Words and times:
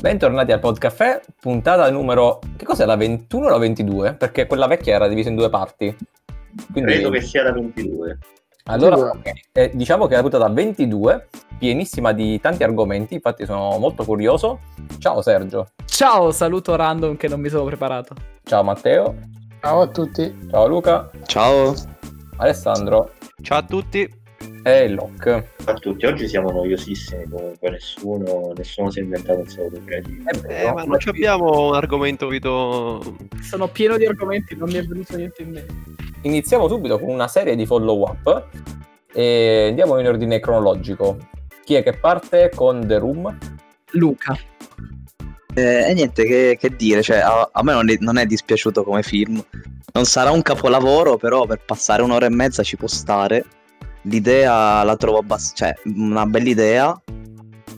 Bentornati 0.00 0.52
al 0.52 0.60
Podcaffè, 0.60 1.20
puntata 1.40 1.90
numero... 1.90 2.38
Che 2.56 2.64
cos'è 2.64 2.84
la 2.84 2.94
21 2.94 3.46
o 3.46 3.48
la 3.48 3.58
22? 3.58 4.14
Perché 4.14 4.46
quella 4.46 4.68
vecchia 4.68 4.94
era 4.94 5.08
divisa 5.08 5.28
in 5.28 5.34
due 5.34 5.50
parti. 5.50 5.94
Quindi... 6.72 6.92
Credo 6.92 7.10
che 7.10 7.20
sia 7.20 7.42
la 7.42 7.52
22. 7.52 8.18
Allora, 8.66 9.10
eh, 9.52 9.70
diciamo 9.74 10.06
che 10.06 10.12
è 10.12 10.16
la 10.16 10.22
puntata 10.22 10.48
22, 10.48 11.28
pienissima 11.58 12.12
di 12.12 12.38
tanti 12.38 12.62
argomenti, 12.62 13.14
infatti 13.14 13.44
sono 13.44 13.76
molto 13.78 14.04
curioso. 14.04 14.60
Ciao 14.98 15.20
Sergio. 15.20 15.70
Ciao, 15.86 16.30
saluto 16.30 16.76
random 16.76 17.16
che 17.16 17.26
non 17.26 17.40
mi 17.40 17.48
sono 17.48 17.64
preparato. 17.64 18.14
Ciao 18.44 18.62
Matteo. 18.62 19.16
Ciao 19.60 19.80
a 19.80 19.86
tutti. 19.88 20.48
Ciao 20.48 20.68
Luca. 20.68 21.10
Ciao. 21.24 21.74
Alessandro. 22.36 23.14
Ciao 23.42 23.58
a 23.58 23.62
tutti. 23.62 24.17
E 24.62 24.88
Locke. 24.88 25.50
A 25.64 25.74
tutti, 25.74 26.06
oggi 26.06 26.28
siamo 26.28 26.50
noiosissimi 26.50 27.28
comunque, 27.28 27.70
nessuno, 27.70 28.52
nessuno 28.56 28.90
si 28.90 29.00
è 29.00 29.02
inventato 29.02 29.40
il 29.40 29.48
saluto 29.48 29.80
creativo. 29.84 30.22
Eh, 30.48 30.62
eh, 30.62 30.72
ma 30.72 30.84
non 30.84 30.98
abbiamo 31.06 31.68
un 31.68 31.74
argomento, 31.74 32.28
Vito. 32.28 33.16
Sono 33.40 33.68
pieno 33.68 33.96
di 33.96 34.06
argomenti, 34.06 34.56
non 34.56 34.68
mi 34.68 34.76
è 34.76 34.84
venuto 34.84 35.16
niente 35.16 35.42
in 35.42 35.50
mente. 35.50 35.74
Iniziamo 36.22 36.68
subito 36.68 36.98
con 36.98 37.10
una 37.10 37.28
serie 37.28 37.54
di 37.54 37.64
follow 37.64 38.02
up 38.02 38.48
e 39.12 39.66
andiamo 39.68 39.98
in 39.98 40.06
ordine 40.06 40.40
cronologico. 40.40 41.16
Chi 41.64 41.74
è 41.74 41.82
che 41.82 41.92
parte 41.92 42.50
con 42.54 42.86
The 42.86 42.98
Room? 42.98 43.38
Luca. 43.92 44.36
Eh, 45.54 45.90
e 45.90 45.94
niente 45.94 46.24
che, 46.24 46.56
che 46.58 46.76
dire, 46.76 47.02
cioè, 47.02 47.18
a, 47.18 47.48
a 47.50 47.62
me 47.62 47.72
non 47.72 47.88
è, 47.90 47.96
non 48.00 48.16
è, 48.16 48.26
dispiaciuto 48.26 48.84
come 48.84 49.02
film. 49.02 49.42
Non 49.92 50.04
sarà 50.04 50.30
un 50.30 50.42
capolavoro, 50.42 51.16
però 51.16 51.46
per 51.46 51.60
passare 51.64 52.02
un'ora 52.02 52.26
e 52.26 52.30
mezza 52.30 52.62
ci 52.62 52.76
può 52.76 52.86
stare. 52.86 53.44
L'idea 54.08 54.82
la 54.82 54.96
trovo 54.96 55.18
abbast- 55.18 55.56
cioè, 55.56 55.74
una 55.94 56.26
bella 56.26 56.48
idea. 56.48 57.02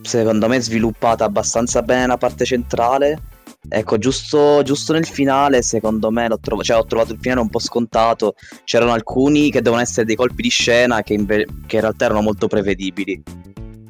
Secondo 0.01 0.47
me 0.47 0.59
sviluppata 0.59 1.25
abbastanza 1.25 1.81
bene 1.81 2.07
la 2.07 2.17
parte 2.17 2.45
centrale. 2.45 3.21
Ecco, 3.69 3.97
giusto, 3.97 4.63
giusto 4.63 4.93
nel 4.93 5.05
finale, 5.05 5.61
secondo 5.61 6.09
me, 6.09 6.27
l'ho 6.27 6.39
trovato, 6.39 6.65
cioè, 6.65 6.77
ho 6.77 6.85
trovato 6.85 7.13
il 7.13 7.19
finale 7.21 7.41
un 7.41 7.49
po' 7.49 7.59
scontato. 7.59 8.33
C'erano 8.63 8.91
alcuni 8.93 9.51
che 9.51 9.61
devono 9.61 9.81
essere 9.81 10.05
dei 10.05 10.15
colpi 10.15 10.41
di 10.41 10.49
scena 10.49 11.03
che 11.03 11.13
in, 11.13 11.25
ve- 11.25 11.47
che 11.67 11.75
in 11.75 11.81
realtà 11.81 12.05
erano 12.05 12.21
molto 12.21 12.47
prevedibili. 12.47 13.21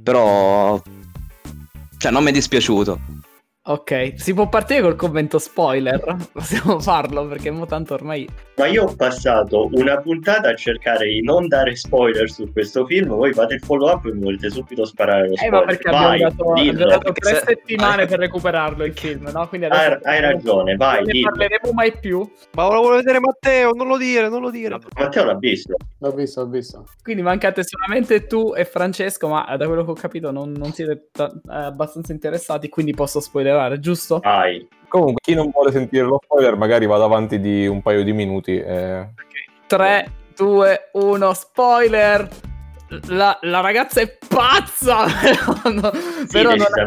Però, 0.04 0.82
cioè, 1.98 2.12
non 2.12 2.24
mi 2.24 2.32
è 2.32 2.34
dispiaciuto. 2.34 3.00
Ok, 3.64 4.14
si 4.16 4.34
può 4.34 4.50
partire 4.50 4.81
col 4.81 4.95
commento 4.95 5.38
spoiler? 5.38 6.02
Possiamo 6.34 6.80
farlo 6.80 7.28
perché 7.28 7.52
mo 7.52 7.68
tanto 7.68 7.94
ormai... 7.94 8.28
Ma 8.56 8.66
io 8.66 8.86
ho 8.86 8.95
passato 8.95 9.70
una 9.73 10.00
puntata 10.02 10.50
a 10.50 10.56
cercare 10.56 11.08
di 11.08 11.22
non 11.22 11.48
dare 11.48 11.76
spoiler 11.76 12.30
su 12.30 12.52
questo 12.52 12.88
film, 12.88 13.09
voi 13.09 13.34
fate 13.34 13.56
il 13.56 13.59
follow 13.62 13.92
up 13.92 14.06
e 14.06 14.14
mi 14.14 14.23
volete 14.23 14.50
subito 14.50 14.84
sparare 14.84 15.30
lo 15.30 15.36
spoiler. 15.36 15.53
Eh 15.53 15.59
ma 15.59 15.66
perché 15.66 15.92
vai, 15.92 16.23
abbiamo, 16.23 16.31
dato, 16.31 16.52
abbiamo 16.53 16.86
dato 16.90 17.12
tre 17.12 17.36
se... 17.36 17.44
settimane 17.45 18.06
per 18.08 18.20
recuperarlo 18.20 18.84
il 18.84 18.94
film, 18.94 19.30
no? 19.31 19.48
Quindi 19.48 19.68
hai, 19.68 19.98
hai 20.02 20.22
ragione, 20.22 20.75
vai. 20.75 21.03
Non 21.03 21.12
ne 21.12 21.22
parleremo 21.22 21.72
mai 21.72 21.96
più. 22.00 22.28
Ma 22.53 22.68
lo 22.68 22.81
vuole 22.81 22.98
vedere 22.98 23.20
Matteo, 23.20 23.73
non 23.73 23.88
lo 23.88 23.98
dire, 23.98 24.28
non 24.28 24.42
lo 24.42 24.50
dire. 24.50 24.80
Matteo 24.96 25.23
l'ha 25.23 25.38
visto. 25.38 25.75
L'ho 26.00 26.12
visto, 26.12 26.42
l'ho 26.42 26.50
visto. 26.50 26.86
Quindi 27.03 27.22
mancate 27.22 27.64
solamente 27.64 28.25
tu 28.25 28.53
e 28.56 28.66
Francesco, 28.66 29.28
ma 29.28 29.56
da 29.56 29.68
quello 29.68 29.86
che 29.86 29.92
ho 29.92 29.96
capito 29.96 30.31
non, 30.31 30.52
non 30.52 30.72
siete 30.72 31.09
t- 31.12 31.42
abbastanza 31.48 32.12
interessati, 32.12 32.68
quindi 32.70 32.94
posso 32.94 33.20
spoiler 33.20 33.50
spoilerare, 33.52 33.80
giusto? 33.80 34.20
Vai. 34.20 34.68
Comunque, 34.88 35.22
chi 35.22 35.34
non 35.34 35.50
vuole 35.52 35.72
sentire 35.72 36.04
lo 36.04 36.20
spoiler, 36.24 36.56
magari 36.58 36.86
vado 36.86 37.06
avanti 37.06 37.40
di 37.40 37.68
un 37.68 37.82
paio 37.82 38.04
di 38.04 38.14
minuti. 38.14 38.58
E... 38.58 39.14
3, 39.68 40.12
2, 40.36 40.90
1, 40.94 41.34
spoiler! 41.34 42.30
La, 43.08 43.38
la, 43.44 43.62
ragazza 43.62 44.02
è 44.02 44.18
pazza, 44.28 45.06
però, 45.06 45.72
no, 45.72 45.92
sì, 45.94 46.28
però 46.30 46.50
non, 46.50 46.60
ha, 46.60 46.84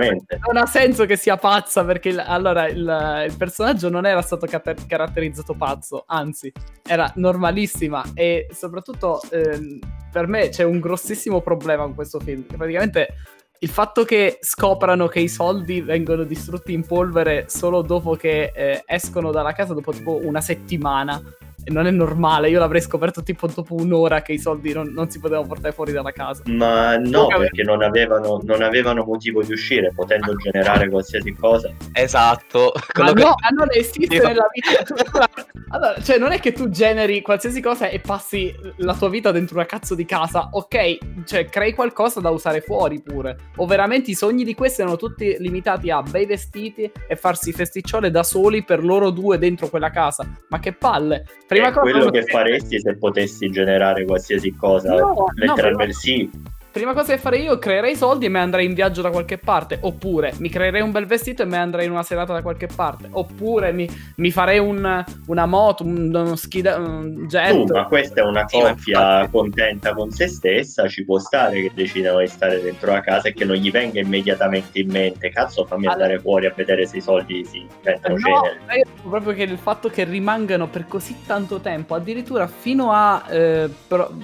non, 0.47 0.56
ha, 0.59 0.66
senso 0.66 1.06
che 1.06 1.16
sia 1.16 1.38
pazza 1.38 1.83
perché 1.83 2.11
il, 2.11 2.19
allora 2.19 2.69
il, 2.69 3.25
il, 3.27 3.34
personaggio 3.38 3.88
non 3.88 4.05
era 4.05 4.21
stato 4.21 4.44
car- 4.44 4.87
caratterizzato 4.87 5.55
pazzo, 5.55 6.05
anzi 6.06 6.53
era 6.87 7.11
normalissima 7.15 8.05
e 8.12 8.49
soprattutto 8.53 9.22
eh, 9.31 9.78
per 10.12 10.27
me 10.27 10.50
c'è 10.50 10.62
un 10.62 10.78
grossissimo 10.78 11.41
problema 11.41 11.84
con 11.84 11.94
questo 11.94 12.21
film. 12.21 12.43
Praticamente 12.43 13.15
il 13.64 13.70
fatto 13.70 14.04
che 14.04 14.41
scoprano 14.42 15.06
che 15.08 15.20
i 15.20 15.28
soldi 15.28 15.80
vengono 15.80 16.25
distrutti 16.25 16.75
in 16.75 16.84
polvere 16.84 17.47
solo 17.48 17.80
dopo 17.80 18.14
che 18.14 18.52
eh, 18.54 18.82
escono 18.84 19.30
dalla 19.30 19.54
casa, 19.54 19.72
dopo 19.72 19.91
tipo 19.91 20.20
una 20.22 20.42
settimana, 20.42 21.19
non 21.66 21.86
è 21.86 21.91
normale. 21.91 22.50
Io 22.50 22.58
l'avrei 22.58 22.80
scoperto 22.80 23.22
tipo 23.22 23.47
dopo 23.47 23.75
un'ora 23.75 24.22
che 24.22 24.32
i 24.32 24.38
soldi 24.38 24.72
non, 24.72 24.88
non 24.92 25.10
si 25.10 25.20
potevano 25.20 25.47
portare 25.47 25.72
fuori 25.72 25.92
dalla 25.92 26.12
casa. 26.12 26.42
Ma 26.47 26.97
no, 26.97 27.26
perché, 27.26 27.42
perché 27.42 27.62
non, 27.62 27.82
avevano, 27.82 28.41
non, 28.42 28.62
avevano, 28.62 29.04
motivo 29.04 29.42
di 29.42 29.52
uscire, 29.52 29.92
potendo 29.94 30.32
ah. 30.32 30.36
generare 30.36 30.88
qualsiasi 30.88 31.32
cosa. 31.32 31.72
Esatto. 31.92 32.72
Ma 32.98 33.12
che... 33.12 33.22
no, 33.22 33.34
non 33.56 33.69
esiste 33.70 34.14
Io... 34.14 34.26
nella 34.26 34.47
vita. 34.52 35.28
allora, 35.70 36.00
cioè, 36.02 36.19
non 36.19 36.32
è 36.32 36.41
che 36.41 36.52
tu 36.52 36.69
generi 36.69 37.22
qualsiasi 37.22 37.60
cosa 37.60 37.88
e 37.88 38.00
passi 38.00 38.54
la 38.78 38.94
tua 38.94 39.08
vita 39.08 39.31
dentro 39.31 39.56
una 39.56 39.66
cazzo 39.66 39.94
di 39.94 40.04
casa. 40.04 40.48
Ok, 40.52 41.25
cioè, 41.25 41.46
crei 41.46 41.72
qualcosa 41.72 42.20
da 42.20 42.31
usare 42.31 42.60
fuori 42.60 43.02
pure. 43.02 43.36
O 43.56 43.66
veramente 43.66 44.10
i 44.10 44.14
sogni 44.14 44.44
di 44.44 44.54
questi 44.54 44.81
erano 44.81 44.96
tutti 44.96 45.36
limitati 45.38 45.91
a 45.91 46.02
bei 46.02 46.26
vestiti 46.26 46.91
e 47.08 47.16
farsi 47.16 47.52
festicciole 47.52 48.10
da 48.10 48.22
soli 48.22 48.64
per 48.64 48.84
loro 48.84 49.10
due 49.10 49.38
dentro 49.38 49.69
quella 49.69 49.91
casa. 49.91 50.26
Ma 50.48 50.58
che 50.58 50.72
palle! 50.72 51.25
Prima 51.54 51.72
cosa 51.72 51.81
quello 51.81 52.10
che 52.10 52.22
faresti 52.25 52.81
se 52.81 52.97
potessi 52.97 53.50
generare 53.50 54.04
qualsiasi 54.04 54.54
cosa, 54.54 54.94
no, 54.94 55.26
letteralmente 55.34 55.92
no, 55.92 55.92
sì 55.92 56.31
prima 56.75 56.93
cosa 56.93 57.15
che 57.15 57.21
farei 57.21 57.45
io 57.45 57.57
creerei 57.57 57.95
soldi 57.95 58.27
e 58.27 58.29
me 58.29 58.41
andrei 58.41 58.67
in 58.67 58.75
viaggio 58.75 59.01
da 59.01 59.11
qualche 59.11 59.39
parte. 59.39 59.79
Oppure 59.81 60.35
mi 60.39 60.49
creerei 60.49 60.83
un 60.83 60.91
bel 60.91 61.07
vestito 61.07 61.43
e 61.43 61.45
me 61.45 61.57
andrei 61.57 61.87
in 61.87 61.93
una 61.93 62.03
serata 62.03 62.33
da 62.33 62.43
qualche 62.43 62.67
parte. 62.67 63.07
Oppure 63.12 63.73
mi, 63.73 63.89
mi 64.17 64.33
farei 64.33 64.59
un, 64.59 65.05
una 65.27 65.47
moto, 65.47 65.85
un, 65.85 66.12
uno 66.12 66.35
ski 66.35 66.62
un 66.67 67.27
jet. 67.29 67.53
Tu, 67.53 67.73
ma 67.73 67.87
questa 67.87 68.23
è 68.23 68.25
una 68.25 68.45
coppia 68.45 69.23
sì, 69.23 69.31
contenta 69.31 69.95
con 69.95 70.11
se 70.11 70.27
stessa. 70.27 70.89
Ci 70.89 71.05
può 71.05 71.21
stare 71.21 71.62
che 71.62 71.71
decidano 71.73 72.19
di 72.19 72.27
stare 72.27 72.61
dentro 72.61 72.91
la 72.91 73.01
casa 73.01 73.29
e 73.29 73.35
che 73.35 73.45
non 73.45 73.55
gli 73.55 73.71
venga 73.71 74.01
immediatamente 74.01 74.81
in 74.81 74.91
mente. 74.91 75.31
Cazzo, 75.31 75.65
fammi 75.65 75.87
allora, 75.87 76.03
andare 76.03 76.21
fuori 76.21 76.47
a 76.47 76.53
vedere 76.56 76.87
se 76.87 76.97
i 76.97 77.01
soldi 77.01 77.45
si 77.45 77.65
diventano 77.79 78.17
no, 78.17 78.21
cenere. 78.21 78.79
Io 78.79 79.09
proprio 79.09 79.33
che 79.33 79.45
il 79.45 79.59
fatto 79.59 79.89
che 79.89 80.03
rimangano 80.03 80.67
per 80.67 80.89
così 80.89 81.19
tanto 81.25 81.61
tempo, 81.61 81.95
addirittura 81.95 82.49
fino 82.49 82.91
a 82.91 83.25
eh, 83.31 83.71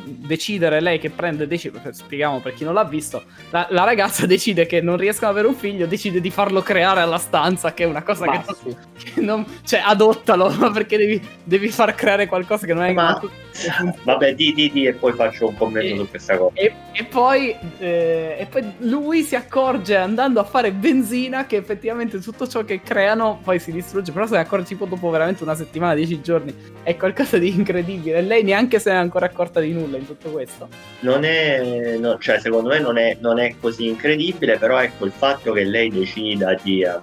decidere 0.05 0.81
lei 0.81 0.99
che 0.99 1.11
prende, 1.11 1.47
decide, 1.47 1.81
spieghiamo 1.93 2.39
per 2.40 2.54
chi 2.54 2.64
non 2.64 2.74
l'ha 2.74 2.84
visto, 2.84 3.24
la, 3.50 3.66
la, 3.70 3.84
ragazza 3.84 4.26
decide 4.26 4.66
che 4.66 4.80
non 4.80 4.96
riescono 4.96 5.30
ad 5.30 5.36
avere 5.36 5.52
un 5.52 5.58
figlio, 5.58 5.86
decide 5.86 6.20
di 6.20 6.30
farlo 6.30 6.62
creare 6.62 7.00
alla 7.00 7.18
stanza, 7.18 7.72
che 7.74 7.84
è 7.84 7.86
una 7.86 8.02
cosa 8.02 8.26
che 8.26 8.42
non, 8.46 8.76
che 8.96 9.20
non, 9.22 9.46
Cioè, 9.64 9.82
adottalo, 9.84 10.48
perché 10.72 10.96
devi, 10.96 11.20
devi, 11.44 11.68
far 11.68 11.94
creare 11.94 12.26
qualcosa 12.26 12.66
che 12.66 12.74
non 12.74 12.84
è... 12.84 12.92
Ma... 12.92 13.20
Vabbè, 14.04 14.34
di, 14.34 14.53
di, 14.53 14.71
di, 14.71 14.87
e 14.87 14.93
poi 14.94 15.12
faccio 15.12 15.48
un 15.48 15.56
commento 15.56 15.94
e, 15.94 15.97
su 15.97 16.09
questa 16.09 16.37
cosa. 16.37 16.53
E, 16.54 16.72
e, 16.93 17.04
poi, 17.04 17.54
eh, 17.78 18.37
e 18.38 18.47
poi 18.47 18.72
lui 18.78 19.22
si 19.22 19.34
accorge 19.34 19.97
andando 19.97 20.41
a 20.41 20.44
fare 20.44 20.72
benzina 20.72 21.47
che 21.47 21.56
effettivamente 21.56 22.19
tutto 22.20 22.47
ciò 22.47 22.65
che 22.65 22.81
creano 22.82 23.41
poi 23.43 23.59
si 23.59 23.72
distrugge, 23.72 24.12
però 24.12 24.26
se 24.26 24.34
ne 24.34 24.41
accorge 24.41 24.66
tipo 24.66 24.87
dopo 24.87 25.10
veramente 25.10 25.43
una 25.43 25.54
settimana, 25.54 25.94
dieci 25.94 26.20
giorni, 26.20 26.54
è 26.82 26.97
qualcosa 26.97 27.38
di 27.38 27.49
incredibile. 27.49 28.20
Lei 28.22 28.43
neanche 28.43 28.78
se 28.78 28.91
ne 28.91 28.97
è 28.97 28.99
ancora 28.99 29.26
accorta 29.26 29.60
di 29.60 29.72
nulla 29.72 29.97
in 29.97 30.06
tutto 30.06 30.31
questo. 30.31 30.69
Non 31.00 31.25
è... 31.25 31.97
No, 31.99 32.19
cioè, 32.19 32.38
secondo 32.38 32.69
me 32.69 32.78
non 32.78 32.97
è, 32.99 33.16
non 33.20 33.38
è, 33.38 33.54
così 33.60 33.88
incredibile, 33.88 34.59
però 34.59 34.78
ecco 34.78 35.04
il 35.04 35.12
fatto 35.12 35.53
che 35.53 35.65
lei 35.65 35.91
decida 35.91 36.54
di 36.62 36.82
uh, 36.82 37.00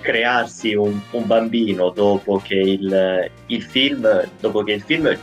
crearsi 0.00 0.74
un, 0.74 1.00
un, 1.10 1.26
bambino 1.26 1.90
dopo 1.90 2.40
che 2.42 2.54
il, 2.54 3.30
il, 3.46 3.62
film, 3.62 4.28
dopo 4.40 4.62
che 4.62 4.72
il 4.72 4.82
film 4.82 5.16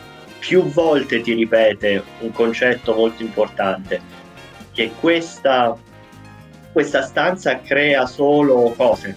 più 0.45 0.63
volte 0.65 1.21
ti 1.21 1.33
ripete 1.33 2.03
un 2.19 2.31
concetto 2.31 2.93
molto 2.93 3.23
importante, 3.23 3.99
che 4.71 4.91
questa, 4.99 5.75
questa 6.71 7.01
stanza 7.01 7.59
crea 7.61 8.05
solo 8.05 8.71
cose, 8.77 9.15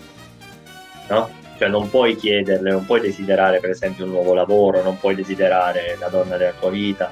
no? 1.09 1.29
Cioè 1.59 1.69
non 1.69 1.91
puoi 1.91 2.17
chiederle, 2.17 2.71
non 2.71 2.87
puoi 2.87 3.01
desiderare 3.01 3.61
per 3.61 3.71
esempio 3.71 4.05
un 4.05 4.13
nuovo 4.13 4.33
lavoro, 4.33 4.83
non 4.83 4.99
puoi 4.99 5.15
desiderare 5.15 5.97
la 5.99 6.09
donna 6.09 6.37
della 6.37 6.55
tua 6.59 6.71
vita, 6.71 7.11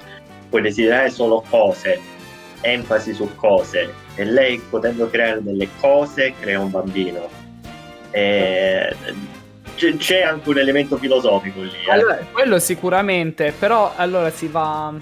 puoi 0.48 0.62
desiderare 0.62 1.10
solo 1.10 1.44
cose 1.50 2.14
enfasi 2.62 3.12
su 3.12 3.34
cose 3.34 3.92
e 4.14 4.24
lei 4.24 4.58
potendo 4.58 5.10
creare 5.10 5.42
delle 5.42 5.68
cose 5.78 6.32
crea 6.40 6.60
un 6.60 6.70
bambino. 6.70 7.28
E 8.10 8.94
c'è 9.76 10.22
anche 10.22 10.48
un 10.48 10.58
elemento 10.58 10.96
filosofico 10.96 11.62
lì. 11.62 11.70
Eh. 11.86 11.90
Allora, 11.90 12.18
quello 12.32 12.58
sicuramente, 12.58 13.52
però 13.56 13.92
allora 13.94 14.30
si 14.30 14.48
va 14.48 14.92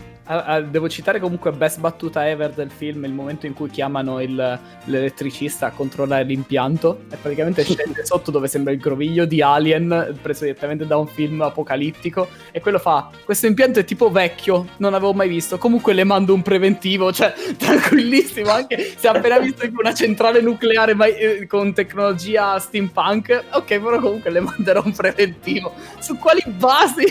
devo 0.71 0.88
citare 0.88 1.21
comunque 1.21 1.53
best 1.53 1.81
battuta 1.81 2.26
ever 2.29 2.53
del 2.53 2.71
film, 2.71 3.05
il 3.05 3.12
momento 3.12 3.47
in 3.47 3.53
cui 3.53 3.69
chiamano 3.69 4.21
il, 4.21 4.59
l'elettricista 4.85 5.67
a 5.67 5.71
controllare 5.71 6.25
l'impianto 6.25 7.03
e 7.11 7.17
praticamente 7.17 7.62
scende 7.65 8.06
sotto 8.06 8.31
dove 8.31 8.49
sembra 8.49 8.73
il 8.73 8.79
groviglio 8.79 9.26
di 9.26 9.43
Alien 9.43 10.19
preso 10.23 10.44
direttamente 10.44 10.87
da 10.87 10.97
un 10.97 11.06
film 11.06 11.43
apocalittico 11.43 12.29
e 12.53 12.61
quello 12.61 12.79
fa 12.79 13.11
questo 13.25 13.47
impianto 13.47 13.81
è 13.81 13.85
tipo 13.85 14.11
vecchio, 14.11 14.67
non 14.79 14.94
avevo 14.94 15.12
mai 15.12 15.29
visto, 15.29 15.59
comunque 15.59 15.93
le 15.93 16.05
mando 16.05 16.32
un 16.32 16.43
preventivo, 16.43 17.12
cioè 17.12 17.35
tranquillissimo 17.59 18.50
anche 18.50 18.94
se 18.97 19.09
ha 19.09 19.12
appena 19.12 19.38
visto 19.38 19.69
una 19.76 19.93
centrale 19.93 20.41
nucleare 20.41 20.94
mai, 20.94 21.15
eh, 21.17 21.47
con 21.47 21.75
tecnologia 21.75 22.59
steampunk, 22.59 23.44
ok 23.53 23.67
però 23.67 24.00
comunque 24.00 24.31
le 24.31 24.41
manderò 24.41 24.82
un 24.85 24.93
preventivo, 24.93 25.75
su 25.99 26.17
quali 26.17 26.43
basi? 26.47 27.05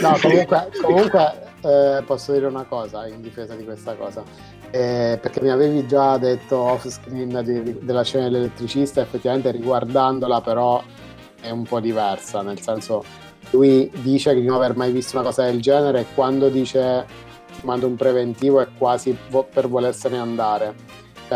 no 0.00 0.18
comunque, 0.20 0.68
comunque 0.82 1.47
eh, 1.62 2.02
posso 2.04 2.32
dire 2.32 2.46
una 2.46 2.64
cosa 2.64 3.06
in 3.06 3.20
difesa 3.20 3.54
di 3.54 3.64
questa 3.64 3.94
cosa. 3.94 4.22
Eh, 4.70 5.18
perché 5.20 5.40
mi 5.40 5.50
avevi 5.50 5.86
già 5.86 6.18
detto 6.18 6.58
off 6.58 6.86
screen 6.88 7.40
di, 7.42 7.78
della 7.80 8.04
scena 8.04 8.24
dell'elettricista, 8.24 9.00
effettivamente 9.00 9.50
riguardandola 9.50 10.40
però 10.40 10.82
è 11.40 11.50
un 11.50 11.62
po' 11.62 11.80
diversa, 11.80 12.42
nel 12.42 12.60
senso 12.60 13.02
lui 13.50 13.90
dice 14.02 14.34
di 14.34 14.44
non 14.44 14.56
aver 14.56 14.76
mai 14.76 14.92
visto 14.92 15.16
una 15.16 15.24
cosa 15.24 15.44
del 15.44 15.60
genere 15.60 16.00
e 16.00 16.06
quando 16.14 16.48
dice 16.48 17.06
mando 17.62 17.86
un 17.86 17.96
preventivo 17.96 18.60
è 18.60 18.68
quasi 18.76 19.16
vo- 19.30 19.48
per 19.50 19.68
volersene 19.68 20.18
andare, 20.18 20.74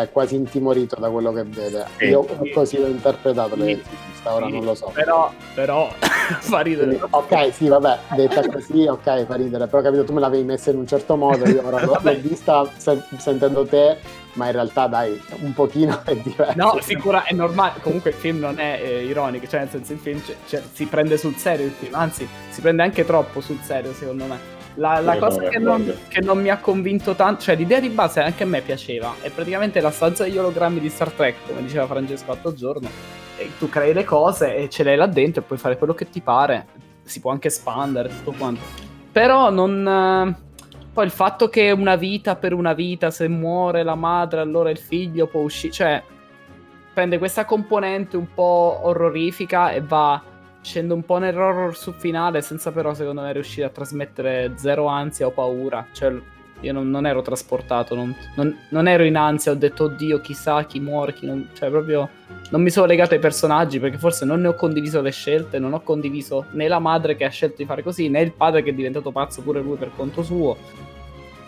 è 0.00 0.10
quasi 0.10 0.36
intimorito 0.36 0.96
da 0.98 1.10
quello 1.10 1.32
che 1.32 1.44
vede. 1.44 1.86
Io 2.00 2.26
così 2.54 2.78
l'ho 2.78 2.86
interpretato 2.86 3.56
l'elettricista 3.56 4.12
questa, 4.22 4.34
ora 4.34 4.48
non 4.48 4.64
lo 4.64 4.74
so. 4.74 4.90
Però, 4.94 5.32
però 5.54 5.90
fa 5.98 6.60
ridere. 6.60 6.98
Ok, 7.10 7.52
sì, 7.52 7.68
vabbè, 7.68 7.98
detta 8.14 8.48
così, 8.48 8.86
ok, 8.86 9.26
fa 9.26 9.34
ridere, 9.34 9.66
però 9.66 9.82
capito, 9.82 10.04
tu 10.04 10.12
me 10.12 10.20
l'avevi 10.20 10.44
messa 10.44 10.70
in 10.70 10.78
un 10.78 10.86
certo 10.86 11.16
modo, 11.16 11.46
io 11.48 11.66
ora 11.66 11.82
l'ho 11.84 12.00
vista 12.20 12.66
sen- 12.76 13.04
sentendo 13.18 13.66
te, 13.66 13.98
ma 14.34 14.46
in 14.46 14.52
realtà 14.52 14.86
dai, 14.86 15.20
un 15.40 15.52
pochino 15.52 16.00
è 16.04 16.14
diverso. 16.14 16.54
No, 16.56 16.78
sicura, 16.80 17.24
è 17.24 17.34
normale, 17.34 17.80
comunque 17.82 18.10
il 18.10 18.16
film 18.16 18.38
non 18.38 18.58
è 18.58 18.80
eh, 18.82 19.04
ironico, 19.04 19.46
cioè 19.46 19.60
nel 19.60 19.68
senso 19.68 19.92
il 19.92 19.98
film 19.98 20.22
cioè, 20.46 20.62
si 20.72 20.86
prende 20.86 21.16
sul 21.18 21.34
serio 21.36 21.66
il 21.66 21.72
film, 21.72 21.94
anzi 21.94 22.26
si 22.50 22.60
prende 22.60 22.82
anche 22.82 23.04
troppo 23.04 23.40
sul 23.40 23.58
serio 23.62 23.92
secondo 23.92 24.24
me. 24.26 24.60
La, 24.76 25.00
la 25.00 25.18
cosa 25.18 25.42
che 25.42 25.58
non, 25.58 25.92
che 26.08 26.20
non, 26.20 26.40
mi 26.40 26.48
ha 26.48 26.58
convinto 26.58 27.14
tanto, 27.14 27.42
cioè 27.42 27.56
l'idea 27.56 27.78
di 27.78 27.90
base 27.90 28.20
anche 28.20 28.42
a 28.42 28.46
me 28.46 28.62
piaceva, 28.62 29.14
è 29.20 29.28
praticamente 29.28 29.80
la 29.80 29.90
stanza 29.90 30.24
degli 30.24 30.38
ologrammi 30.38 30.80
di 30.80 30.88
Star 30.88 31.10
Trek, 31.10 31.36
come 31.46 31.62
diceva 31.62 31.86
Francesco 31.86 32.28
l'altro 32.28 32.54
giorno, 32.54 32.88
tu 33.58 33.68
crei 33.68 33.92
le 33.92 34.04
cose 34.04 34.56
e 34.56 34.68
ce 34.68 34.82
l'hai 34.82 34.96
là 34.96 35.06
dentro 35.06 35.42
e 35.42 35.44
puoi 35.44 35.58
fare 35.58 35.76
quello 35.76 35.94
che 35.94 36.08
ti 36.08 36.20
pare. 36.20 36.66
Si 37.02 37.20
può 37.20 37.30
anche 37.30 37.48
espandere, 37.48 38.08
tutto 38.08 38.32
quanto. 38.32 38.60
Però 39.10 39.50
non... 39.50 39.86
Eh, 39.86 40.50
poi 40.92 41.04
il 41.06 41.10
fatto 41.10 41.48
che 41.48 41.70
una 41.70 41.96
vita 41.96 42.36
per 42.36 42.52
una 42.52 42.74
vita, 42.74 43.10
se 43.10 43.26
muore 43.28 43.82
la 43.82 43.94
madre, 43.94 44.40
allora 44.40 44.70
il 44.70 44.78
figlio 44.78 45.26
può 45.26 45.40
uscire. 45.40 45.72
Cioè, 45.72 46.02
prende 46.92 47.18
questa 47.18 47.44
componente 47.44 48.16
un 48.16 48.32
po' 48.32 48.80
orrorifica 48.82 49.70
e 49.70 49.80
va. 49.80 50.22
Scende 50.62 50.94
un 50.94 51.04
po' 51.04 51.18
nell'horror 51.18 51.76
sul 51.76 51.94
finale, 51.94 52.40
senza 52.40 52.72
però, 52.72 52.94
secondo 52.94 53.20
me, 53.20 53.32
riuscire 53.32 53.66
a 53.66 53.70
trasmettere 53.70 54.52
zero 54.56 54.86
ansia 54.86 55.26
o 55.26 55.30
paura. 55.30 55.86
Cioè, 55.92 56.14
io 56.62 56.72
non, 56.72 56.90
non 56.90 57.06
ero 57.06 57.22
trasportato, 57.22 57.94
non, 57.94 58.14
non, 58.36 58.56
non, 58.70 58.86
ero 58.86 59.02
in 59.02 59.16
ansia, 59.16 59.52
ho 59.52 59.56
detto 59.56 59.84
oddio, 59.84 60.20
chissà 60.20 60.64
chi 60.64 60.80
muore, 60.80 61.12
chi 61.12 61.26
non... 61.26 61.48
Cioè, 61.52 61.68
proprio 61.70 62.08
non 62.50 62.62
mi 62.62 62.70
sono 62.70 62.86
legato 62.86 63.14
ai 63.14 63.20
personaggi 63.20 63.80
perché 63.80 63.98
forse 63.98 64.24
non 64.24 64.40
ne 64.40 64.48
ho 64.48 64.54
condiviso 64.54 65.00
le 65.00 65.10
scelte, 65.10 65.58
non 65.58 65.72
ho 65.72 65.80
condiviso 65.82 66.46
né 66.52 66.68
la 66.68 66.78
madre 66.78 67.16
che 67.16 67.24
ha 67.24 67.30
scelto 67.30 67.56
di 67.58 67.64
fare 67.64 67.82
così, 67.82 68.08
né 68.08 68.20
il 68.20 68.32
padre 68.32 68.62
che 68.62 68.70
è 68.70 68.74
diventato 68.74 69.10
pazzo 69.10 69.42
pure 69.42 69.60
lui 69.60 69.76
per 69.76 69.90
conto 69.94 70.22
suo. 70.22 70.56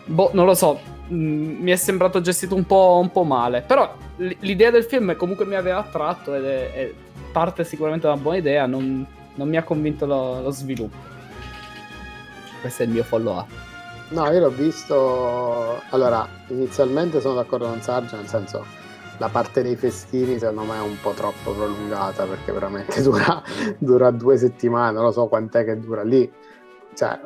Boh, 0.06 0.30
non 0.32 0.44
lo 0.44 0.54
so, 0.54 0.80
mm, 1.12 1.62
mi 1.62 1.70
è 1.70 1.76
sembrato 1.76 2.20
gestito 2.20 2.54
un 2.54 2.66
po', 2.66 2.98
un 3.00 3.10
po 3.10 3.22
male. 3.22 3.62
Però 3.62 3.96
l'idea 4.16 4.70
del 4.70 4.84
film 4.84 5.14
comunque 5.16 5.46
mi 5.46 5.54
aveva 5.54 5.78
attratto 5.78 6.34
ed 6.34 6.44
è, 6.44 6.72
è 6.72 6.92
parte 7.34 7.64
sicuramente 7.64 8.06
una 8.06 8.16
buona 8.16 8.38
idea, 8.38 8.64
non, 8.66 9.04
non 9.34 9.48
mi 9.48 9.56
ha 9.56 9.64
convinto 9.64 10.06
lo, 10.06 10.40
lo 10.40 10.50
sviluppo. 10.50 10.96
Questo 12.60 12.84
è 12.84 12.86
il 12.86 12.92
mio 12.92 13.02
follow 13.02 13.38
up. 13.38 13.48
No, 14.10 14.30
io 14.30 14.38
l'ho 14.38 14.50
visto. 14.50 15.80
Allora, 15.90 16.26
inizialmente 16.46 17.20
sono 17.20 17.34
d'accordo 17.34 17.66
con 17.66 17.80
Sargio, 17.82 18.14
nel 18.14 18.28
senso 18.28 18.64
la 19.18 19.28
parte 19.28 19.62
dei 19.62 19.76
festini 19.76 20.38
secondo 20.38 20.62
me 20.62 20.76
è 20.76 20.80
un 20.80 20.96
po' 21.00 21.12
troppo 21.12 21.52
prolungata 21.52 22.24
perché 22.24 22.52
veramente 22.52 23.02
dura, 23.02 23.42
dura 23.78 24.10
due 24.10 24.36
settimane, 24.36 24.92
non 24.92 25.04
lo 25.04 25.10
so 25.10 25.26
quant'è 25.26 25.64
che 25.64 25.78
dura 25.80 26.04
lì. 26.04 26.30
Cioè, 26.94 27.18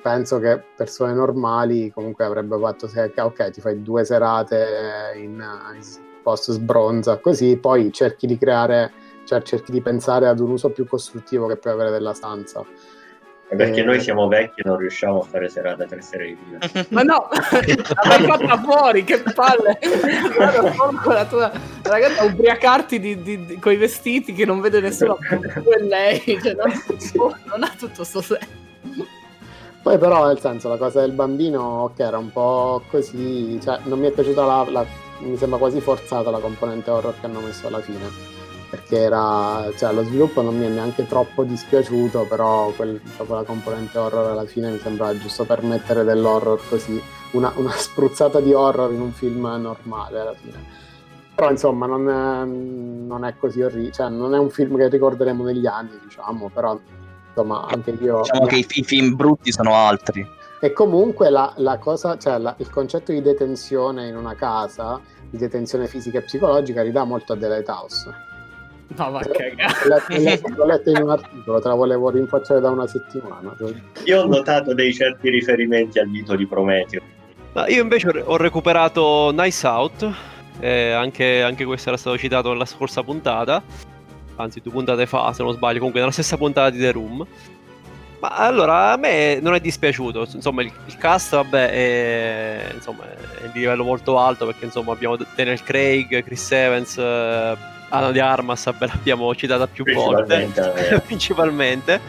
penso 0.00 0.38
che 0.38 0.62
persone 0.76 1.12
normali 1.12 1.90
comunque 1.90 2.24
avrebbero 2.24 2.60
fatto 2.60 2.86
se 2.86 3.12
ok, 3.16 3.50
ti 3.50 3.60
fai 3.60 3.82
due 3.82 4.04
serate 4.04 5.14
in, 5.16 5.44
in 5.74 5.80
post 6.22 6.52
sbronza, 6.52 7.18
così 7.18 7.56
poi 7.56 7.92
cerchi 7.92 8.28
di 8.28 8.38
creare, 8.38 8.92
cioè 9.26 9.42
cerchi 9.42 9.72
di 9.72 9.82
pensare 9.82 10.28
ad 10.28 10.40
un 10.40 10.50
uso 10.50 10.70
più 10.70 10.86
costruttivo 10.86 11.46
che 11.46 11.56
puoi 11.56 11.74
avere 11.74 11.90
della 11.90 12.14
stanza 12.14 12.64
perché 13.48 13.80
eh... 13.80 13.84
noi 13.84 14.00
siamo 14.00 14.26
vecchi 14.26 14.60
e 14.60 14.62
non 14.64 14.76
riusciamo 14.76 15.20
a 15.20 15.22
fare 15.22 15.48
serate 15.48 15.86
tre 15.86 16.02
sere 16.02 16.26
di 16.26 16.36
fila. 16.68 16.86
Ma 16.88 17.02
no, 17.02 17.28
l'hai 17.52 18.24
fatta 18.24 18.58
fuori, 18.58 19.04
che 19.04 19.22
palle! 19.34 19.78
con 21.02 21.12
la 21.12 21.24
tua 21.26 21.52
ragazza 21.82 22.24
ubriacarti 22.24 22.98
di, 22.98 23.22
di, 23.22 23.46
di, 23.46 23.58
con 23.58 23.72
i 23.72 23.76
vestiti 23.76 24.32
che 24.32 24.44
non 24.44 24.60
vede 24.60 24.80
nessuno, 24.80 25.16
tu 25.16 25.70
e 25.70 25.82
lei, 25.82 26.20
cioè, 26.42 26.54
non, 26.54 26.72
non, 27.44 27.62
ha 27.62 27.72
tutto 27.78 28.02
sto 28.02 28.20
senso. 28.20 28.46
Poi 29.82 29.98
però, 29.98 30.26
nel 30.26 30.40
senso, 30.40 30.68
la 30.68 30.76
cosa 30.76 31.00
del 31.00 31.12
bambino, 31.12 31.92
che 31.94 32.02
era 32.02 32.18
un 32.18 32.32
po' 32.32 32.82
così, 32.90 33.60
cioè 33.62 33.78
non 33.84 34.00
mi 34.00 34.08
è 34.08 34.10
piaciuta 34.10 34.44
la, 34.44 34.66
la 34.68 34.86
mi 35.18 35.36
sembra 35.38 35.58
quasi 35.58 35.80
forzata 35.80 36.30
la 36.30 36.40
componente 36.40 36.90
horror 36.90 37.14
che 37.18 37.24
hanno 37.24 37.40
messo 37.40 37.68
alla 37.68 37.80
fine 37.80 38.44
perché 38.68 38.98
era, 38.98 39.70
cioè, 39.76 39.92
lo 39.92 40.02
sviluppo 40.02 40.42
non 40.42 40.58
mi 40.58 40.66
è 40.66 40.68
neanche 40.68 41.06
troppo 41.06 41.44
dispiaciuto, 41.44 42.26
però 42.28 42.70
quel, 42.70 43.00
proprio 43.16 43.36
la 43.36 43.42
componente 43.44 43.96
horror 43.98 44.30
alla 44.30 44.44
fine 44.44 44.70
mi 44.70 44.78
sembrava 44.78 45.16
giusto 45.16 45.44
per 45.44 45.62
mettere 45.62 46.04
dell'horror 46.04 46.60
così, 46.68 47.00
una, 47.32 47.52
una 47.56 47.70
spruzzata 47.76 48.40
di 48.40 48.52
horror 48.52 48.92
in 48.92 49.00
un 49.00 49.12
film 49.12 49.42
normale 49.60 50.20
alla 50.20 50.34
fine. 50.34 50.84
Però 51.34 51.50
insomma 51.50 51.86
non 51.86 52.08
è, 52.08 52.44
non 52.46 53.24
è 53.24 53.36
così 53.36 53.60
orribile, 53.60 53.92
cioè 53.92 54.08
non 54.08 54.34
è 54.34 54.38
un 54.38 54.50
film 54.50 54.76
che 54.78 54.88
ricorderemo 54.88 55.44
negli 55.44 55.66
anni, 55.66 55.98
diciamo, 56.02 56.50
però 56.52 56.78
insomma 57.28 57.66
anche 57.66 57.90
io... 58.00 58.22
Diciamo 58.22 58.46
che 58.46 58.56
i, 58.56 58.66
i 58.68 58.82
film 58.82 59.14
brutti 59.14 59.52
sono 59.52 59.74
altri. 59.74 60.26
E 60.58 60.72
comunque 60.72 61.28
la, 61.28 61.52
la 61.56 61.78
cosa, 61.78 62.16
cioè 62.16 62.38
la, 62.38 62.54
il 62.58 62.70
concetto 62.70 63.12
di 63.12 63.20
detenzione 63.20 64.08
in 64.08 64.16
una 64.16 64.34
casa, 64.34 64.98
di 65.28 65.36
detenzione 65.36 65.86
fisica 65.86 66.18
e 66.18 66.22
psicologica, 66.22 66.82
ridà 66.82 67.04
molto 67.04 67.34
a 67.34 67.36
Delight 67.36 67.68
House 67.68 68.34
No, 68.94 69.10
ma 69.10 69.20
cagare. 69.20 70.38
L'ho 70.54 70.64
letto 70.64 70.90
in 70.90 71.02
un 71.02 71.10
articolo, 71.10 71.60
te 71.60 71.68
la 71.68 71.74
volevo 71.74 72.10
rinfacciare 72.10 72.60
da 72.60 72.70
una 72.70 72.86
settimana. 72.86 73.54
Io 74.04 74.22
ho 74.22 74.26
notato 74.26 74.74
dei 74.74 74.92
certi 74.94 75.28
riferimenti 75.28 75.98
al 75.98 76.06
mito 76.06 76.36
di 76.36 76.46
Prometeo. 76.46 77.00
No, 77.54 77.66
io 77.66 77.82
invece 77.82 78.08
ho 78.24 78.36
recuperato 78.36 79.32
Nice 79.32 79.66
Out, 79.66 80.14
eh, 80.60 80.92
anche, 80.92 81.42
anche, 81.42 81.64
questo 81.64 81.88
era 81.88 81.98
stato 81.98 82.16
citato 82.16 82.52
nella 82.52 82.64
scorsa 82.64 83.02
puntata, 83.02 83.62
anzi 84.36 84.60
due 84.60 84.72
puntate 84.72 85.06
fa 85.06 85.32
se 85.32 85.42
non 85.42 85.52
sbaglio, 85.52 85.78
comunque 85.78 86.00
nella 86.00 86.12
stessa 86.12 86.36
puntata 86.36 86.70
di 86.70 86.78
The 86.78 86.92
Room. 86.92 87.26
Ma 88.20 88.28
allora 88.28 88.92
a 88.92 88.96
me 88.96 89.40
non 89.40 89.54
è 89.54 89.60
dispiaciuto, 89.60 90.26
insomma 90.32 90.62
il, 90.62 90.72
il 90.86 90.96
cast 90.96 91.34
vabbè 91.34 91.70
è, 91.70 92.70
insomma, 92.74 93.04
è 93.10 93.48
di 93.52 93.58
livello 93.58 93.84
molto 93.84 94.18
alto 94.18 94.46
perché 94.46 94.66
insomma 94.66 94.92
abbiamo 94.92 95.16
Daniel 95.34 95.62
Craig, 95.62 96.22
Chris 96.22 96.52
Evans... 96.52 96.96
Eh, 96.96 97.74
Anna 97.88 98.10
di 98.10 98.18
Armas 98.18 98.66
l'abbiamo 98.78 99.34
citata 99.34 99.66
più 99.66 99.84
principalmente, 99.84 100.60
volte 100.60 100.94
eh. 100.94 101.00
principalmente 101.06 102.00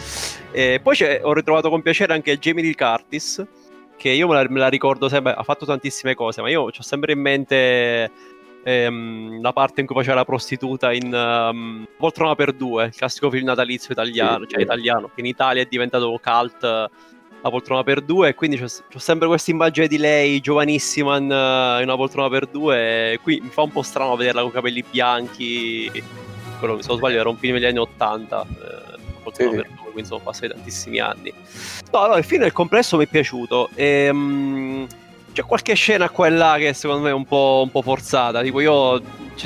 e 0.51 0.79
poi 0.81 0.97
ho 1.21 1.33
ritrovato 1.33 1.69
con 1.69 1.81
piacere 1.81 2.13
anche 2.13 2.37
Jamie 2.37 2.63
Lee 2.63 2.75
Curtis 2.75 3.45
che 3.95 4.09
io 4.09 4.27
me 4.27 4.35
la, 4.35 4.45
me 4.49 4.59
la, 4.59 4.67
ricordo 4.69 5.09
sempre 5.09 5.33
ha 5.33 5.43
fatto 5.43 5.65
tantissime 5.65 6.15
cose 6.15 6.41
ma 6.41 6.49
io 6.49 6.63
ho 6.63 6.81
sempre 6.81 7.13
in 7.13 7.19
mente 7.19 8.11
ehm, 8.63 9.41
la 9.41 9.53
parte 9.53 9.81
in 9.81 9.87
cui 9.87 9.95
faceva 9.95 10.15
la 10.15 10.25
prostituta 10.25 10.91
in 10.91 11.13
um, 11.13 11.87
Poltrona 11.97 12.35
per 12.35 12.53
due 12.53 12.85
il 12.85 12.95
classico 12.95 13.29
film 13.29 13.45
natalizio 13.45 13.91
italiano 13.91 14.43
sì, 14.43 14.49
cioè 14.49 14.59
sì. 14.59 14.65
italiano 14.65 15.11
che 15.13 15.21
in 15.21 15.27
Italia 15.27 15.61
è 15.61 15.67
diventato 15.69 16.19
cult 16.21 16.89
la 17.41 17.49
poltrona 17.49 17.83
per 17.83 18.01
due 18.01 18.29
e 18.29 18.35
quindi 18.35 18.57
c'ho 18.57 18.99
sempre 18.99 19.27
questa 19.27 19.51
immagine 19.51 19.87
di 19.87 19.97
lei 19.97 20.39
giovanissima 20.39 21.17
in, 21.17 21.23
in, 21.23 21.83
una 21.83 21.95
poltrona 21.95 22.29
per 22.29 22.47
due 22.47 23.13
e 23.13 23.19
qui 23.21 23.39
mi 23.41 23.49
fa 23.49 23.61
un 23.61 23.71
po' 23.71 23.81
strano 23.83 24.15
vederla 24.15 24.41
con 24.41 24.51
capelli 24.51 24.83
bianchi. 24.89 25.91
Quello 26.59 26.81
se 26.81 26.87
non 26.87 26.97
sbaglio 26.97 27.19
era 27.19 27.29
un 27.29 27.37
film 27.37 27.53
degli 27.53 27.65
anni 27.65 27.77
80 27.77 28.41
eh, 28.41 28.99
poltrona 29.21 29.51
sì, 29.51 29.55
per 29.57 29.67
due 29.67 29.91
quindi 29.91 30.07
sono 30.07 30.21
passati 30.21 30.47
tantissimi 30.49 30.99
anni. 30.99 31.33
No, 31.91 32.07
no 32.07 32.15
il 32.17 32.23
film 32.23 32.41
nel 32.41 32.51
complesso 32.51 32.97
mi 32.97 33.05
è 33.05 33.07
piaciuto 33.07 33.69
e, 33.73 34.09
um, 34.09 34.87
c'è 35.33 35.43
qualche 35.43 35.75
scena 35.75 36.09
qua 36.09 36.27
e 36.27 36.29
là 36.31 36.55
che 36.57 36.73
secondo 36.73 37.03
me 37.03 37.09
è 37.09 37.13
un 37.13 37.25
po', 37.25 37.61
un 37.63 37.69
po 37.69 37.81
forzata 37.83 38.41
tipo 38.41 38.59
io 38.59 38.99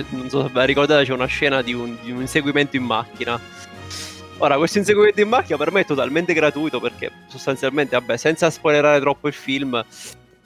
non 0.09 0.29
so 0.29 0.49
se 0.53 0.65
ricordate 0.65 1.03
c'è 1.03 1.11
una 1.11 1.25
scena 1.25 1.61
di 1.61 1.73
un, 1.73 1.97
di 2.01 2.11
un 2.11 2.21
inseguimento 2.21 2.77
in 2.77 2.83
macchina 2.83 3.39
Ora, 4.41 4.57
questo 4.57 4.79
inseguimento 4.79 5.21
in 5.21 5.29
macchina 5.29 5.55
per 5.55 5.71
me 5.71 5.81
è 5.81 5.85
totalmente 5.85 6.33
gratuito 6.33 6.79
perché 6.79 7.11
sostanzialmente, 7.27 7.95
vabbè, 7.95 8.17
senza 8.17 8.49
spoilerare 8.49 8.99
troppo 8.99 9.27
il 9.27 9.35
film, 9.35 9.85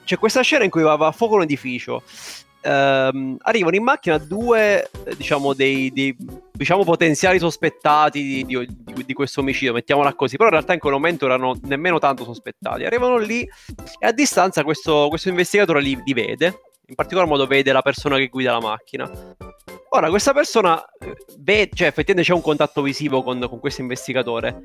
c'è 0.04 0.18
questa 0.18 0.42
scena 0.42 0.66
in 0.66 0.70
cui 0.70 0.82
va, 0.82 0.96
a 0.96 1.12
fuoco 1.14 1.36
un 1.36 1.44
edificio. 1.44 2.04
Ehm, 2.60 3.38
arrivano 3.40 3.78
in 3.78 3.84
macchina 3.84 4.18
due, 4.18 4.90
diciamo, 5.16 5.54
dei, 5.54 5.94
dei 5.94 6.14
diciamo, 6.52 6.84
potenziali 6.84 7.40
sospettati 7.40 8.44
di, 8.44 8.46
di, 8.46 9.06
di, 9.06 9.14
questo 9.14 9.40
omicidio, 9.40 9.72
mettiamola 9.72 10.14
così, 10.14 10.36
però 10.36 10.50
in 10.50 10.56
realtà 10.56 10.74
in 10.74 10.80
quel 10.80 10.92
momento 10.92 11.24
erano 11.24 11.58
nemmeno 11.62 11.98
tanto 11.98 12.26
sospettati. 12.26 12.84
Arrivano 12.84 13.16
lì 13.16 13.48
e 13.98 14.06
a 14.06 14.12
distanza 14.12 14.66
questo, 14.66 15.08
questo 15.08 15.30
investigatore 15.30 15.80
li, 15.82 15.98
li 16.04 16.14
vede, 16.14 16.60
in 16.88 16.96
particolar 16.96 17.30
modo 17.30 17.48
vede 17.48 17.72
la 17.72 17.82
persona 17.82 18.18
che 18.18 18.28
guida 18.28 18.52
la 18.52 18.60
macchina. 18.60 19.10
Ora, 19.90 20.10
questa 20.10 20.34
persona 20.34 20.84
eh, 21.00 21.16
vede, 21.40 21.72
cioè 21.74 21.88
effettivamente 21.88 22.30
c'è 22.30 22.36
un 22.36 22.42
contatto 22.42 22.82
visivo 22.82 23.24
con, 23.24 23.46
con 23.48 23.60
questo 23.60 23.82
investigatore. 23.82 24.64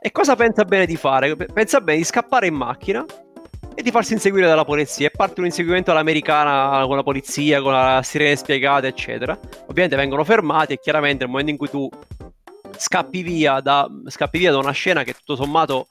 E 0.00 0.10
cosa 0.10 0.36
pensa 0.36 0.64
bene 0.64 0.86
di 0.86 0.96
fare? 0.96 1.36
Pensa 1.36 1.80
bene 1.80 1.98
di 1.98 2.04
scappare 2.04 2.46
in 2.46 2.54
macchina 2.54 3.04
e 3.74 3.82
di 3.82 3.90
farsi 3.90 4.14
inseguire 4.14 4.46
dalla 4.46 4.64
polizia. 4.64 5.08
E 5.08 5.10
parte 5.10 5.40
un 5.40 5.46
inseguimento 5.46 5.90
all'americana 5.90 6.84
con 6.86 6.96
la 6.96 7.02
polizia, 7.02 7.60
con 7.60 7.72
la 7.72 8.00
sirene 8.02 8.36
spiegata, 8.36 8.86
eccetera. 8.86 9.38
Ovviamente 9.66 9.96
vengono 9.96 10.24
fermati 10.24 10.74
e 10.74 10.78
chiaramente 10.78 11.24
nel 11.24 11.30
momento 11.30 11.50
in 11.50 11.56
cui 11.58 11.68
tu 11.68 11.88
scappi 12.76 13.22
via 13.22 13.60
da, 13.60 13.86
scappi 14.06 14.38
via 14.38 14.50
da 14.50 14.58
una 14.58 14.72
scena 14.72 15.02
che 15.02 15.12
tutto 15.12 15.36
sommato 15.36 15.88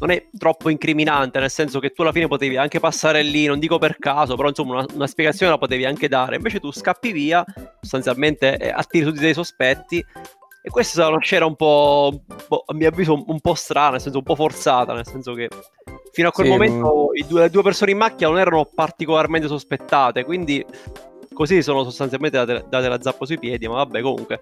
non 0.00 0.10
è 0.10 0.28
troppo 0.36 0.68
incriminante, 0.68 1.38
nel 1.38 1.50
senso 1.50 1.80
che 1.80 1.90
tu 1.90 2.02
alla 2.02 2.12
fine 2.12 2.28
potevi 2.28 2.56
anche 2.56 2.80
passare 2.80 3.22
lì, 3.22 3.46
non 3.46 3.58
dico 3.58 3.78
per 3.78 3.98
caso, 3.98 4.36
però 4.36 4.48
insomma 4.48 4.78
una, 4.78 4.86
una 4.94 5.06
spiegazione 5.06 5.52
la 5.52 5.58
potevi 5.58 5.84
anche 5.84 6.08
dare. 6.08 6.36
Invece 6.36 6.60
tu 6.60 6.70
scappi 6.70 7.12
via, 7.12 7.44
sostanzialmente 7.80 8.56
eh, 8.56 8.70
attiri 8.70 9.04
tutti 9.04 9.20
dei 9.20 9.34
sospetti. 9.34 10.04
E 10.60 10.70
questa 10.70 10.90
è 10.90 10.94
stata 10.94 11.08
una 11.08 11.20
scena 11.20 11.46
un 11.46 11.56
po', 11.56 12.22
boh, 12.48 12.64
a 12.66 12.74
mio 12.74 12.88
avviso, 12.88 13.24
un 13.26 13.40
po' 13.40 13.54
strana, 13.54 13.92
nel 13.92 14.00
senso 14.00 14.18
un 14.18 14.24
po' 14.24 14.34
forzata, 14.34 14.92
nel 14.92 15.06
senso 15.06 15.32
che 15.32 15.48
fino 16.12 16.28
a 16.28 16.32
quel 16.32 16.46
sì, 16.46 16.52
momento 16.52 17.10
mm. 17.10 17.28
due, 17.28 17.40
le 17.42 17.50
due 17.50 17.62
persone 17.62 17.92
in 17.92 17.96
macchina 17.96 18.28
non 18.28 18.38
erano 18.38 18.68
particolarmente 18.74 19.46
sospettate, 19.46 20.24
quindi 20.24 20.64
così 21.32 21.62
sono 21.62 21.84
sostanzialmente 21.84 22.44
date, 22.44 22.66
date 22.68 22.88
la 22.88 23.00
zappa 23.00 23.24
sui 23.24 23.38
piedi, 23.38 23.68
ma 23.68 23.76
vabbè 23.76 24.00
comunque. 24.00 24.40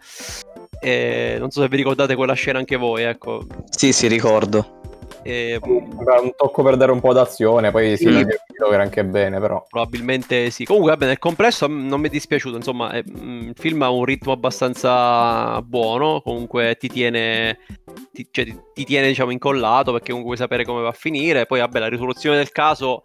Eh, 0.81 1.37
non 1.39 1.51
so 1.51 1.61
se 1.61 1.69
vi 1.69 1.77
ricordate 1.77 2.15
quella 2.15 2.33
scena 2.33 2.59
anche 2.59 2.77
voi, 2.77 3.03
ecco. 3.03 3.43
Sì, 3.71 3.93
sì, 3.93 4.09
ricordo. 4.09 4.96
E... 5.26 5.59
Un 5.61 6.33
tocco 6.37 6.62
per 6.62 6.76
dare 6.76 6.92
un 6.92 7.00
po' 7.00 7.12
d'azione, 7.12 7.73
poi 7.73 7.97
sì, 7.97 8.04
sì. 8.04 8.26
era 8.73 8.83
anche 8.83 9.04
bene, 9.04 9.40
però. 9.40 9.64
Probabilmente 9.68 10.50
sì. 10.50 10.64
Comunque, 10.64 10.92
vabbè, 10.92 11.06
nel 11.06 11.18
complesso 11.18 11.66
non 11.66 12.00
mi 12.00 12.06
è 12.06 12.11
dispiaciuto. 12.11 12.56
Insomma, 12.56 12.92
è, 12.92 12.99
il 12.99 13.54
film 13.56 13.83
ha 13.83 13.90
un 13.90 14.04
ritmo 14.04 14.33
abbastanza 14.33 15.61
buono. 15.62 16.21
Comunque 16.23 16.76
ti 16.76 16.88
tiene, 16.88 17.59
ti, 18.12 18.28
cioè, 18.30 18.45
ti, 18.45 18.56
ti 18.73 18.85
tiene 18.85 19.09
diciamo, 19.09 19.33
incollato 19.33 19.90
perché 19.90 20.12
comunque 20.12 20.37
vuoi 20.37 20.47
sapere 20.47 20.64
come 20.64 20.83
va 20.83 20.88
a 20.88 20.92
finire. 20.92 21.47
Poi, 21.47 21.59
vabbè, 21.59 21.78
la 21.80 21.88
risoluzione 21.88 22.37
del 22.37 22.50
caso 22.50 23.02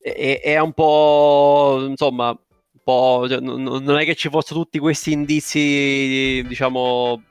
è, 0.00 0.40
è 0.42 0.58
un 0.58 0.72
po', 0.72 1.84
insomma, 1.88 2.28
un 2.28 2.80
po', 2.84 3.26
cioè, 3.28 3.40
non, 3.40 3.62
non 3.62 3.98
è 3.98 4.04
che 4.04 4.14
ci 4.14 4.28
fossero 4.28 4.60
tutti 4.60 4.78
questi 4.78 5.10
indizi, 5.12 6.44
diciamo 6.46 7.22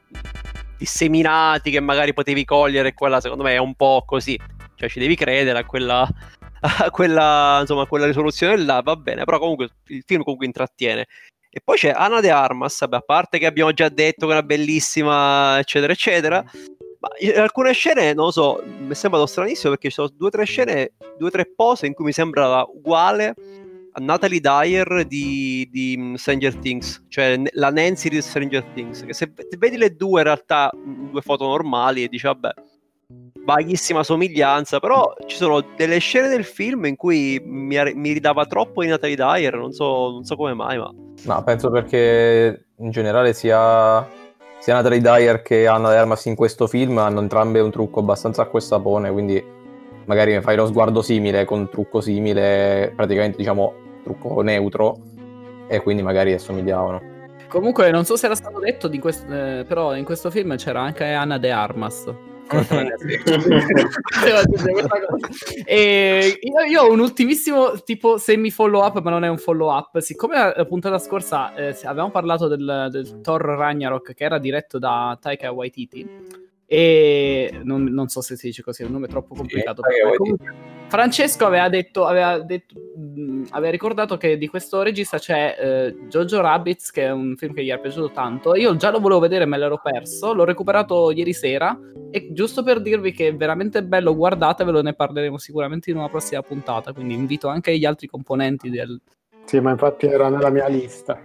disseminati 0.79 1.69
che 1.69 1.81
magari 1.81 2.13
potevi 2.13 2.45
cogliere, 2.45 2.93
quella 2.93 3.19
secondo 3.19 3.43
me 3.43 3.53
è 3.53 3.57
un 3.57 3.75
po' 3.75 4.03
così, 4.05 4.39
cioè 4.75 4.89
ci 4.89 4.99
devi 4.99 5.15
credere 5.15 5.59
a 5.59 5.65
quella, 5.65 6.07
a 6.61 6.89
quella, 6.89 7.57
insomma, 7.59 7.83
a 7.83 7.87
quella 7.87 8.05
risoluzione 8.05 8.57
là, 8.57 8.81
va 8.81 8.95
bene, 8.95 9.25
però 9.25 9.37
comunque 9.37 9.69
il 9.87 10.03
film 10.05 10.23
comunque 10.23 10.47
intrattiene. 10.47 11.05
E 11.51 11.61
poi 11.63 11.77
c'è 11.77 11.89
Anna 11.89 12.21
de 12.21 12.31
Armas, 12.31 12.79
vabbè, 12.79 12.95
a 12.95 13.01
parte 13.01 13.39
che 13.39 13.45
abbiamo 13.45 13.73
già 13.73 13.89
detto 13.89 14.25
che 14.25 14.31
è 14.31 14.35
una 14.37 14.45
bellissima, 14.45 15.57
eccetera, 15.59 15.91
eccetera. 15.91 16.43
Ma 16.99 17.09
alcune 17.41 17.73
scene, 17.73 18.13
non 18.13 18.25
lo 18.25 18.31
so, 18.31 18.63
mi 18.65 18.91
è 18.91 18.93
sembrato 18.93 19.25
stranissimo 19.25 19.71
perché 19.71 19.89
ci 19.89 19.95
sono 19.95 20.09
due 20.09 20.27
o 20.27 20.31
tre 20.31 20.45
scene, 20.45 20.93
due 21.17 21.27
o 21.27 21.31
tre 21.31 21.51
pose 21.53 21.87
in 21.87 21.93
cui 21.93 22.05
mi 22.05 22.11
sembrava 22.11 22.65
uguale 22.71 23.33
Natalie 23.95 24.39
Dyer 24.39 25.05
di, 25.05 25.67
di, 25.71 25.95
mm, 25.97 26.13
Stranger 26.15 26.55
Things, 26.55 27.05
cioè 27.07 27.41
la 27.53 27.69
Nancy 27.69 28.09
di 28.09 28.21
Stranger 28.21 28.63
Things, 28.73 29.03
che 29.03 29.13
se 29.13 29.31
vedi 29.57 29.77
le 29.77 29.95
due 29.95 30.19
in 30.21 30.25
realtà 30.25 30.71
mm, 30.75 31.11
due 31.11 31.21
foto 31.21 31.47
normali 31.47 32.03
e 32.03 32.07
dici 32.07 32.25
vabbè, 32.25 32.49
vaghissima 33.43 34.03
somiglianza, 34.03 34.79
però 34.79 35.13
ci 35.25 35.35
sono 35.35 35.63
delle 35.75 35.97
scene 35.97 36.27
del 36.27 36.43
film 36.43 36.85
in 36.85 36.95
cui 36.95 37.41
mi, 37.43 37.75
mi 37.95 38.11
ridava 38.11 38.45
troppo 38.45 38.81
di 38.83 38.89
Natalie 38.89 39.15
Dyer, 39.15 39.55
non 39.55 39.71
so, 39.71 40.11
non 40.11 40.23
so 40.23 40.35
come 40.35 40.53
mai, 40.53 40.77
ma... 40.77 40.91
No, 41.23 41.43
penso 41.43 41.71
perché 41.71 42.67
in 42.77 42.91
generale 42.91 43.33
sia, 43.33 44.07
sia 44.59 44.73
Natalie 44.75 45.01
Dyer 45.01 45.41
che 45.41 45.65
Anna 45.67 45.89
Dermas 45.89 46.25
in 46.25 46.35
questo 46.35 46.67
film 46.67 46.97
hanno 46.99 47.21
entrambe 47.21 47.59
un 47.59 47.71
trucco 47.71 48.01
abbastanza 48.01 48.43
acqua 48.43 48.59
e 48.59 48.61
sapone, 48.61 49.11
quindi 49.11 49.43
magari 50.05 50.39
fai 50.41 50.55
lo 50.55 50.65
sguardo 50.65 51.01
simile 51.01 51.45
con 51.45 51.69
trucco 51.69 52.01
simile, 52.01 52.91
praticamente 52.95 53.37
diciamo 53.37 53.73
trucco 54.03 54.41
neutro, 54.41 54.97
e 55.67 55.81
quindi 55.81 56.01
magari 56.01 56.33
assomigliavano. 56.33 57.17
Comunque, 57.47 57.89
non 57.91 58.05
so 58.05 58.15
se 58.15 58.25
era 58.27 58.35
stato 58.35 58.59
detto, 58.59 58.89
questo, 58.99 59.25
eh, 59.33 59.65
però 59.67 59.95
in 59.95 60.03
questo 60.03 60.29
film 60.29 60.55
c'era 60.55 60.81
anche 60.81 61.05
Anna 61.05 61.37
De 61.37 61.51
Armas. 61.51 62.13
e 65.65 66.39
io, 66.41 66.61
io, 66.67 66.81
ho 66.81 66.91
un 66.91 66.99
ultimissimo 66.99 67.73
tipo 67.83 68.17
semi 68.17 68.49
follow 68.49 68.83
up, 68.83 68.99
ma 69.01 69.11
non 69.11 69.23
è 69.23 69.27
un 69.27 69.37
follow 69.37 69.71
up. 69.71 69.99
Siccome 69.99 70.53
la 70.55 70.65
puntata 70.65 70.97
scorsa 70.97 71.53
eh, 71.53 71.77
avevamo 71.83 72.09
parlato 72.09 72.47
del, 72.47 72.87
del 72.89 73.21
Thor 73.21 73.41
Ragnarok 73.41 74.15
che 74.15 74.23
era 74.23 74.39
diretto 74.39 74.79
da 74.79 75.15
Taika 75.21 75.51
Waititi 75.51 76.48
e 76.71 77.61
non, 77.63 77.85
non, 77.85 78.09
so 78.09 78.21
se 78.21 78.35
si 78.35 78.45
dice 78.45 78.61
così, 78.61 78.83
è 78.83 78.85
un 78.85 78.91
nome 78.91 79.07
troppo 79.07 79.33
complicato. 79.33 79.81
Sì, 79.89 80.35
Francesco 80.87 81.47
aveva 81.47 81.67
detto, 81.67 82.05
aveva, 82.05 82.39
detto 82.41 82.75
aveva 83.49 83.71
ricordato 83.71 84.17
che 84.17 84.37
di 84.37 84.47
questo 84.47 84.83
regista 84.83 85.17
c'è 85.17 85.55
eh, 85.59 86.07
Jojo 86.07 86.41
Rabbits, 86.41 86.91
che 86.91 87.05
è 87.05 87.11
un 87.11 87.35
film 87.37 87.55
che 87.55 87.63
gli 87.63 87.69
è 87.69 87.79
piaciuto 87.79 88.11
tanto. 88.11 88.53
Io 88.53 88.75
già 88.75 88.91
lo 88.91 88.99
volevo 88.99 89.19
vedere, 89.19 89.45
me 89.45 89.57
l'ero 89.57 89.79
perso. 89.81 90.31
L'ho 90.31 90.43
recuperato 90.43 91.09
ieri 91.09 91.33
sera. 91.33 91.75
E 92.11 92.33
giusto 92.33 92.61
per 92.61 92.81
dirvi 92.81 93.13
che 93.13 93.29
è 93.29 93.35
veramente 93.35 93.83
bello, 93.83 94.15
guardatevelo, 94.15 94.83
ne 94.83 94.93
parleremo 94.93 95.39
sicuramente 95.39 95.89
in 95.89 95.97
una 95.97 96.07
prossima 96.07 96.43
puntata. 96.43 96.93
Quindi 96.93 97.15
invito 97.15 97.47
anche 97.47 97.75
gli 97.75 97.85
altri 97.85 98.05
componenti 98.05 98.69
del. 98.69 99.01
Sì, 99.45 99.59
ma 99.59 99.71
infatti 99.71 100.05
era 100.05 100.29
nella 100.29 100.51
mia 100.51 100.67
lista. 100.67 101.19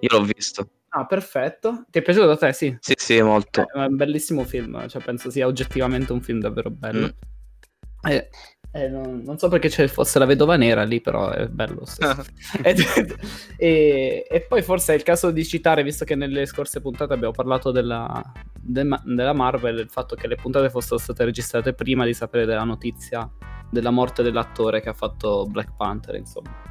Io 0.00 0.18
l'ho 0.18 0.24
visto. 0.24 0.68
Ah, 0.96 1.04
perfetto. 1.04 1.84
Ti 1.90 1.98
è 1.98 2.02
piaciuto 2.02 2.30
a 2.30 2.36
te? 2.38 2.54
Sì. 2.54 2.74
Sì, 2.80 2.94
sì, 2.96 3.20
molto. 3.20 3.60
Eh, 3.60 3.82
è 3.82 3.86
un 3.86 3.96
bellissimo 3.96 4.44
film, 4.44 4.88
cioè 4.88 5.02
penso 5.02 5.28
sia 5.28 5.46
oggettivamente 5.46 6.14
un 6.14 6.22
film 6.22 6.40
davvero 6.40 6.70
bello. 6.70 7.08
Mm. 7.08 8.10
Eh, 8.10 8.28
eh, 8.72 8.88
non, 8.88 9.20
non, 9.22 9.36
so 9.36 9.48
perché 9.48 9.68
c'è 9.68 9.88
fosse 9.88 10.18
la 10.18 10.24
vedova 10.24 10.56
nera 10.56 10.84
lì, 10.84 11.02
però 11.02 11.28
è 11.28 11.48
bello. 11.48 11.82
e, 12.62 12.76
e, 13.58 14.26
e, 14.26 14.40
poi 14.40 14.62
forse 14.62 14.94
è 14.94 14.96
il 14.96 15.02
caso 15.02 15.30
di 15.32 15.44
citare, 15.44 15.82
visto 15.82 16.06
che 16.06 16.14
nelle 16.14 16.46
scorse 16.46 16.80
puntate 16.80 17.12
abbiamo 17.12 17.34
parlato 17.34 17.70
della, 17.70 18.22
de, 18.58 18.88
della 19.04 19.34
Marvel, 19.34 19.78
il 19.78 19.90
fatto 19.90 20.16
che 20.16 20.28
le 20.28 20.36
puntate 20.36 20.70
fossero 20.70 20.96
state 20.96 21.26
registrate 21.26 21.74
prima 21.74 22.06
di 22.06 22.14
sapere 22.14 22.46
della 22.46 22.64
notizia 22.64 23.30
della 23.70 23.90
morte 23.90 24.22
dell'attore 24.22 24.80
che 24.80 24.88
ha 24.88 24.94
fatto 24.94 25.44
Black 25.44 25.76
Panther, 25.76 26.14
insomma. 26.14 26.62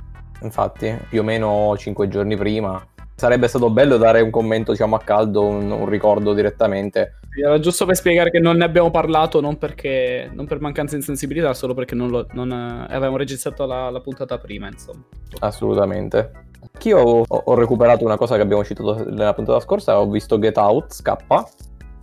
Infatti, 0.42 0.98
più 1.10 1.20
o 1.20 1.24
meno 1.24 1.76
cinque 1.78 2.08
giorni 2.08 2.36
prima 2.36 2.84
Sarebbe 3.16 3.48
stato 3.48 3.70
bello 3.70 3.96
dare 3.96 4.20
un 4.20 4.30
commento, 4.30 4.72
diciamo, 4.72 4.98
a 4.98 5.00
caldo, 5.00 5.46
un, 5.46 5.72
un 5.72 5.88
ricordo 5.88 6.34
direttamente. 6.34 7.20
Era 7.42 7.60
giusto 7.60 7.86
per 7.86 7.96
spiegare 7.96 8.30
che 8.30 8.40
non 8.40 8.58
ne 8.58 8.66
abbiamo 8.66 8.92
parlato, 8.92 9.40
non, 9.40 9.58
perché, 9.58 10.30
non 10.34 10.46
per 10.46 10.60
mancanza 10.60 10.98
di 10.98 11.02
sensibilità, 11.02 11.54
solo 11.54 11.74
perché 11.74 11.96
non, 11.96 12.10
lo, 12.10 12.28
non 12.32 12.52
eh, 12.52 12.94
avevamo 12.94 13.16
registrato 13.16 13.66
la, 13.66 13.90
la, 13.90 14.02
puntata 14.02 14.38
prima, 14.38 14.68
insomma. 14.68 15.04
Assolutamente. 15.40 16.32
Anch'io 16.74 17.00
ho, 17.00 17.26
ho 17.28 17.54
recuperato 17.56 18.04
una 18.04 18.18
cosa 18.18 18.36
che 18.36 18.42
abbiamo 18.42 18.66
citato 18.66 19.10
nella 19.10 19.34
puntata 19.34 19.62
scorsa, 19.62 19.98
ho 20.00 20.10
visto 20.10 20.38
Get 20.38 20.58
Out, 20.58 20.94
Scappa. 20.94 21.48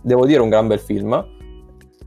Devo 0.01 0.25
dire 0.25 0.41
un 0.41 0.49
gran 0.49 0.65
bel 0.65 0.79
film. 0.79 1.11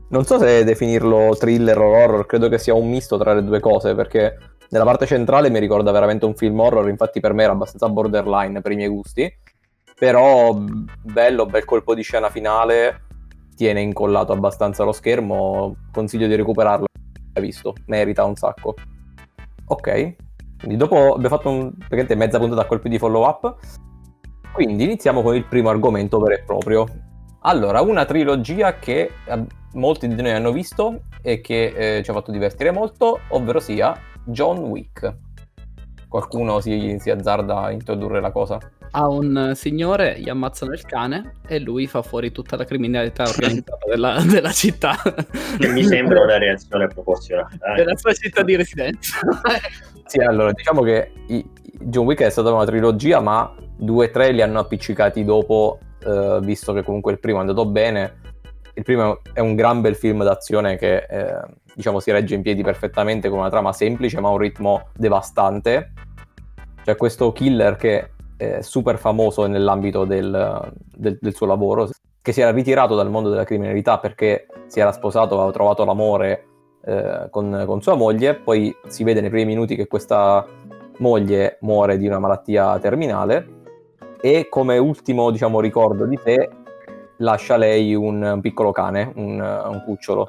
Non 0.09 0.25
so 0.25 0.37
se 0.37 0.65
definirlo 0.65 1.35
thriller 1.37 1.77
o 1.77 1.91
horror, 1.91 2.25
credo 2.25 2.49
che 2.49 2.57
sia 2.57 2.73
un 2.73 2.89
misto 2.89 3.17
tra 3.17 3.33
le 3.33 3.43
due 3.43 3.59
cose, 3.61 3.95
perché 3.95 4.37
nella 4.69 4.83
parte 4.83 5.05
centrale 5.05 5.49
mi 5.49 5.59
ricorda 5.59 5.91
veramente 5.91 6.25
un 6.25 6.35
film 6.35 6.59
horror, 6.59 6.89
infatti 6.89 7.19
per 7.19 7.33
me 7.33 7.43
era 7.43 7.53
abbastanza 7.53 7.89
borderline 7.89 8.61
per 8.61 8.71
i 8.71 8.75
miei 8.75 8.89
gusti, 8.89 9.31
però 9.97 10.53
bello, 11.01 11.45
bel 11.45 11.65
colpo 11.65 11.95
di 11.95 12.03
scena 12.03 12.29
finale, 12.29 13.03
tiene 13.55 13.81
incollato 13.81 14.33
abbastanza 14.33 14.83
lo 14.83 14.91
schermo, 14.91 15.75
consiglio 15.91 16.27
di 16.27 16.35
recuperarlo, 16.35 16.85
hai 17.33 17.41
visto, 17.41 17.73
merita 17.85 18.23
un 18.25 18.35
sacco. 18.35 18.75
Ok, 19.69 20.15
quindi 20.59 20.77
dopo 20.77 21.13
abbiamo 21.13 21.35
fatto 21.35 21.49
un, 21.49 21.73
mezza 22.15 22.39
puntata 22.39 22.61
a 22.61 22.65
colpi 22.65 22.89
di 22.89 22.97
follow 22.97 23.27
up, 23.27 23.55
quindi 24.51 24.83
iniziamo 24.83 25.21
con 25.21 25.35
il 25.35 25.45
primo 25.45 25.69
argomento 25.69 26.19
vero 26.19 26.35
e 26.35 26.43
proprio. 26.43 26.85
Allora, 27.41 27.81
una 27.81 28.05
trilogia 28.05 28.77
che 28.79 29.11
eh, 29.25 29.45
molti 29.73 30.07
di 30.07 30.21
noi 30.21 30.31
hanno 30.31 30.51
visto 30.51 31.03
e 31.21 31.41
che 31.41 31.97
eh, 31.97 32.03
ci 32.03 32.09
ha 32.09 32.13
fatto 32.13 32.31
divertire 32.31 32.71
molto, 32.71 33.19
ovvero 33.29 33.59
sia 33.59 33.95
John 34.27 34.59
Wick. 34.59 35.15
Qualcuno 36.07 36.59
si, 36.61 36.97
si 36.99 37.09
azzarda 37.09 37.63
a 37.63 37.71
introdurre 37.71 38.21
la 38.21 38.31
cosa? 38.31 38.59
A 38.91 39.07
un 39.09 39.51
signore 39.55 40.19
gli 40.19 40.29
ammazzano 40.29 40.71
il 40.71 40.83
cane 40.85 41.33
e 41.47 41.59
lui 41.59 41.87
fa 41.87 42.01
fuori 42.01 42.31
tutta 42.31 42.55
la 42.55 42.63
criminalità 42.63 43.23
organizzata 43.23 43.85
della, 43.89 44.21
della 44.25 44.51
città. 44.51 44.95
Mi 45.59 45.83
sembra 45.83 46.21
una 46.21 46.37
reazione 46.37 46.87
proporzionata. 46.87 47.73
Della 47.75 47.97
sua 47.97 48.13
città 48.13 48.43
di 48.43 48.55
residenza. 48.55 49.19
Sì, 50.07 50.19
allora 50.19 50.53
diciamo 50.53 50.83
che 50.83 51.11
John 51.81 52.05
Wick 52.05 52.21
è 52.21 52.29
stata 52.29 52.49
una 52.53 52.63
trilogia, 52.63 53.19
ma 53.19 53.53
due 53.75 54.07
o 54.07 54.09
tre 54.09 54.31
li 54.31 54.41
hanno 54.41 54.59
appiccicati 54.59 55.25
dopo, 55.25 55.79
eh, 55.99 56.39
visto 56.41 56.71
che 56.71 56.81
comunque 56.81 57.11
il 57.11 57.19
primo 57.19 57.39
è 57.39 57.41
andato 57.41 57.65
bene. 57.65 58.21
Il 58.77 58.83
primo 58.83 59.21
è 59.33 59.39
un 59.39 59.55
gran 59.55 59.81
bel 59.81 59.95
film 59.95 60.23
d'azione 60.23 60.77
che 60.77 60.97
eh, 60.97 61.39
diciamo 61.73 61.99
si 61.99 62.11
regge 62.11 62.35
in 62.35 62.43
piedi 62.43 62.61
perfettamente 62.61 63.27
con 63.27 63.39
una 63.39 63.49
trama 63.49 63.73
semplice 63.73 64.19
ma 64.21 64.29
un 64.29 64.37
ritmo 64.37 64.89
devastante. 64.93 65.93
C'è 66.83 66.95
questo 66.95 67.31
killer 67.31 67.75
che 67.75 68.11
è 68.37 68.61
super 68.61 68.99
famoso 68.99 69.47
nell'ambito 69.47 70.05
del, 70.05 70.71
del, 70.93 71.17
del 71.19 71.33
suo 71.33 71.47
lavoro, 71.47 71.89
che 72.21 72.31
si 72.31 72.41
era 72.41 72.51
ritirato 72.51 72.93
dal 72.93 73.09
mondo 73.09 73.31
della 73.31 73.45
criminalità 73.45 73.97
perché 73.97 74.45
si 74.67 74.79
era 74.79 74.91
sposato, 74.91 75.33
aveva 75.33 75.51
trovato 75.51 75.83
l'amore 75.83 76.45
eh, 76.85 77.29
con, 77.31 77.63
con, 77.65 77.81
sua 77.81 77.95
moglie, 77.95 78.35
poi 78.35 78.71
si 78.85 79.03
vede 79.03 79.21
nei 79.21 79.31
primi 79.31 79.45
minuti 79.45 79.75
che 79.75 79.87
questa 79.87 80.45
moglie 80.99 81.57
muore 81.61 81.97
di 81.97 82.05
una 82.05 82.19
malattia 82.19 82.77
terminale 82.77 83.55
e 84.21 84.47
come 84.49 84.77
ultimo 84.77 85.31
diciamo, 85.31 85.59
ricordo 85.59 86.05
di 86.05 86.19
sé 86.23 86.47
lascia 87.17 87.57
lei 87.57 87.95
un, 87.95 88.21
un 88.21 88.41
piccolo 88.41 88.71
cane, 88.71 89.11
un, 89.15 89.39
un, 89.39 89.83
cucciolo. 89.83 90.27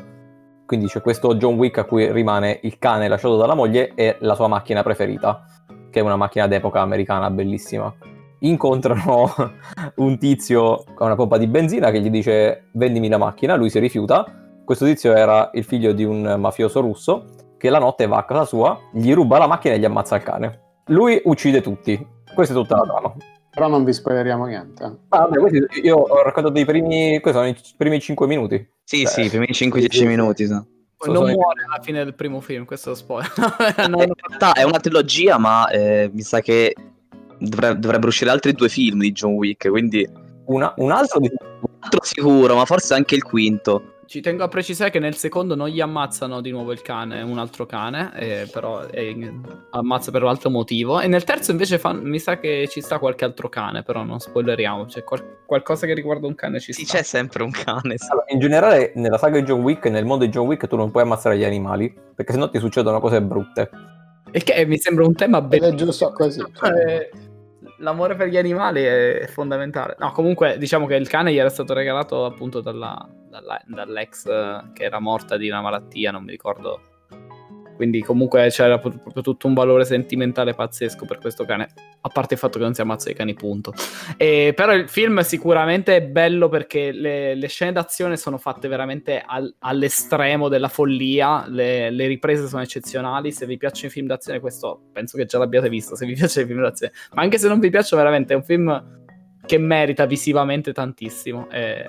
Quindi 0.66 0.86
c'è 0.86 1.00
questo 1.00 1.34
John 1.36 1.54
Wick 1.54 1.78
a 1.78 1.84
cui 1.84 2.10
rimane 2.12 2.60
il 2.62 2.78
cane 2.78 3.08
lasciato 3.08 3.36
dalla 3.36 3.54
moglie 3.54 3.92
e 3.94 4.16
la 4.20 4.34
sua 4.34 4.48
macchina 4.48 4.82
preferita, 4.82 5.44
che 5.90 6.00
è 6.00 6.02
una 6.02 6.16
macchina 6.16 6.46
d'epoca 6.46 6.80
americana 6.80 7.30
bellissima. 7.30 7.92
Incontrano 8.40 9.32
un 9.96 10.18
tizio 10.18 10.84
con 10.94 11.06
una 11.06 11.16
pompa 11.16 11.38
di 11.38 11.46
benzina 11.46 11.90
che 11.90 12.00
gli 12.00 12.10
dice 12.10 12.68
vendimi 12.72 13.08
la 13.08 13.18
macchina, 13.18 13.56
lui 13.56 13.70
si 13.70 13.78
rifiuta. 13.78 14.26
Questo 14.64 14.84
tizio 14.84 15.14
era 15.14 15.50
il 15.54 15.64
figlio 15.64 15.92
di 15.92 16.04
un 16.04 16.36
mafioso 16.38 16.80
russo 16.80 17.24
che 17.56 17.70
la 17.70 17.78
notte 17.78 18.06
va 18.06 18.18
a 18.18 18.24
casa 18.24 18.44
sua, 18.44 18.78
gli 18.92 19.12
ruba 19.12 19.38
la 19.38 19.46
macchina 19.46 19.74
e 19.74 19.78
gli 19.78 19.84
ammazza 19.84 20.16
il 20.16 20.22
cane. 20.22 20.60
Lui 20.86 21.20
uccide 21.24 21.60
tutti. 21.60 22.06
Questa 22.34 22.54
è 22.54 22.56
tutta 22.56 22.76
la 22.76 22.82
trama. 22.82 23.14
Però 23.58 23.68
non 23.68 23.84
vi 23.84 23.92
spoileriamo 23.92 24.46
niente. 24.46 24.84
Ah, 25.08 25.18
vabbè, 25.18 25.38
questi, 25.38 25.66
io 25.82 25.96
ho 25.96 26.22
raccontato 26.22 26.58
i 26.58 26.64
primi, 26.64 27.20
sono 27.24 27.46
i 27.46 27.56
primi 27.76 28.00
5 28.00 28.26
minuti. 28.28 28.68
Sì, 28.84 29.02
cioè, 29.02 29.08
sì, 29.08 29.20
i 29.22 29.28
primi 29.28 29.46
5-10 29.50 30.06
minuti. 30.06 30.46
So. 30.46 30.66
Non 31.06 31.30
muore 31.30 31.64
alla 31.64 31.82
fine 31.82 32.04
del 32.04 32.14
primo 32.14 32.40
film, 32.40 32.64
questo 32.64 32.90
è 32.90 32.92
lo 32.92 32.98
spoiler. 32.98 33.32
no, 33.88 34.02
in 34.02 34.12
realtà 34.14 34.52
è 34.52 34.62
una 34.62 34.78
trilogia, 34.78 35.38
ma 35.38 35.68
eh, 35.70 36.08
mi 36.12 36.22
sa 36.22 36.40
che 36.40 36.74
dovre- 37.38 37.78
dovrebbero 37.78 38.08
uscire 38.08 38.30
altri 38.30 38.52
due 38.52 38.68
film 38.68 39.00
di 39.00 39.12
John 39.12 39.32
Wick, 39.32 39.68
quindi... 39.68 40.08
Una, 40.46 40.72
un 40.76 40.92
altro 40.92 41.18
di... 41.18 41.28
Un 41.28 41.68
altro 41.80 42.04
sicuro, 42.04 42.54
ma 42.54 42.64
forse 42.64 42.94
anche 42.94 43.16
il 43.16 43.22
quinto. 43.22 43.97
Ci 44.08 44.22
tengo 44.22 44.42
a 44.42 44.48
precisare 44.48 44.88
che 44.88 45.00
nel 45.00 45.16
secondo 45.16 45.54
non 45.54 45.68
gli 45.68 45.82
ammazzano 45.82 46.40
di 46.40 46.50
nuovo 46.50 46.72
il 46.72 46.80
cane, 46.80 47.20
un 47.20 47.36
altro 47.36 47.66
cane, 47.66 48.10
eh, 48.16 48.48
però 48.50 48.86
eh, 48.86 49.34
ammazza 49.68 50.10
per 50.10 50.22
un 50.22 50.30
altro 50.30 50.48
motivo. 50.48 50.98
E 50.98 51.08
nel 51.08 51.24
terzo 51.24 51.50
invece 51.50 51.78
fa, 51.78 51.92
mi 51.92 52.18
sa 52.18 52.38
che 52.38 52.66
ci 52.70 52.80
sta 52.80 52.98
qualche 52.98 53.26
altro 53.26 53.50
cane, 53.50 53.82
però 53.82 54.04
non 54.04 54.18
spoileriamo. 54.18 54.86
C'è 54.86 55.04
qual- 55.04 55.42
qualcosa 55.44 55.84
che 55.84 55.92
riguarda 55.92 56.26
un 56.26 56.34
cane 56.34 56.58
ci 56.58 56.72
sì, 56.72 56.86
sta. 56.86 56.96
c'è 56.96 57.02
sempre 57.02 57.42
un 57.42 57.50
cane. 57.50 57.98
Sì. 57.98 58.06
Allora, 58.10 58.24
in 58.28 58.38
generale, 58.38 58.92
nella 58.94 59.18
saga 59.18 59.38
di 59.40 59.44
John 59.44 59.60
Wick, 59.60 59.84
nel 59.90 60.06
mondo 60.06 60.24
di 60.24 60.30
John 60.30 60.46
Wick, 60.46 60.66
tu 60.66 60.76
non 60.76 60.90
puoi 60.90 61.02
ammazzare 61.02 61.36
gli 61.36 61.44
animali, 61.44 61.94
perché 62.14 62.32
sennò 62.32 62.48
ti 62.48 62.58
succedono 62.58 63.00
cose 63.00 63.20
brutte. 63.20 63.70
E 64.30 64.42
che 64.42 64.64
mi 64.64 64.78
sembra 64.78 65.04
un 65.04 65.12
tema 65.12 65.42
bello. 65.42 65.66
È 65.66 65.74
giusto 65.74 66.10
così. 66.12 66.42
Cioè. 66.54 66.70
Eh, 66.70 67.10
l'amore 67.78 68.14
per 68.14 68.28
gli 68.28 68.36
animali 68.36 68.82
è 68.82 69.26
fondamentale. 69.28 69.96
No, 69.98 70.12
comunque 70.12 70.58
diciamo 70.58 70.86
che 70.86 70.94
il 70.94 71.08
cane 71.08 71.32
gli 71.32 71.38
era 71.38 71.48
stato 71.48 71.74
regalato 71.74 72.24
appunto 72.24 72.60
dalla, 72.60 73.08
dalla, 73.28 73.60
dall'ex 73.66 74.24
uh, 74.24 74.72
che 74.72 74.84
era 74.84 75.00
morta 75.00 75.36
di 75.36 75.48
una 75.48 75.60
malattia, 75.60 76.10
non 76.10 76.24
mi 76.24 76.30
ricordo. 76.30 76.80
Quindi 77.78 78.02
comunque 78.02 78.48
c'era 78.48 78.76
proprio 78.80 79.22
tutto 79.22 79.46
un 79.46 79.54
valore 79.54 79.84
sentimentale 79.84 80.52
pazzesco 80.52 81.04
per 81.04 81.18
questo 81.18 81.44
cane, 81.44 81.68
a 82.00 82.08
parte 82.08 82.34
il 82.34 82.40
fatto 82.40 82.58
che 82.58 82.64
non 82.64 82.74
si 82.74 82.80
ammazza 82.80 83.08
i 83.08 83.14
cani, 83.14 83.34
punto. 83.34 83.72
E, 84.16 84.52
però 84.52 84.74
il 84.74 84.88
film 84.88 85.20
sicuramente 85.20 85.94
è 85.94 86.02
bello 86.02 86.48
perché 86.48 86.90
le, 86.90 87.36
le 87.36 87.46
scene 87.46 87.70
d'azione 87.70 88.16
sono 88.16 88.36
fatte 88.36 88.66
veramente 88.66 89.22
al, 89.24 89.54
all'estremo 89.60 90.48
della 90.48 90.66
follia, 90.66 91.46
le, 91.46 91.90
le, 91.90 92.08
riprese 92.08 92.48
sono 92.48 92.62
eccezionali, 92.62 93.30
se 93.30 93.46
vi 93.46 93.56
piacciono 93.56 93.86
i 93.86 93.90
film 93.90 94.08
d'azione 94.08 94.40
questo 94.40 94.88
penso 94.92 95.16
che 95.16 95.26
già 95.26 95.38
l'abbiate 95.38 95.68
visto, 95.68 95.94
se 95.94 96.04
vi 96.04 96.14
piacciono 96.18 96.46
i 96.46 96.48
film 96.48 96.62
d'azione, 96.62 96.92
ma 97.12 97.22
anche 97.22 97.38
se 97.38 97.46
non 97.46 97.60
vi 97.60 97.70
piacciono 97.70 98.02
veramente 98.02 98.32
è 98.32 98.36
un 98.36 98.42
film 98.42 98.96
che 99.46 99.58
merita 99.58 100.04
visivamente 100.04 100.72
tantissimo. 100.72 101.48
È, 101.48 101.88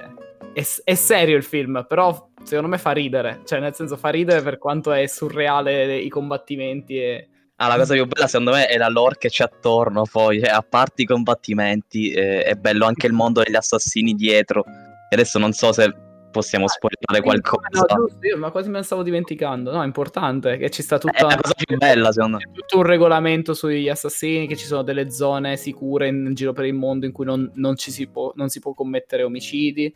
è, 0.53 0.63
è 0.83 0.93
serio 0.93 1.35
il 1.35 1.43
film, 1.43 1.85
però 1.87 2.28
secondo 2.43 2.69
me 2.69 2.77
fa 2.77 2.91
ridere, 2.91 3.41
cioè 3.45 3.59
nel 3.59 3.73
senso 3.73 3.97
fa 3.97 4.09
ridere 4.09 4.41
per 4.41 4.57
quanto 4.57 4.91
è 4.91 5.05
surreale 5.07 5.97
i 5.97 6.09
combattimenti 6.09 6.97
e... 6.97 7.27
Ah, 7.61 7.67
la 7.67 7.75
cosa 7.75 7.93
più 7.93 8.05
bella 8.05 8.27
secondo 8.27 8.51
me 8.51 8.67
è 8.67 8.77
la 8.77 8.87
lore 8.87 9.17
che 9.17 9.27
c'è 9.27 9.43
attorno 9.43 10.03
poi, 10.09 10.39
cioè, 10.39 10.49
a 10.49 10.61
parte 10.61 11.01
i 11.01 11.05
combattimenti 11.05 12.09
eh, 12.11 12.43
è 12.43 12.55
bello 12.55 12.85
anche 12.85 13.05
il 13.05 13.11
mondo 13.11 13.43
degli 13.43 13.55
assassini 13.55 14.13
dietro. 14.13 14.63
E 15.11 15.15
adesso 15.15 15.39
non 15.39 15.51
so 15.51 15.73
se 15.73 15.93
possiamo 16.29 16.65
ah, 16.65 16.69
spoilerare 16.69 17.21
qualcosa. 17.21 17.95
No, 17.95 18.05
giusto, 18.05 18.37
ma 18.37 18.51
quasi 18.51 18.69
me 18.69 18.77
ne 18.77 18.83
stavo 18.83 19.03
dimenticando. 19.03 19.71
No, 19.71 19.81
è 19.81 19.85
importante 19.85 20.57
che 20.57 20.69
ci 20.69 20.81
sta 20.81 20.97
tutta 20.97 21.17
è 21.17 21.21
la 21.23 21.35
cosa 21.35 21.53
più 21.55 21.77
bella, 21.77 22.11
secondo 22.11 22.37
me. 22.37 22.43
Tutto 22.53 22.77
un 22.77 22.83
regolamento 22.83 23.53
sugli 23.53 23.89
assassini, 23.89 24.47
che 24.47 24.55
ci 24.55 24.65
sono 24.65 24.83
delle 24.83 25.11
zone 25.11 25.57
sicure 25.57 26.07
in, 26.07 26.27
in 26.27 26.33
giro 26.33 26.53
per 26.53 26.65
il 26.65 26.73
mondo 26.73 27.05
in 27.05 27.11
cui 27.11 27.25
non, 27.25 27.51
non, 27.55 27.75
si, 27.75 28.07
può, 28.07 28.31
non 28.35 28.49
si 28.49 28.59
può 28.59 28.73
commettere 28.73 29.23
omicidi 29.23 29.93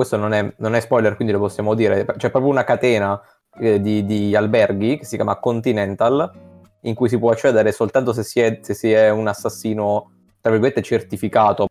questo 0.00 0.16
non 0.16 0.32
è, 0.32 0.50
non 0.56 0.74
è, 0.74 0.80
spoiler, 0.80 1.14
quindi 1.14 1.34
lo 1.34 1.40
possiamo 1.40 1.74
dire. 1.74 2.06
C'è 2.16 2.30
proprio 2.30 2.50
una 2.50 2.64
catena 2.64 3.20
eh, 3.58 3.82
di, 3.82 4.06
di, 4.06 4.34
alberghi 4.34 4.96
che 4.96 5.04
si 5.04 5.16
chiama 5.16 5.38
Continental, 5.38 6.30
in 6.82 6.94
cui 6.94 7.10
si 7.10 7.18
può 7.18 7.30
accedere 7.30 7.70
soltanto 7.70 8.14
se 8.14 8.22
si 8.22 8.40
è, 8.40 8.60
se 8.62 8.72
si 8.72 8.90
è 8.90 9.10
un 9.10 9.28
assassino, 9.28 10.12
tra 10.40 10.50
virgolette, 10.50 10.80
certificato. 10.80 11.66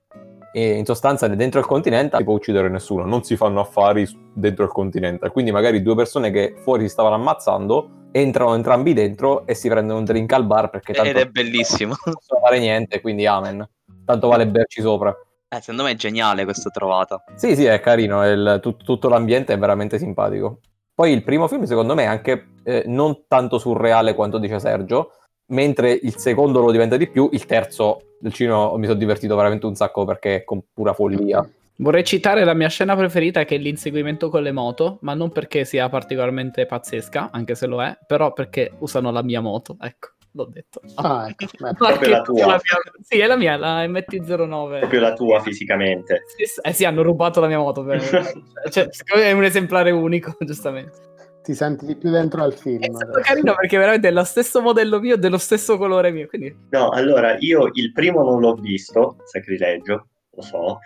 E 0.52 0.74
in 0.74 0.86
sostanza 0.86 1.28
dentro 1.28 1.60
il 1.60 1.66
Continental 1.66 2.12
non 2.12 2.20
si 2.20 2.24
può 2.26 2.34
uccidere 2.36 2.70
nessuno, 2.70 3.06
non 3.06 3.24
si 3.24 3.36
fanno 3.36 3.62
affari 3.62 4.08
dentro 4.32 4.64
il 4.64 4.72
Continental. 4.72 5.32
Quindi 5.32 5.52
magari 5.52 5.82
due 5.82 5.96
persone 5.96 6.30
che 6.30 6.54
fuori 6.62 6.84
si 6.84 6.90
stavano 6.90 7.16
ammazzando 7.16 7.98
entrano 8.12 8.54
entrambi 8.54 8.94
dentro 8.94 9.48
e 9.48 9.56
si 9.56 9.70
prendono 9.70 10.00
un 10.00 10.06
drink 10.06 10.32
al 10.34 10.46
bar 10.46 10.70
perché 10.70 10.94
tanto 10.94 11.10
Ed 11.10 11.18
è 11.18 11.26
bellissimo. 11.26 11.96
Non 12.06 12.14
possono 12.14 12.42
fare 12.42 12.60
niente, 12.60 13.02
quindi 13.02 13.26
amen. 13.26 13.68
Tanto 14.06 14.28
vale 14.28 14.48
berci 14.48 14.82
sopra. 14.82 15.16
Eh, 15.52 15.62
secondo 15.62 15.82
me 15.82 15.92
è 15.92 15.96
geniale 15.96 16.44
questa 16.44 16.70
trovata. 16.70 17.24
Sì, 17.34 17.56
sì, 17.56 17.66
è 17.66 17.80
carino, 17.80 18.24
il, 18.24 18.60
tut, 18.62 18.84
tutto 18.84 19.10
l'ambiente 19.10 19.54
è 19.54 19.58
veramente 19.58 19.98
simpatico. 19.98 20.60
Poi 20.94 21.12
il 21.12 21.24
primo 21.24 21.48
film, 21.48 21.64
secondo 21.64 21.96
me, 21.96 22.04
è 22.04 22.06
anche 22.06 22.50
eh, 22.64 22.84
non 22.86 23.24
tanto 23.28 23.58
surreale 23.58 24.14
quanto 24.14 24.38
dice 24.38 24.60
Sergio, 24.60 25.14
mentre 25.48 25.92
il 25.92 26.16
secondo 26.18 26.60
lo 26.60 26.72
diventa 26.72 26.98
di 26.98 27.10
più, 27.10 27.30
il 27.32 27.48
terzo 27.48 28.18
del 28.20 28.32
cinema 28.32 28.78
mi 28.78 28.86
sono 28.86 29.00
divertito 29.00 29.36
veramente 29.36 29.66
un 29.66 29.74
sacco 29.74 30.06
perché 30.06 30.36
è 30.36 30.44
con 30.44 30.62
pura 30.72 30.94
follia. 30.94 31.44
Vorrei 31.78 32.04
citare 32.04 32.44
la 32.44 32.54
mia 32.54 32.68
scena 32.68 32.96
preferita 32.96 33.44
che 33.44 33.56
è 33.56 33.58
l'inseguimento 33.58 34.30
con 34.30 34.44
le 34.44 34.52
moto, 34.52 35.00
ma 35.02 35.16
non 35.16 35.32
perché 35.32 35.66
sia 35.66 35.90
particolarmente 35.90 36.68
pazzesca, 36.68 37.30
anche 37.32 37.56
se 37.56 37.66
lo 37.66 37.82
è, 37.82 37.98
però 38.06 38.34
perché 38.34 38.74
usano 38.80 39.10
la 39.10 39.24
mia 39.24 39.42
moto, 39.42 39.78
ecco 39.82 40.10
l'ho 40.40 40.50
detto. 40.52 40.82
Ah, 40.96 41.28
ecco. 41.30 41.46
Proprio 41.76 42.10
la 42.10 42.22
tua. 42.22 42.46
La 42.46 42.62
mia... 42.62 43.02
Sì, 43.02 43.20
è 43.20 43.28
la 43.28 43.36
mia, 43.36 43.58
la 43.58 43.86
MT-09. 43.86 44.80
Proprio 44.80 45.00
la 45.00 45.14
tua 45.14 45.40
fisicamente. 45.42 46.24
Sì, 46.28 46.44
eh 46.62 46.74
sì, 46.74 46.86
hanno 46.86 47.02
rubato 47.02 47.40
la 47.40 47.48
mia 47.48 47.60
moto. 47.60 47.84
Per... 47.84 48.02
cioè, 48.72 48.88
è 49.16 49.32
un 49.32 49.44
esemplare 49.44 49.92
unico, 49.92 50.36
giustamente. 50.46 51.08
Ti 51.44 51.54
senti 51.54 51.86
di 51.86 51.96
più 51.96 52.12
dentro 52.12 52.44
al 52.44 52.54
film. 52.54 52.82
È 52.82 52.90
stato 52.92 53.20
carino 53.22 53.56
perché 53.56 53.78
veramente 53.78 54.08
è 54.08 54.12
lo 54.12 54.24
stesso 54.24 54.62
modello 54.62 55.00
mio, 55.00 55.18
dello 55.18 55.38
stesso 55.38 55.78
colore 55.78 56.12
mio. 56.12 56.28
Quindi... 56.28 56.56
No, 56.70 56.90
allora, 56.90 57.38
io 57.40 57.70
il 57.74 57.92
primo 57.92 58.24
non 58.24 58.40
l'ho 58.40 58.56
visto, 58.56 59.18
sacrilegio, 59.26 60.08
lo 60.32 60.42
so. 60.42 60.80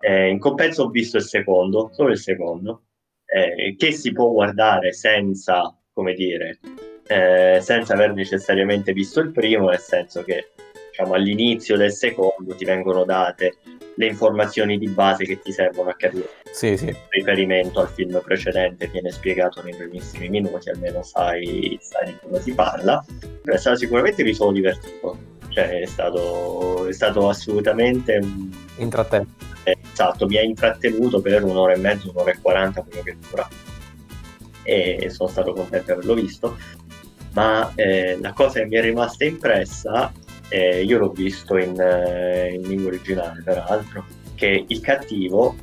Eh, 0.00 0.28
in 0.28 0.38
compenso 0.38 0.84
ho 0.84 0.88
visto 0.88 1.16
il 1.16 1.24
secondo, 1.24 1.90
solo 1.92 2.10
il 2.10 2.18
secondo, 2.18 2.82
eh, 3.24 3.74
che 3.76 3.92
si 3.92 4.12
può 4.12 4.30
guardare 4.30 4.92
senza, 4.92 5.74
come 5.92 6.12
dire, 6.12 6.58
eh, 7.06 7.58
senza 7.60 7.94
aver 7.94 8.12
necessariamente 8.12 8.92
visto 8.92 9.20
il 9.20 9.30
primo, 9.30 9.68
nel 9.68 9.78
senso 9.78 10.22
che 10.22 10.52
diciamo, 10.90 11.14
all'inizio 11.14 11.76
del 11.76 11.92
secondo 11.92 12.54
ti 12.54 12.64
vengono 12.64 13.04
date 13.04 13.56
le 13.96 14.06
informazioni 14.06 14.78
di 14.78 14.88
base 14.88 15.24
che 15.24 15.40
ti 15.40 15.52
servono 15.52 15.90
a 15.90 15.94
capire. 15.94 16.28
Sì, 16.50 16.76
sì. 16.76 16.94
riferimento 17.08 17.80
al 17.80 17.88
film 17.88 18.20
precedente 18.22 18.86
viene 18.88 19.10
spiegato 19.10 19.62
nei 19.62 19.74
primissimi 19.74 20.28
minuti, 20.28 20.70
almeno 20.70 21.02
sai, 21.02 21.78
sai 21.80 22.06
di 22.06 22.16
cosa 22.20 22.40
si 22.40 22.54
parla. 22.54 23.04
È 23.42 23.56
stato 23.56 23.76
sicuramente 23.76 24.22
mi 24.22 24.34
sono 24.34 24.52
divertito, 24.52 25.18
cioè 25.48 25.80
è 25.80 25.86
stato, 25.86 26.86
è 26.86 26.92
stato 26.92 27.28
assolutamente 27.28 28.20
intrattenuto. 28.76 29.32
esatto, 29.62 30.26
mi 30.26 30.36
ha 30.36 30.42
intrattenuto 30.42 31.20
per 31.20 31.42
un'ora 31.44 31.74
e 31.74 31.78
mezza, 31.78 32.08
un'ora 32.10 32.30
e 32.30 32.38
quaranta, 32.40 32.82
quello 32.82 33.02
che 33.02 33.16
dura. 33.28 33.48
E 34.66 35.10
sono 35.10 35.28
stato 35.28 35.52
contento 35.52 35.86
di 35.86 35.92
averlo 35.92 36.14
visto 36.14 36.56
ma 37.34 37.70
eh, 37.74 38.18
la 38.20 38.32
cosa 38.32 38.60
che 38.60 38.66
mi 38.66 38.76
è 38.76 38.80
rimasta 38.80 39.24
impressa, 39.24 40.12
eh, 40.48 40.82
io 40.82 40.98
l'ho 40.98 41.10
visto 41.10 41.56
in, 41.56 41.78
eh, 41.78 42.54
in, 42.54 42.62
lingua 42.62 42.88
originale 42.88 43.42
peraltro, 43.42 44.04
che 44.34 44.64
il 44.66 44.80
cattivo 44.80 45.54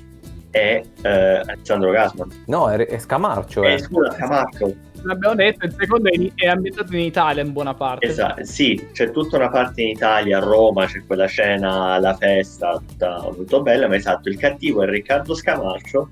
è 0.50 0.84
eh, 1.02 1.10
Alessandro 1.10 1.92
Gasman. 1.92 2.44
No, 2.48 2.70
è, 2.70 2.86
è 2.86 3.00
Scamarcio. 3.00 3.64
Eh, 3.64 3.80
scusa, 3.80 4.12
Scamarcio. 4.12 4.76
l'abbiamo 5.04 5.36
detto, 5.36 5.66
il 5.66 5.76
secondo 5.80 6.10
è, 6.10 6.16
in, 6.16 6.30
è, 6.36 6.48
ambientato 6.48 6.94
in 6.94 7.04
Italia 7.04 7.42
in 7.42 7.54
buona 7.54 7.74
parte. 7.74 8.06
Esatto, 8.06 8.44
sì, 8.44 8.90
c'è 8.92 9.12
tutta 9.12 9.38
una 9.38 9.50
parte 9.50 9.82
in 9.82 9.90
Italia, 9.90 10.40
a 10.40 10.42
Roma, 10.42 10.86
c'è 10.88 11.06
quella 11.06 11.28
scena, 11.28 11.98
la 12.00 12.16
festa, 12.16 12.82
tutta 12.86 13.22
molto 13.22 13.62
bella, 13.62 13.88
ma 13.88 13.96
esatto, 13.96 14.28
il 14.28 14.38
cattivo 14.38 14.84
è 14.84 14.90
Riccardo 14.90 15.34
Scamarcio 15.34 16.10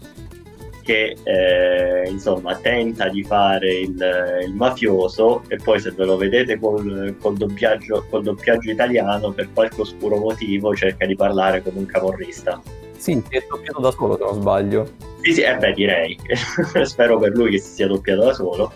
che 0.90 1.16
eh, 1.22 2.10
insomma 2.10 2.56
tenta 2.56 3.10
di 3.10 3.24
fare 3.24 3.72
il, 3.72 4.42
il, 4.44 4.56
mafioso 4.56 5.44
e 5.48 5.58
poi 5.58 5.80
se 5.80 5.92
ve 5.92 6.04
lo 6.04 6.18
vedete 6.18 6.58
col, 6.58 7.16
col, 7.22 7.38
doppiaggio, 7.38 8.08
col 8.10 8.24
doppiaggio 8.24 8.72
italiano 8.72 9.32
per 9.32 9.54
qualche 9.54 9.82
oscuro 9.82 10.18
motivo 10.18 10.74
cerca 10.74 11.06
di 11.06 11.16
parlare 11.16 11.62
come 11.62 11.78
un 11.78 11.86
camorrista. 11.86 12.60
Sì, 12.98 13.22
si 13.30 13.38
è 13.38 13.46
doppiato 13.48 13.80
da 13.80 13.92
solo 13.92 14.18
se 14.18 14.24
non 14.24 14.34
sbaglio. 14.42 14.92
Sì, 15.22 15.34
sì, 15.34 15.42
eh 15.42 15.56
beh 15.58 15.74
direi, 15.74 16.18
spero 16.82 17.20
per 17.20 17.34
lui 17.36 17.52
che 17.52 17.60
si 17.60 17.70
sia 17.70 17.86
doppiato 17.86 18.24
da 18.24 18.34
solo, 18.34 18.74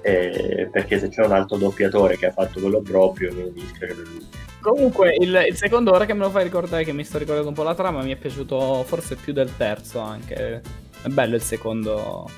eh, 0.00 0.68
perché 0.72 0.98
se 0.98 1.08
c'è 1.08 1.24
un 1.24 1.32
altro 1.32 1.56
doppiatore 1.56 2.18
che 2.18 2.26
ha 2.26 2.32
fatto 2.32 2.58
quello 2.58 2.80
proprio 2.80 3.32
mi 3.32 3.52
dispiace 3.52 3.94
per 3.94 4.08
lui. 4.08 4.26
Comunque, 4.60 5.14
il, 5.20 5.44
il, 5.50 5.56
secondo, 5.56 5.92
ora 5.92 6.04
che 6.04 6.14
me 6.14 6.24
lo 6.24 6.30
fai 6.30 6.42
ricordare, 6.42 6.82
che 6.82 6.92
mi 6.92 7.04
sto 7.04 7.18
ricordando 7.18 7.50
un 7.50 7.54
po' 7.54 7.62
la 7.62 7.76
trama, 7.76 8.02
mi 8.02 8.12
è 8.12 8.16
piaciuto 8.16 8.82
forse 8.82 9.14
più 9.14 9.32
del 9.32 9.56
terzo 9.56 10.00
anche. 10.00 10.82
È 11.04 11.08
bello 11.08 11.34
il 11.34 11.42
secondo. 11.42 12.30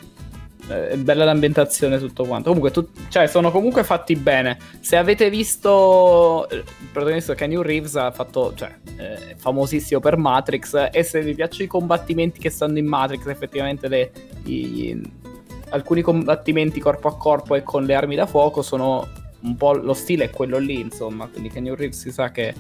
È 0.67 0.97
bella 0.97 1.25
l'ambientazione 1.25 1.99
tutto 1.99 2.25
quanto. 2.25 2.49
Comunque, 2.49 2.73
tu, 2.73 2.89
cioè, 3.09 3.29
sono 3.29 3.53
comunque 3.53 3.85
fatti 3.85 4.17
bene. 4.17 4.59
Se 4.81 4.97
avete 4.97 5.31
visto 5.31 6.49
il 6.51 6.65
protagonista 6.91 7.37
Kenny 7.37 7.63
Reeves 7.63 7.95
ha 7.95 8.11
fatto, 8.11 8.53
cioè, 8.57 8.77
è 8.97 9.37
famosissimo 9.37 10.01
per 10.01 10.17
Matrix. 10.17 10.89
E 10.91 11.05
se 11.05 11.23
vi 11.23 11.35
piacciono 11.35 11.63
i 11.63 11.69
combattimenti 11.69 12.41
che 12.41 12.51
stanno 12.51 12.79
in 12.79 12.87
Matrix, 12.87 13.27
effettivamente 13.27 13.87
le, 13.87 14.11
i, 14.47 15.01
alcuni 15.69 16.03
combattimenti 16.03 16.81
corpo 16.81 17.07
a 17.07 17.17
corpo 17.17 17.55
e 17.55 17.63
con 17.63 17.85
le 17.85 17.95
armi 17.95 18.17
da 18.17 18.27
fuoco 18.27 18.63
sono 18.63 19.07
un 19.39 19.57
po' 19.57 19.75
lo 19.75 19.95
stile 19.95 20.25
è 20.25 20.31
quello 20.31 20.59
lì, 20.59 20.81
insomma. 20.81 21.29
Quindi 21.29 21.51
Kenny 21.51 21.73
Reeves 21.73 22.01
si 22.01 22.11
sa 22.11 22.33
che 22.33 22.53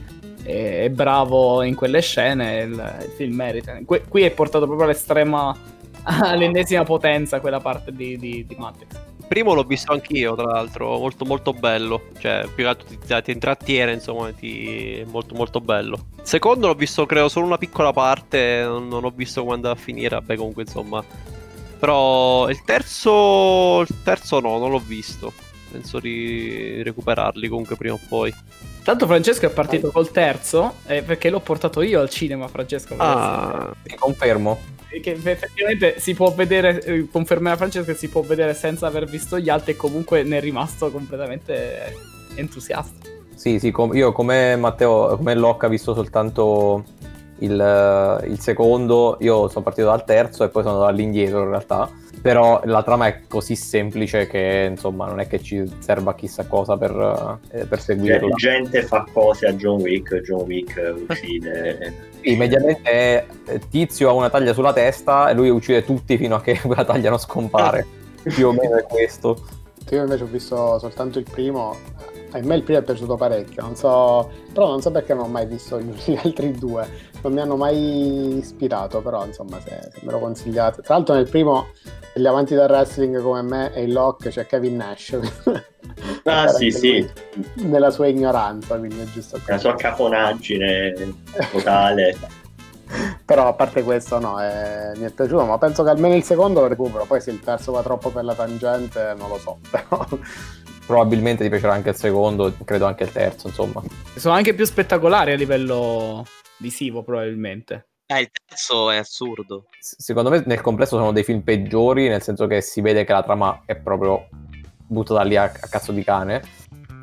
è, 0.45 0.89
bravo 0.91 1.63
in 1.63 1.75
quelle 1.75 2.01
scene. 2.01 2.61
Il, 2.61 2.71
il 2.71 3.13
film 3.17 3.35
merita. 3.35 3.77
Qui 3.85 4.23
è 4.23 4.31
portato 4.31 4.67
proprio 4.67 4.87
all'estrema 4.87 5.75
all'ennesima 6.23 6.85
potenza 6.85 7.41
quella 7.41 7.61
parte 7.61 7.93
di, 7.93 8.17
di, 8.17 8.47
di 8.47 8.55
Matrix. 8.57 8.95
Il 9.19 9.27
primo 9.27 9.55
l'ho 9.55 9.65
visto 9.65 9.93
anch'io, 9.93 10.37
tra 10.37 10.45
l'altro, 10.45 10.99
molto 10.99 11.25
molto 11.25 11.53
bello. 11.53 12.03
Cioè, 12.19 12.43
più 12.55 12.63
che 12.63 12.65
altro 12.65 12.87
ti, 12.87 13.23
ti 13.23 13.31
intrattiene, 13.33 13.93
insomma, 13.93 14.31
ti... 14.33 15.05
molto 15.09 15.35
molto 15.35 15.61
bello. 15.61 16.07
Il 16.17 16.23
secondo 16.23 16.69
l'ho 16.69 16.75
visto, 16.75 17.07
credo, 17.07 17.29
solo 17.29 17.47
una 17.47 17.59
piccola 17.59 17.93
parte, 17.93 18.63
non, 18.63 18.87
non 18.87 19.05
ho 19.05 19.11
visto 19.11 19.43
come 19.43 19.55
andava 19.55 19.75
a 19.75 19.79
finire, 19.79 20.11
vabbè, 20.11 20.37
comunque, 20.37 20.63
insomma. 20.63 21.03
Però 21.79 22.49
il 22.49 22.63
terzo, 22.63 23.81
il 23.81 24.03
terzo 24.05 24.39
no, 24.39 24.59
non 24.59 24.71
l'ho 24.71 24.83
visto. 24.85 25.33
Penso 25.73 25.99
di 25.99 26.83
recuperarli 26.85 27.49
comunque 27.49 27.77
prima 27.77 27.95
o 27.95 28.01
poi. 28.09 28.33
Tanto 28.85 29.07
Francesco 29.07 29.47
è 29.47 29.51
partito 29.51 29.91
col 29.91 30.13
terzo, 30.13 30.75
eh, 30.87 31.03
perché 31.03 31.29
l'ho 31.29 31.41
portato 31.41 31.83
io 31.83 32.01
al 32.01 32.09
cinema, 32.09 32.47
Francesco. 32.47 32.95
Ah, 32.97 33.75
ti 33.83 33.97
confermo 33.97 34.75
che 35.01 35.13
effettivamente 35.13 35.99
si 35.99 36.15
può 36.15 36.33
vedere, 36.33 36.83
eh, 36.83 37.09
confermerà 37.11 37.57
Francesco 37.57 37.95
si 37.95 38.09
può 38.09 38.23
vedere 38.23 38.55
senza 38.55 38.87
aver 38.87 39.07
visto 39.07 39.39
gli 39.39 39.49
altri 39.49 39.73
e 39.73 39.77
comunque 39.77 40.23
ne 40.23 40.39
è 40.39 40.41
rimasto 40.41 40.91
completamente 40.91 41.95
entusiasta. 42.35 43.09
Sì, 43.35 43.59
sì, 43.59 43.71
com- 43.71 43.95
io 43.95 44.13
come 44.13 44.57
Matteo, 44.57 45.17
come 45.17 45.35
Locca, 45.35 45.67
ho 45.67 45.69
visto 45.69 45.95
soltanto 45.95 46.85
il, 47.39 48.25
il, 48.29 48.41
secondo, 48.41 49.17
io 49.21 49.49
sono 49.49 49.65
partito 49.65 49.89
dal 49.89 50.05
terzo 50.05 50.45
e 50.45 50.49
poi 50.49 50.63
sono 50.63 50.75
andato 50.75 50.91
all'indietro 50.91 51.43
in 51.43 51.49
realtà, 51.51 51.91
però 52.23 52.61
la 52.65 52.83
trama 52.83 53.07
è 53.07 53.23
così 53.29 53.55
semplice 53.55 54.27
che 54.27 54.69
insomma 54.71 55.07
non 55.07 55.21
è 55.21 55.27
che 55.27 55.43
ci 55.43 55.63
serva 55.79 56.15
chissà 56.15 56.47
cosa 56.47 56.77
per, 56.77 57.39
eh, 57.51 57.67
per 57.67 57.81
seguirla. 57.81 58.35
Cioè, 58.37 58.61
gente 58.61 58.83
fa 58.83 59.07
cose 59.13 59.47
a 59.47 59.53
John 59.53 59.81
Wick, 59.81 60.21
John 60.21 60.43
Wick 60.43 60.95
uccide 61.09 61.93
sì, 62.23 62.35
mediamente 62.37 63.27
Tizio 63.71 64.09
ha 64.09 64.13
una 64.13 64.31
taglia 64.31 64.53
sulla 64.53 64.73
testa 64.73 65.29
e 65.29 65.35
lui 65.35 65.51
uccide 65.51 65.85
tutti 65.85 66.17
fino 66.17 66.37
a 66.37 66.41
che 66.41 66.59
quella 66.65 66.85
taglia 66.85 67.11
non 67.11 67.19
scompare. 67.19 67.87
Più 68.23 68.49
o 68.49 68.53
meno 68.53 68.77
è 68.77 68.83
questo. 68.83 69.41
Io 69.91 70.03
invece 70.03 70.25
ho 70.25 70.27
visto 70.27 70.79
soltanto 70.79 71.19
il 71.19 71.27
primo. 71.31 71.77
A 72.37 72.47
me 72.47 72.57
il 72.57 72.63
primo 72.63 72.81
è 72.81 72.83
piaciuto 72.83 73.17
parecchio, 73.17 73.63
non 73.63 73.77
so, 73.77 74.31
però 74.53 74.69
non 74.69 74.83
so 74.83 74.91
perché 74.91 75.15
non 75.15 75.25
ho 75.25 75.29
mai 75.29 75.47
visto 75.47 75.81
gli 75.81 76.19
altri 76.23 76.53
due, 76.53 76.87
non 77.23 77.33
mi 77.33 77.41
hanno 77.41 77.57
mai 77.57 78.37
ispirato, 78.37 79.01
però 79.01 79.25
insomma 79.25 79.59
se, 79.61 79.89
se 79.91 80.01
me 80.03 80.13
lo 80.13 80.19
consigliate. 80.19 80.83
Tra 80.83 80.97
l'altro 80.97 81.15
nel 81.15 81.29
primo, 81.29 81.69
gli 82.15 82.27
avanti 82.27 82.55
del 82.55 82.69
wrestling 82.69 83.23
come 83.23 83.43
me 83.43 83.73
e 83.73 83.85
il 83.85 83.93
lock 83.93 84.29
c'è 84.29 84.47
Kevin 84.47 84.77
Nash. 84.77 85.19
Ah 86.25 86.49
sì, 86.49 86.73
sì. 86.73 87.09
Nella 87.55 87.91
sua 87.91 88.09
ignoranza, 88.09 88.77
quindi 88.77 89.01
è 89.01 89.05
giusto. 89.05 89.41
La 89.47 89.57
sua 89.57 89.77
cafonaggine 89.77 90.93
totale. 91.53 92.17
Però 93.25 93.47
a 93.47 93.53
parte 93.53 93.83
questo 93.85 94.19
no, 94.19 94.43
eh, 94.43 94.93
mi 94.97 95.05
è 95.05 95.11
piaciuto, 95.11 95.45
ma 95.45 95.57
penso 95.59 95.85
che 95.85 95.91
almeno 95.91 96.15
il 96.17 96.25
secondo 96.25 96.61
lo 96.61 96.67
recupero, 96.67 97.05
poi 97.05 97.21
se 97.21 97.31
il 97.31 97.41
terzo 97.41 97.73
va 97.73 97.83
troppo 97.83 98.11
per 98.11 98.25
la 98.25 98.35
tangente 98.35 99.15
non 99.17 99.29
lo 99.29 99.39
so, 99.39 99.59
però... 99.71 100.07
Probabilmente 100.87 101.43
ti 101.43 101.51
piacerà 101.51 101.73
anche 101.73 101.91
il 101.91 101.97
secondo, 101.97 102.55
credo 102.65 102.87
anche 102.87 103.05
il 103.05 103.13
terzo, 103.13 103.49
insomma. 103.49 103.83
Sono 104.15 104.35
anche 104.35 104.55
più 104.55 104.65
spettacolari 104.65 105.33
a 105.33 105.37
livello 105.37 106.25
visivo, 106.59 107.03
probabilmente. 107.03 107.89
Eh, 108.07 108.21
il 108.21 108.31
terzo 108.31 108.91
è 108.91 108.99
assurdo. 108.99 109.67
Secondo 109.81 110.31
me 110.31 110.43
nel 110.47 110.61
complesso 110.61 110.97
sono 110.97 111.13
dei 111.13 111.25
film 111.25 111.41
peggiori, 111.41 112.09
nel 112.09 112.23
senso 112.23 112.47
che 112.47 112.61
si 112.61 112.81
vede 112.81 113.05
che 113.05 113.13
la 113.13 113.25
trama 113.25 113.63
è 113.67 113.75
proprio 113.75 114.29
buttata 114.87 115.23
lì 115.23 115.35
a, 115.35 115.43
a 115.43 115.69
cazzo 115.69 115.91
di 115.91 116.05
cane. 116.05 116.43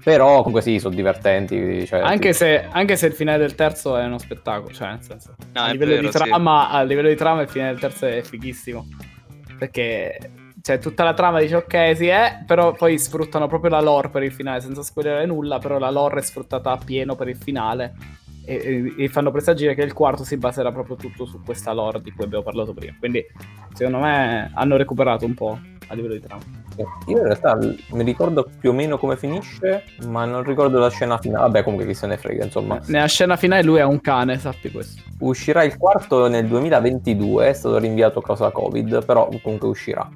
Però 0.01 0.37
comunque 0.37 0.61
sì, 0.61 0.79
sono 0.79 0.95
divertenti. 0.95 1.85
Cioè, 1.85 1.99
anche, 1.99 2.29
ti... 2.29 2.35
se, 2.35 2.67
anche, 2.69 2.95
se, 2.95 3.07
il 3.07 3.13
finale 3.13 3.39
del 3.39 3.55
terzo 3.55 3.97
è 3.97 4.05
uno 4.05 4.17
spettacolo, 4.17 4.73
cioè 4.73 4.89
nel 4.89 5.01
senso, 5.01 5.35
no, 5.53 5.61
a, 5.61 5.71
livello 5.71 5.95
vero, 5.95 6.09
trama, 6.09 6.67
sì. 6.69 6.75
a, 6.75 6.83
livello 6.83 7.07
di 7.09 7.15
trama, 7.15 7.41
il 7.41 7.49
finale 7.49 7.71
del 7.71 7.79
terzo 7.79 8.05
è 8.05 8.21
fighissimo. 8.21 8.87
Perché 9.57 10.17
cioè, 10.65 10.79
tutta 10.79 11.03
la 11.03 11.13
trama 11.13 11.41
dice 11.41 11.57
ok, 11.57 11.93
sì 11.93 12.07
è, 12.07 12.41
però 12.47 12.71
poi 12.71 12.97
sfruttano 12.97 13.47
proprio 13.47 13.69
la 13.69 13.81
lore 13.81 14.07
per 14.07 14.23
il 14.23 14.31
finale, 14.31 14.61
senza 14.61 14.81
spoilerare 14.81 15.25
nulla, 15.25 15.57
però 15.57 15.77
la 15.77 15.89
lore 15.89 16.21
è 16.21 16.23
sfruttata 16.23 16.71
a 16.71 16.77
pieno 16.77 17.15
per 17.15 17.27
il 17.27 17.35
finale. 17.35 17.93
E, 18.45 18.93
e, 18.95 19.03
e, 19.03 19.09
fanno 19.09 19.29
presagire 19.29 19.75
che 19.75 19.81
il 19.81 19.91
quarto 19.91 20.23
si 20.23 20.37
baserà 20.37 20.71
proprio 20.71 20.95
tutto 20.95 21.25
su 21.25 21.41
questa 21.43 21.73
lore 21.73 22.01
di 22.01 22.11
cui 22.13 22.23
abbiamo 22.23 22.45
parlato 22.45 22.73
prima. 22.73 22.95
Quindi, 22.97 23.25
secondo 23.73 23.99
me, 23.99 24.51
hanno 24.53 24.77
recuperato 24.77 25.25
un 25.25 25.33
po' 25.33 25.59
a 25.87 25.93
livello 25.95 26.13
di 26.13 26.21
trama. 26.21 26.41
Io 27.07 27.17
in 27.17 27.23
realtà 27.23 27.57
mi 27.57 28.03
ricordo 28.03 28.49
più 28.57 28.69
o 28.69 28.73
meno 28.73 28.97
come 28.97 29.17
finisce, 29.17 29.83
ma 30.07 30.23
non 30.23 30.43
ricordo 30.43 30.79
la 30.79 30.89
scena 30.89 31.17
finale. 31.17 31.43
Vabbè, 31.43 31.63
comunque 31.63 31.85
chi 31.85 31.93
se 31.93 32.07
ne 32.07 32.15
frega, 32.15 32.45
insomma. 32.45 32.79
Nella 32.85 33.07
scena 33.07 33.35
finale 33.35 33.63
lui 33.63 33.79
è 33.79 33.83
un 33.83 33.99
cane, 33.99 34.39
sappi 34.39 34.71
questo. 34.71 35.01
Uscirà 35.19 35.63
il 35.63 35.77
quarto 35.77 36.29
nel 36.29 36.47
2022, 36.47 37.49
è 37.49 37.53
stato 37.53 37.77
rinviato 37.79 38.19
a 38.19 38.23
causa 38.23 38.49
Covid, 38.49 39.03
però 39.03 39.27
comunque 39.41 39.67
uscirà. 39.67 40.09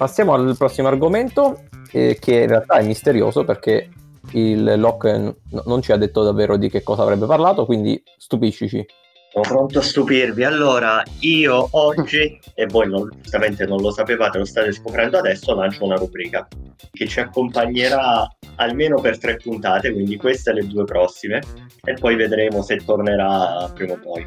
Passiamo 0.00 0.32
al 0.32 0.56
prossimo 0.56 0.88
argomento, 0.88 1.64
eh, 1.92 2.16
che 2.18 2.40
in 2.40 2.48
realtà 2.48 2.76
è 2.76 2.86
misterioso 2.86 3.44
perché 3.44 3.90
il 4.30 4.80
Locke 4.80 5.18
n- 5.18 5.34
non 5.66 5.82
ci 5.82 5.92
ha 5.92 5.98
detto 5.98 6.22
davvero 6.22 6.56
di 6.56 6.70
che 6.70 6.82
cosa 6.82 7.02
avrebbe 7.02 7.26
parlato, 7.26 7.66
quindi 7.66 8.02
stupiscici. 8.16 8.82
Sono 9.30 9.44
pronto 9.44 9.78
a 9.78 9.82
stupirvi. 9.82 10.42
Allora, 10.42 11.02
io 11.18 11.68
oggi, 11.72 12.40
e 12.54 12.64
voi 12.64 12.88
non, 12.88 13.10
giustamente 13.20 13.66
non 13.66 13.82
lo 13.82 13.90
sapevate, 13.90 14.38
lo 14.38 14.46
state 14.46 14.72
scoprendo 14.72 15.18
adesso, 15.18 15.54
lancio 15.54 15.84
una 15.84 15.96
rubrica 15.96 16.48
che 16.90 17.06
ci 17.06 17.20
accompagnerà 17.20 18.26
almeno 18.56 19.02
per 19.02 19.18
tre 19.18 19.36
puntate, 19.36 19.92
quindi 19.92 20.16
queste 20.16 20.48
e 20.48 20.54
le 20.54 20.66
due 20.66 20.84
prossime, 20.84 21.42
e 21.84 21.92
poi 21.92 22.16
vedremo 22.16 22.62
se 22.62 22.78
tornerà 22.78 23.70
prima 23.74 23.92
o 23.92 23.98
poi. 23.98 24.26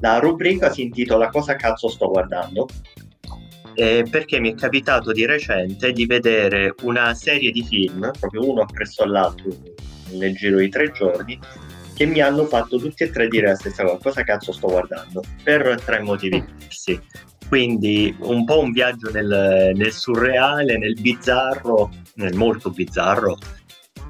La 0.00 0.18
rubrica 0.18 0.70
si 0.70 0.80
intitola 0.80 1.28
Cosa 1.28 1.56
cazzo 1.56 1.88
sto 1.88 2.08
guardando? 2.08 2.66
Eh, 3.74 4.04
perché 4.10 4.38
mi 4.38 4.52
è 4.52 4.54
capitato 4.54 5.12
di 5.12 5.24
recente 5.24 5.92
di 5.92 6.06
vedere 6.06 6.74
una 6.82 7.14
serie 7.14 7.50
di 7.50 7.64
film, 7.64 8.10
proprio 8.18 8.50
uno 8.50 8.62
appresso 8.62 9.02
all'altro 9.02 9.50
nel 10.10 10.34
giro 10.34 10.58
di 10.58 10.68
tre 10.68 10.90
giorni, 10.92 11.38
che 11.94 12.06
mi 12.06 12.20
hanno 12.20 12.44
fatto 12.46 12.78
tutti 12.78 13.04
e 13.04 13.10
tre 13.10 13.28
dire 13.28 13.48
la 13.48 13.54
stessa 13.54 13.84
cosa, 13.84 13.98
cosa 14.02 14.24
cazzo 14.24 14.52
sto 14.52 14.68
guardando, 14.68 15.22
per 15.42 15.80
tre 15.84 16.00
motivi 16.00 16.44
diversi. 16.44 17.00
Quindi 17.48 18.14
un 18.20 18.44
po' 18.44 18.60
un 18.60 18.72
viaggio 18.72 19.10
nel, 19.10 19.72
nel 19.74 19.92
surreale, 19.92 20.78
nel 20.78 20.98
bizzarro, 20.98 21.90
nel 22.14 22.34
molto 22.34 22.70
bizzarro. 22.70 23.36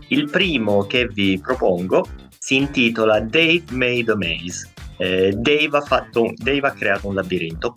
Il 0.09 0.31
primo 0.31 0.87
che 0.87 1.09
vi 1.09 1.41
propongo 1.41 2.07
si 2.39 2.57
intitola 2.57 3.21
Dave 3.21 3.65
Made 3.71 4.13
a 4.13 4.17
Maze. 4.17 4.71
Eh, 4.99 5.33
Dave, 5.37 5.77
ha 5.77 5.81
fatto, 5.81 6.33
Dave 6.37 6.69
ha 6.69 6.73
creato 6.73 7.09
un 7.09 7.15
labirinto. 7.15 7.75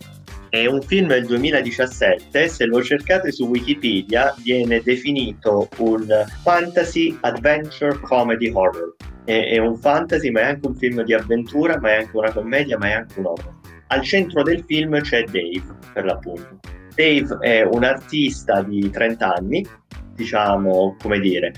È 0.55 0.67
un 0.67 0.81
film 0.81 1.09
del 1.09 1.25
2017, 1.25 2.47
se 2.47 2.65
lo 2.65 2.81
cercate 2.81 3.29
su 3.33 3.45
Wikipedia 3.47 4.33
viene 4.41 4.79
definito 4.81 5.67
un 5.79 6.07
fantasy 6.43 7.17
adventure 7.19 7.99
comedy 7.99 8.49
horror 8.53 8.95
è, 9.25 9.49
è, 9.49 9.57
un 9.57 9.75
fantasy, 9.75 10.29
ma 10.29 10.39
è 10.39 10.43
anche 10.45 10.65
un 10.65 10.75
film 10.77 11.03
di 11.03 11.13
avventura, 11.13 11.77
ma 11.81 11.89
è 11.89 11.95
anche 11.97 12.15
una 12.15 12.31
commedia, 12.31 12.77
ma 12.77 12.87
è 12.87 12.93
anche 12.93 13.19
un 13.19 13.25
horror. 13.25 13.53
Al 13.87 14.01
centro 14.01 14.43
del 14.43 14.63
film 14.65 14.97
c'è 15.01 15.25
Dave, 15.25 15.75
per 15.91 16.05
l'appunto. 16.05 16.59
Dave 16.95 17.37
è 17.41 17.61
un 17.63 17.83
artista 17.83 18.63
di 18.63 18.89
30 18.89 19.33
anni, 19.35 19.67
diciamo, 20.13 20.95
come 21.01 21.19
dire, 21.19 21.53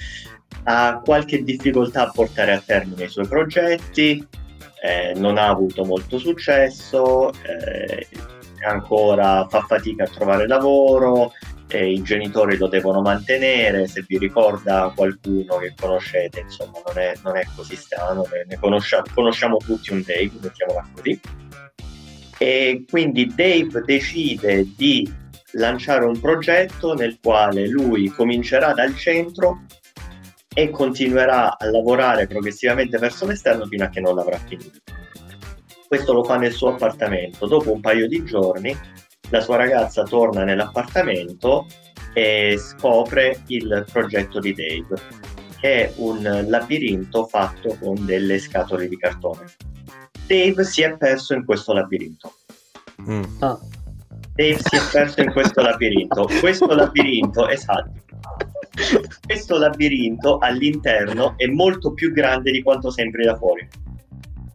ha 0.63 0.99
qualche 1.05 1.43
difficoltà 1.43 2.07
a 2.07 2.11
portare 2.11 2.51
a 2.51 2.63
termine 2.65 3.03
i 3.03 3.09
suoi 3.09 3.27
progetti, 3.27 4.27
eh, 4.81 5.13
non 5.17 5.37
ha 5.37 5.49
avuto 5.49 5.85
molto 5.85 6.17
successo, 6.17 7.31
eh, 7.43 8.07
ancora 8.65 9.47
fa 9.47 9.61
fatica 9.61 10.03
a 10.03 10.07
trovare 10.07 10.47
lavoro, 10.47 11.31
i 11.75 12.01
genitori 12.01 12.57
lo 12.57 12.67
devono 12.67 13.01
mantenere, 13.01 13.87
se 13.87 14.03
vi 14.07 14.17
ricorda 14.17 14.91
qualcuno 14.95 15.57
che 15.57 15.73
conoscete, 15.79 16.41
insomma 16.41 16.79
non 16.85 16.97
è, 16.97 17.13
non 17.23 17.35
è 17.35 17.45
così 17.55 17.75
strano, 17.75 18.25
ne 18.47 18.57
conosciamo, 18.57 19.03
conosciamo 19.13 19.57
tutti 19.57 19.91
un 19.91 20.01
Dave, 20.05 20.31
mettiamola 20.41 20.89
così. 20.95 21.19
E 22.37 22.85
quindi 22.89 23.33
Dave 23.33 23.81
decide 23.85 24.65
di 24.75 25.11
lanciare 25.53 26.05
un 26.05 26.19
progetto 26.19 26.93
nel 26.93 27.17
quale 27.21 27.67
lui 27.67 28.07
comincerà 28.09 28.73
dal 28.73 28.95
centro 28.95 29.63
e 30.53 30.69
continuerà 30.69 31.57
a 31.57 31.69
lavorare 31.69 32.27
progressivamente 32.27 32.97
verso 32.97 33.25
l'esterno 33.25 33.65
fino 33.65 33.83
a 33.83 33.89
che 33.89 33.99
non 33.99 34.15
l'avrà 34.15 34.37
finito. 34.37 34.79
Questo 35.87 36.13
lo 36.13 36.23
fa 36.23 36.37
nel 36.37 36.53
suo 36.53 36.69
appartamento. 36.69 37.47
Dopo 37.47 37.71
un 37.71 37.79
paio 37.79 38.07
di 38.07 38.23
giorni 38.23 38.75
la 39.29 39.41
sua 39.41 39.57
ragazza 39.57 40.03
torna 40.03 40.43
nell'appartamento 40.43 41.65
e 42.13 42.57
scopre 42.57 43.43
il 43.47 43.85
progetto 43.91 44.39
di 44.39 44.53
Dave, 44.53 45.01
che 45.59 45.85
è 45.85 45.93
un 45.97 46.45
labirinto 46.47 47.25
fatto 47.25 47.77
con 47.79 48.05
delle 48.05 48.39
scatole 48.39 48.87
di 48.87 48.97
cartone. 48.97 49.45
Dave 50.25 50.63
si 50.63 50.81
è 50.81 50.97
perso 50.97 51.33
in 51.33 51.45
questo 51.45 51.73
labirinto. 51.73 52.33
Mm. 53.01 53.23
Ah. 53.39 53.59
Dave 54.33 54.57
si 54.57 54.75
è 54.75 54.81
perso 54.91 55.21
in 55.21 55.31
questo 55.31 55.61
labirinto. 55.61 56.27
Questo 56.39 56.67
labirinto, 56.67 57.47
esatto. 57.47 57.91
Questo 59.25 59.57
labirinto 59.57 60.37
all'interno 60.37 61.33
è 61.37 61.47
molto 61.47 61.93
più 61.93 62.11
grande 62.11 62.51
di 62.51 62.61
quanto 62.61 62.91
sembri 62.91 63.23
da 63.23 63.37
fuori. 63.37 63.67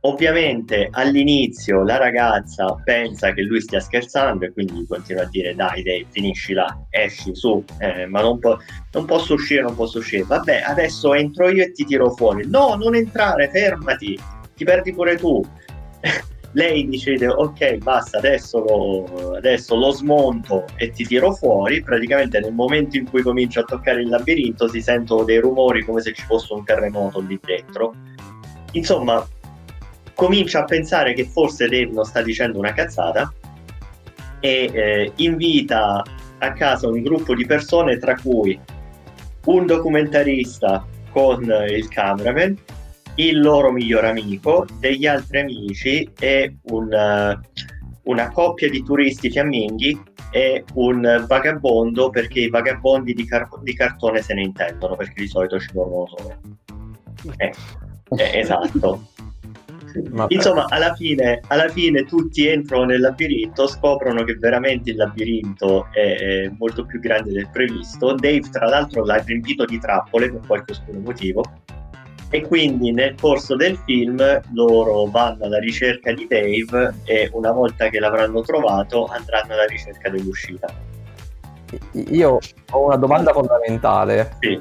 Ovviamente 0.05 0.89
all'inizio 0.91 1.85
la 1.85 1.97
ragazza 1.97 2.75
pensa 2.83 3.33
che 3.33 3.43
lui 3.43 3.61
stia 3.61 3.79
scherzando 3.79 4.45
e 4.45 4.53
quindi 4.53 4.85
continua 4.89 5.23
a 5.23 5.29
dire 5.29 5.55
dai 5.55 5.85
dai 5.85 6.05
finisci 6.11 6.55
là, 6.55 6.77
esci 6.91 7.33
su, 7.37 7.63
eh, 7.79 8.07
ma 8.07 8.21
non, 8.21 8.41
po- 8.41 8.59
non, 8.91 9.05
posso 9.05 9.35
uscire, 9.35 9.63
non 9.63 9.77
posso 9.77 9.99
uscire. 9.99 10.25
Vabbè, 10.25 10.63
adesso 10.67 11.15
entro 11.15 11.49
io 11.51 11.63
e 11.63 11.71
ti 11.71 11.85
tiro 11.85 12.11
fuori. 12.11 12.49
No, 12.49 12.75
non 12.75 12.97
entrare, 12.97 13.49
fermati, 13.49 14.19
ti 14.57 14.65
perdi 14.65 14.93
pure 14.93 15.17
tu. 15.17 15.41
Lei 16.55 16.87
decide 16.89 17.29
ok 17.29 17.77
basta 17.77 18.19
adesso 18.19 18.59
lo, 18.59 19.37
adesso 19.37 19.77
lo 19.77 19.91
smonto 19.91 20.67
e 20.77 20.91
ti 20.91 21.05
tiro 21.05 21.33
fuori 21.33 21.81
praticamente 21.83 22.41
nel 22.41 22.53
momento 22.53 22.99
in 22.99 23.09
cui 23.09 23.23
comincio 23.23 23.61
a 23.61 23.65
toccare 23.65 24.03
il 24.03 24.09
labirinto 24.09 24.69
si 24.69 24.83
sentono 24.83 25.25
dei 25.25 25.39
rumori 25.39 25.83
come 25.83 26.03
se 26.03 26.13
ci 26.13 26.23
fosse 26.27 26.53
un 26.53 26.63
terremoto 26.63 27.21
lì 27.21 27.41
dentro 27.43 27.95
insomma 28.73 29.27
comincia 30.23 30.61
a 30.61 30.65
pensare 30.65 31.15
che 31.15 31.25
forse 31.25 31.67
Dave 31.67 31.91
non 31.91 32.05
sta 32.05 32.23
dicendo 32.23 32.57
una 32.57 32.73
cazzata 32.73 33.33
e 34.39 34.71
eh, 34.73 35.13
invita 35.17 36.01
a 36.39 36.53
casa 36.53 36.87
un 36.87 37.03
gruppo 37.03 37.35
di 37.35 37.45
persone 37.45 37.99
tra 37.99 38.15
cui 38.15 38.57
un 39.47 39.67
documentarista 39.67 40.87
con 41.11 41.43
il 41.69 41.89
cameraman, 41.89 42.57
il 43.17 43.41
loro 43.41 43.73
miglior 43.73 44.05
amico, 44.05 44.65
degli 44.79 45.09
altri 45.09 45.41
amici 45.41 46.09
e 46.21 46.55
un, 46.67 47.41
una 48.05 48.31
coppia 48.31 48.71
di 48.71 48.81
turisti 48.85 49.29
fiamminghi 49.29 50.03
e 50.31 50.65
un 50.75 51.25
vagabondo 51.27 52.11
perché 52.11 52.43
i 52.43 52.49
vagabondi 52.49 53.13
di, 53.13 53.27
car- 53.27 53.61
di 53.61 53.75
cartone 53.75 54.23
se 54.23 54.35
ne 54.35 54.43
intendono 54.43 54.95
perché 54.95 55.21
di 55.21 55.27
solito 55.27 55.59
ci 55.59 55.71
dormono 55.73 56.07
solo. 56.07 56.37
Eh, 57.39 57.53
eh, 58.19 58.39
esatto. 58.39 59.11
Ma 60.11 60.27
Insomma, 60.29 60.67
alla 60.69 60.95
fine, 60.95 61.41
alla 61.49 61.69
fine, 61.69 62.05
tutti 62.05 62.47
entrano 62.47 62.85
nel 62.85 63.01
labirinto, 63.01 63.67
scoprono 63.67 64.25
che 64.25 64.35
veramente 64.35 64.91
il 64.91 64.97
labirinto 64.97 65.89
è, 65.93 66.17
è, 66.17 66.53
molto 66.59 66.85
più 66.85 67.01
grande 67.01 67.33
del 67.33 67.49
previsto. 67.51 68.15
Dave, 68.15 68.49
tra 68.51 68.69
l'altro, 68.69 69.05
l'ha 69.05 69.17
riempito 69.17 69.65
di 69.65 69.79
trappole 69.79 70.31
per 70.31 70.41
qualche 70.47 70.73
oscuro 70.73 70.99
motivo. 71.01 71.45
E 72.31 72.47
quindi 72.47 72.93
nel 72.93 73.15
corso 73.21 73.57
del 73.57 73.79
film 73.85 74.41
loro 74.55 75.05
vanno 75.05 75.45
alla 75.45 75.59
ricerca 75.59 76.13
di 76.13 76.27
Dave 76.27 76.95
e 77.05 77.29
una 77.35 77.53
volta 77.53 77.89
che 77.89 77.99
l'avranno 77.99 78.41
trovato 78.41 79.05
andranno 79.05 79.53
alla 79.53 79.67
ricerca 79.67 80.09
dell'uscita. 80.09 80.67
Io 81.93 82.39
ho 82.71 82.85
una 82.85 82.97
domanda 82.97 83.33
fondamentale. 83.33 84.37
Sì. 84.41 84.61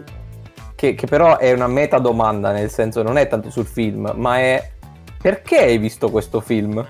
Che, 0.76 0.96
che, 0.96 1.06
però 1.06 1.38
è 1.38 1.52
una 1.54 1.68
meta 1.68 2.00
domanda, 2.00 2.52
nel 2.52 2.70
senso 2.70 3.04
non 3.04 3.18
è 3.18 3.28
tanto 3.28 3.50
sul 3.50 3.66
film, 3.66 4.12
ma 4.16 4.40
è 4.40 4.71
perché 5.22 5.60
hai 5.60 5.78
visto 5.78 6.10
questo 6.10 6.42
film? 6.42 6.86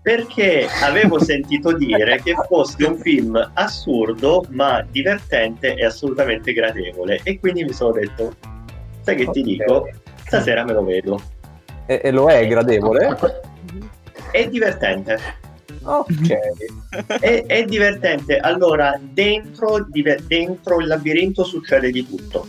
Perché 0.00 0.66
avevo 0.82 1.18
sentito 1.18 1.76
dire 1.76 2.20
che 2.22 2.34
fosse 2.46 2.84
un 2.84 2.96
film 2.96 3.50
assurdo 3.54 4.44
ma 4.50 4.84
divertente 4.88 5.74
e 5.74 5.84
assolutamente 5.84 6.52
gradevole 6.52 7.20
e 7.22 7.38
quindi 7.38 7.64
mi 7.64 7.72
sono 7.72 7.92
detto, 7.92 8.34
sai 9.00 9.16
che 9.16 9.26
ti 9.30 9.42
dico? 9.42 9.88
Stasera 10.24 10.64
me 10.64 10.72
lo 10.72 10.84
vedo. 10.84 11.20
E, 11.86 12.00
e 12.02 12.10
lo 12.10 12.28
è 12.28 12.46
gradevole? 12.46 13.16
È 14.30 14.48
divertente. 14.48 15.18
Ok. 15.82 16.38
è, 17.20 17.44
è, 17.44 17.64
divertente. 17.64 18.38
Allora, 18.38 18.98
dentro, 19.00 19.86
dentro 20.26 20.80
il 20.80 20.86
labirinto 20.86 21.42
succede 21.42 21.90
di 21.90 22.06
tutto 22.06 22.46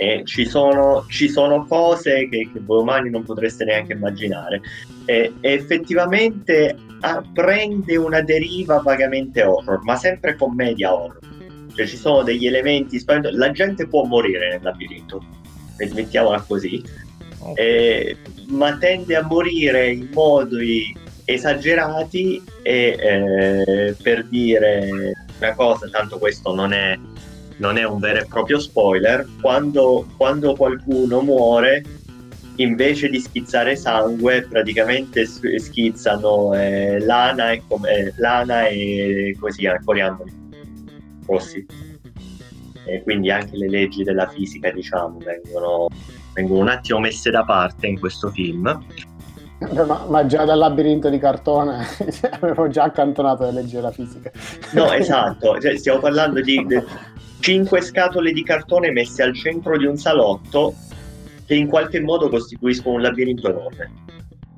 e 0.00 0.22
ci 0.24 0.46
sono, 0.46 1.04
ci 1.08 1.28
sono 1.28 1.66
cose 1.66 2.28
che, 2.28 2.48
che 2.52 2.60
voi 2.60 2.82
umani 2.82 3.10
non 3.10 3.24
potreste 3.24 3.64
neanche 3.64 3.94
immaginare. 3.94 4.60
E, 5.04 5.32
e 5.40 5.52
effettivamente 5.52 6.76
ah, 7.00 7.20
prende 7.34 7.96
una 7.96 8.20
deriva 8.20 8.78
vagamente 8.78 9.42
horror, 9.42 9.82
ma 9.82 9.96
sempre 9.96 10.36
commedia 10.36 10.94
horror. 10.94 11.18
Cioè 11.74 11.84
ci 11.84 11.96
sono 11.96 12.22
degli 12.22 12.46
elementi 12.46 13.00
spaventosi. 13.00 13.36
La 13.36 13.50
gente 13.50 13.88
può 13.88 14.04
morire 14.04 14.50
nel 14.50 14.62
labirinto, 14.62 15.20
mettiamola 15.76 16.44
così, 16.46 16.80
okay. 17.40 17.64
e, 17.66 18.16
ma 18.50 18.76
tende 18.78 19.16
a 19.16 19.24
morire 19.24 19.90
in 19.90 20.08
modi 20.12 20.96
esagerati 21.24 22.40
e 22.62 22.96
eh, 23.00 23.96
per 24.00 24.24
dire 24.26 25.12
una 25.40 25.54
cosa, 25.54 25.88
tanto 25.88 26.18
questo 26.18 26.54
non 26.54 26.72
è 26.72 26.96
non 27.58 27.76
è 27.76 27.84
un 27.84 27.98
vero 27.98 28.20
e 28.20 28.26
proprio 28.26 28.58
spoiler, 28.58 29.26
quando, 29.40 30.06
quando 30.16 30.54
qualcuno 30.54 31.20
muore 31.20 31.82
invece 32.56 33.08
di 33.08 33.20
schizzare 33.20 33.76
sangue 33.76 34.46
praticamente 34.48 35.26
schizzano 35.26 36.54
eh, 36.54 36.98
lana, 37.00 37.52
e 37.52 37.62
com- 37.66 37.86
eh, 37.86 38.12
lana 38.16 38.66
e 38.66 39.36
così 39.38 39.64
coriandoli 39.84 40.46
rossi 41.26 41.64
e 42.84 43.02
quindi 43.02 43.30
anche 43.30 43.56
le 43.56 43.68
leggi 43.68 44.02
della 44.02 44.28
fisica 44.28 44.70
diciamo 44.70 45.18
vengono, 45.18 45.86
vengono 46.32 46.60
un 46.60 46.68
attimo 46.68 46.98
messe 46.98 47.30
da 47.30 47.44
parte 47.44 47.86
in 47.86 48.00
questo 48.00 48.30
film 48.30 48.84
ma, 49.86 50.04
ma, 50.08 50.26
già 50.26 50.44
dal 50.44 50.58
labirinto 50.58 51.10
di 51.10 51.18
cartone 51.18 51.86
avevo 52.40 52.68
già 52.68 52.84
accantonato 52.84 53.44
le 53.44 53.52
leggi 53.52 53.74
della 53.74 53.90
fisica. 53.90 54.30
No, 54.72 54.92
esatto, 54.92 55.58
cioè, 55.60 55.76
stiamo 55.76 55.98
parlando 55.98 56.40
di, 56.40 56.64
cinque 57.48 57.80
scatole 57.80 58.32
di 58.32 58.42
cartone 58.42 58.90
messe 58.90 59.22
al 59.22 59.34
centro 59.34 59.78
di 59.78 59.86
un 59.86 59.96
salotto 59.96 60.74
che 61.46 61.54
in 61.54 61.66
qualche 61.66 61.98
modo 61.98 62.28
costituiscono 62.28 62.96
un 62.96 63.00
labirinto 63.00 63.48
enorme. 63.48 63.90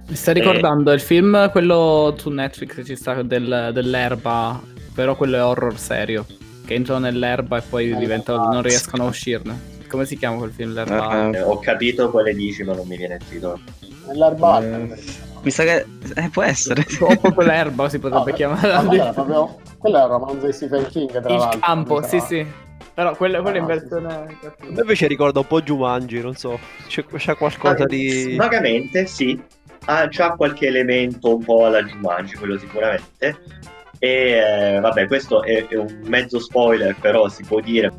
Mi 0.08 0.16
sta 0.16 0.32
ricordando 0.32 0.90
eh. 0.90 0.94
il 0.94 1.00
film, 1.00 1.52
quello 1.52 2.12
su 2.18 2.30
Netflix 2.30 2.84
ci 2.84 2.96
sta 2.96 3.22
del, 3.22 3.70
dell'erba, 3.72 4.60
però 4.92 5.14
quello 5.14 5.36
è 5.36 5.44
horror 5.44 5.78
serio, 5.78 6.26
che 6.66 6.74
entrano 6.74 6.98
nell'erba 6.98 7.58
e 7.58 7.62
poi 7.62 7.94
diventano, 7.96 8.50
non 8.50 8.62
riescono 8.62 9.04
a 9.04 9.06
uscirne. 9.06 9.78
Come 9.88 10.04
si 10.04 10.16
chiama 10.16 10.38
quel 10.38 10.50
film? 10.50 10.72
L'erba? 10.72 11.28
Uh, 11.28 11.34
eh, 11.34 11.42
ho 11.42 11.60
capito 11.60 12.10
quale 12.10 12.34
dici, 12.34 12.64
ma 12.64 12.74
non 12.74 12.88
mi 12.88 12.96
viene 12.96 13.18
il 13.20 13.24
titolo. 13.28 13.60
L'erba. 14.12 14.60
Eh, 14.60 14.98
mi 15.42 15.50
sa 15.52 15.62
che 15.62 15.86
eh, 16.16 16.28
può 16.28 16.42
essere. 16.42 16.84
O 17.02 17.16
proprio 17.16 17.46
l'erba 17.46 17.88
si 17.88 18.00
potrebbe 18.00 18.30
no, 18.32 18.36
chiamare. 18.36 18.82
No, 18.82 19.12
proprio... 19.12 19.56
Quello 19.78 19.96
è 19.96 20.02
un 20.02 20.08
romanzo 20.08 20.46
di 20.46 20.52
Stephen 20.52 20.86
King. 20.88 21.08
Tra 21.08 21.32
il 21.32 21.38
l'altro, 21.38 21.60
campo, 21.60 22.02
sì, 22.02 22.18
sì. 22.18 22.68
Però 22.94 23.14
quello, 23.14 23.40
quello 23.42 23.56
ah, 23.56 23.60
in 23.60 23.66
versione. 23.66 24.38
Sì. 24.40 24.68
Invece 24.68 25.06
ricorda 25.06 25.40
un 25.40 25.46
po' 25.46 25.60
Jumanji, 25.60 26.20
non 26.20 26.34
so. 26.34 26.58
C'è, 26.86 27.04
c'è 27.04 27.36
qualcosa 27.36 27.84
ah, 27.84 27.86
di. 27.86 28.36
Vagamente, 28.36 29.06
sì. 29.06 29.40
Ha 29.86 30.08
già 30.08 30.32
qualche 30.32 30.66
elemento 30.66 31.36
un 31.36 31.44
po' 31.44 31.66
alla 31.66 31.82
Jumanji, 31.82 32.34
quello 32.36 32.58
sicuramente. 32.58 33.38
E 33.98 34.08
eh, 34.08 34.80
vabbè, 34.80 35.06
questo 35.06 35.42
è, 35.42 35.66
è, 35.66 35.76
un 35.76 36.00
mezzo 36.04 36.38
spoiler, 36.38 36.96
però 37.00 37.28
si 37.28 37.44
può 37.44 37.60
dire. 37.60 37.92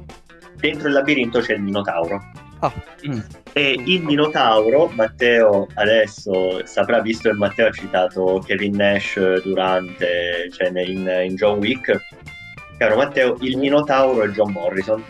Dentro 0.56 0.88
il 0.88 0.94
labirinto 0.94 1.40
c'è 1.40 1.54
il 1.54 1.62
Minotauro. 1.62 2.20
Ah. 2.60 2.72
Mm. 3.08 3.20
E 3.54 3.82
il 3.86 4.04
Minotauro, 4.04 4.92
Matteo 4.94 5.68
adesso 5.74 6.66
saprà, 6.66 7.02
visto 7.02 7.30
che 7.30 7.36
Matteo 7.36 7.68
ha 7.68 7.72
citato 7.72 8.42
Kevin 8.46 8.76
Nash 8.76 9.42
durante, 9.44 10.50
cioè 10.52 10.70
in, 10.82 11.10
in 11.28 11.36
John 11.36 11.58
Wick, 11.58 12.00
Caro 12.82 12.96
Matteo, 12.96 13.38
il 13.42 13.60
Minotauro 13.60 14.24
è 14.24 14.30
John 14.30 14.54
Morrison. 14.54 15.04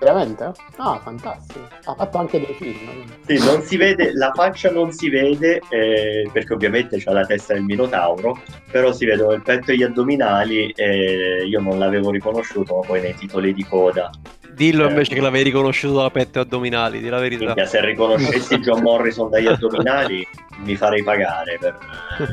Veramente? 0.00 0.50
Ah, 0.78 0.98
fantastico. 0.98 1.60
Ha 1.84 1.94
fatto 1.94 2.18
anche 2.18 2.40
dei 2.40 2.54
film. 2.54 3.04
Sì, 3.24 3.38
non 3.38 3.62
si 3.62 3.76
vede, 3.76 4.12
la 4.14 4.32
faccia 4.34 4.68
non 4.72 4.90
si 4.90 5.08
vede 5.10 5.62
eh, 5.68 6.28
perché 6.32 6.54
ovviamente 6.54 6.98
c'ha 6.98 7.12
la 7.12 7.24
testa 7.24 7.54
del 7.54 7.62
Minotauro, 7.62 8.36
però 8.68 8.92
si 8.92 9.04
vedono 9.04 9.30
il 9.30 9.42
petto 9.42 9.70
e 9.70 9.76
gli 9.76 9.84
addominali 9.84 10.72
e 10.72 11.46
io 11.46 11.60
non 11.60 11.78
l'avevo 11.78 12.10
riconosciuto, 12.10 12.78
ma 12.80 12.84
poi 12.84 13.00
nei 13.00 13.14
titoli 13.14 13.54
di 13.54 13.64
coda 13.64 14.10
Dillo 14.54 14.86
eh. 14.86 14.88
invece 14.88 15.14
che 15.14 15.20
l'avevi 15.20 15.44
riconosciuto 15.44 16.00
da 16.00 16.10
petto 16.10 16.38
e 16.38 16.42
addominali, 16.42 17.00
di 17.00 17.08
la 17.08 17.18
verità. 17.18 17.44
Minchia, 17.46 17.66
se 17.66 17.84
riconoscessi 17.84 18.58
John 18.58 18.82
Morrison 18.82 19.30
dagli 19.30 19.46
addominali 19.46 20.26
mi 20.58 20.76
farei 20.76 21.02
pagare, 21.02 21.58
per... 21.58 21.76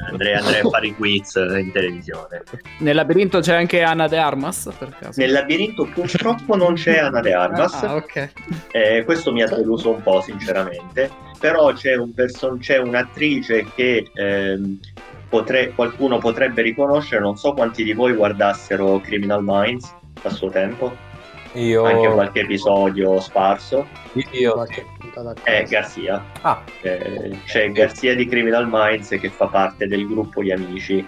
andrei, 0.09 0.35
andrei, 0.35 0.59
a 0.61 0.69
fare 0.69 0.87
i 0.87 0.95
quiz 0.95 1.35
in 1.35 1.71
televisione. 1.71 2.43
Nel 2.79 2.95
labirinto 2.95 3.39
c'è 3.39 3.55
anche 3.55 3.81
Anna 3.81 4.07
De 4.07 4.17
Armas, 4.17 4.69
per 4.77 4.95
caso? 4.99 5.19
Nel 5.19 5.31
labirinto 5.31 5.85
purtroppo 5.85 6.55
non 6.55 6.75
c'è 6.75 6.99
Anna 6.99 7.21
De 7.21 7.33
Armas. 7.33 7.73
Ah, 7.83 7.95
ok. 7.95 8.29
Eh, 8.71 9.03
questo 9.05 9.31
mi 9.31 9.41
ha 9.41 9.47
deluso 9.47 9.91
un 9.91 10.01
po', 10.01 10.21
sinceramente. 10.21 11.09
Però 11.39 11.73
c'è, 11.73 11.95
un 11.95 12.13
person- 12.13 12.59
c'è 12.59 12.77
un'attrice 12.77 13.65
che... 13.73 14.09
Ehm, 14.13 14.79
potre- 15.31 15.71
qualcuno 15.73 16.17
potrebbe 16.17 16.61
riconoscere, 16.61 17.21
non 17.21 17.37
so 17.37 17.53
quanti 17.53 17.85
di 17.85 17.93
voi 17.93 18.11
guardassero 18.11 18.99
Criminal 18.99 19.39
Minds 19.41 19.95
a 20.23 20.29
suo 20.29 20.49
tempo. 20.49 20.93
Io... 21.53 21.83
Anche 21.83 22.07
qualche 22.07 22.39
episodio 22.41 23.19
sparso. 23.19 23.87
Io 24.31 24.65
È 25.43 25.63
Garcia. 25.63 26.23
Ah. 26.41 26.63
Eh, 26.81 27.37
c'è 27.45 27.71
Garcia 27.71 28.13
di 28.13 28.25
Criminal 28.25 28.67
Minds 28.69 29.09
che 29.09 29.29
fa 29.29 29.47
parte 29.47 29.87
del 29.87 30.07
gruppo 30.07 30.41
di 30.41 30.51
amici 30.51 31.05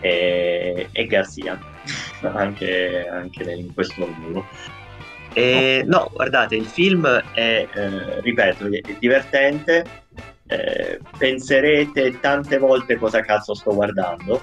e, 0.00 0.88
e 0.90 1.06
Garcia 1.06 1.58
anche, 2.22 3.06
anche, 3.08 3.52
in 3.52 3.74
questo 3.74 4.06
ruolo. 4.06 4.46
E, 5.34 5.82
no, 5.86 6.10
guardate, 6.12 6.56
il 6.56 6.64
film 6.64 7.06
è, 7.06 7.68
eh, 7.70 8.20
ripeto, 8.22 8.66
è 8.66 8.96
divertente. 8.98 10.04
Eh, 10.48 11.00
penserete 11.18 12.20
tante 12.20 12.58
volte 12.58 12.96
cosa 12.96 13.20
cazzo 13.20 13.52
sto 13.52 13.74
guardando 13.74 14.40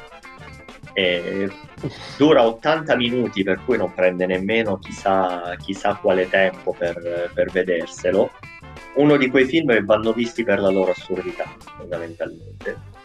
e 0.92 1.50
dura 2.18 2.46
80 2.46 2.96
minuti, 2.96 3.44
per 3.44 3.64
cui 3.66 3.78
non 3.78 3.94
prende 3.94 4.26
nemmeno 4.26 4.80
chissà, 4.80 5.56
chissà 5.58 5.96
quale 5.96 6.30
tempo 6.30 6.74
per, 6.78 7.32
per 7.34 7.52
vederselo. 7.52 8.32
Uno 8.96 9.18
di 9.18 9.30
quei 9.30 9.46
film 9.46 9.70
che 9.72 9.84
vanno 9.84 10.14
visti 10.14 10.44
per 10.44 10.60
la 10.60 10.70
loro 10.70 10.92
assurdità, 10.92 11.46
fondamentalmente 11.78 13.02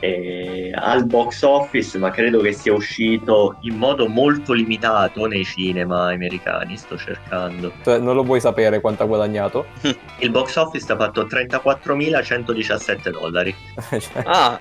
eh, 0.00 0.72
al 0.74 1.06
box 1.06 1.42
office, 1.42 1.96
ma 1.98 2.10
credo 2.10 2.40
che 2.40 2.52
sia 2.52 2.72
uscito 2.72 3.56
in 3.60 3.76
modo 3.76 4.08
molto 4.08 4.52
limitato 4.52 5.26
nei 5.26 5.44
cinema 5.44 6.10
americani. 6.10 6.76
Sto 6.76 6.96
cercando. 6.96 7.72
Cioè, 7.84 7.98
non 7.98 8.14
lo 8.14 8.24
vuoi 8.24 8.40
sapere 8.40 8.80
quanto 8.80 9.02
ha 9.02 9.06
guadagnato? 9.06 9.66
Il 10.18 10.30
box 10.30 10.56
office 10.56 10.90
ha 10.92 10.96
fatto 10.96 11.24
34.117 11.24 13.10
dollari. 13.10 13.54
Cioè. 14.00 14.22
ah, 14.24 14.58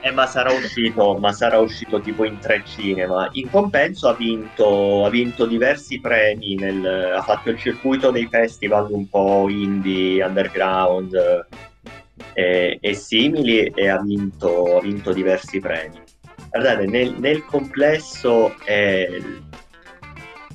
eh, 0.00 0.10
ma, 0.10 0.26
sarà 0.26 0.52
uscito, 0.52 1.16
ma 1.18 1.32
sarà 1.32 1.58
uscito 1.58 2.00
tipo 2.00 2.24
in 2.24 2.38
tre 2.38 2.62
cinema. 2.64 3.28
In 3.32 3.50
compenso 3.50 4.08
ha 4.08 4.14
vinto, 4.14 5.04
ha 5.04 5.10
vinto 5.10 5.44
diversi 5.44 6.00
premi. 6.00 6.54
Nel, 6.54 7.14
ha 7.16 7.22
fatto 7.22 7.50
il 7.50 7.58
circuito 7.58 8.10
dei 8.10 8.26
festival 8.26 8.88
un 8.90 9.08
po' 9.08 9.46
indie, 9.50 10.24
underground 10.24 11.14
e, 12.32 12.78
e 12.80 12.94
simili 12.94 13.64
e 13.64 13.88
ha 13.88 14.00
vinto, 14.00 14.76
ha 14.76 14.80
vinto, 14.80 15.12
diversi 15.12 15.60
premi. 15.60 16.00
Guardate, 16.50 16.86
nel, 16.86 17.14
nel 17.18 17.44
complesso 17.44 18.54
è, 18.64 19.08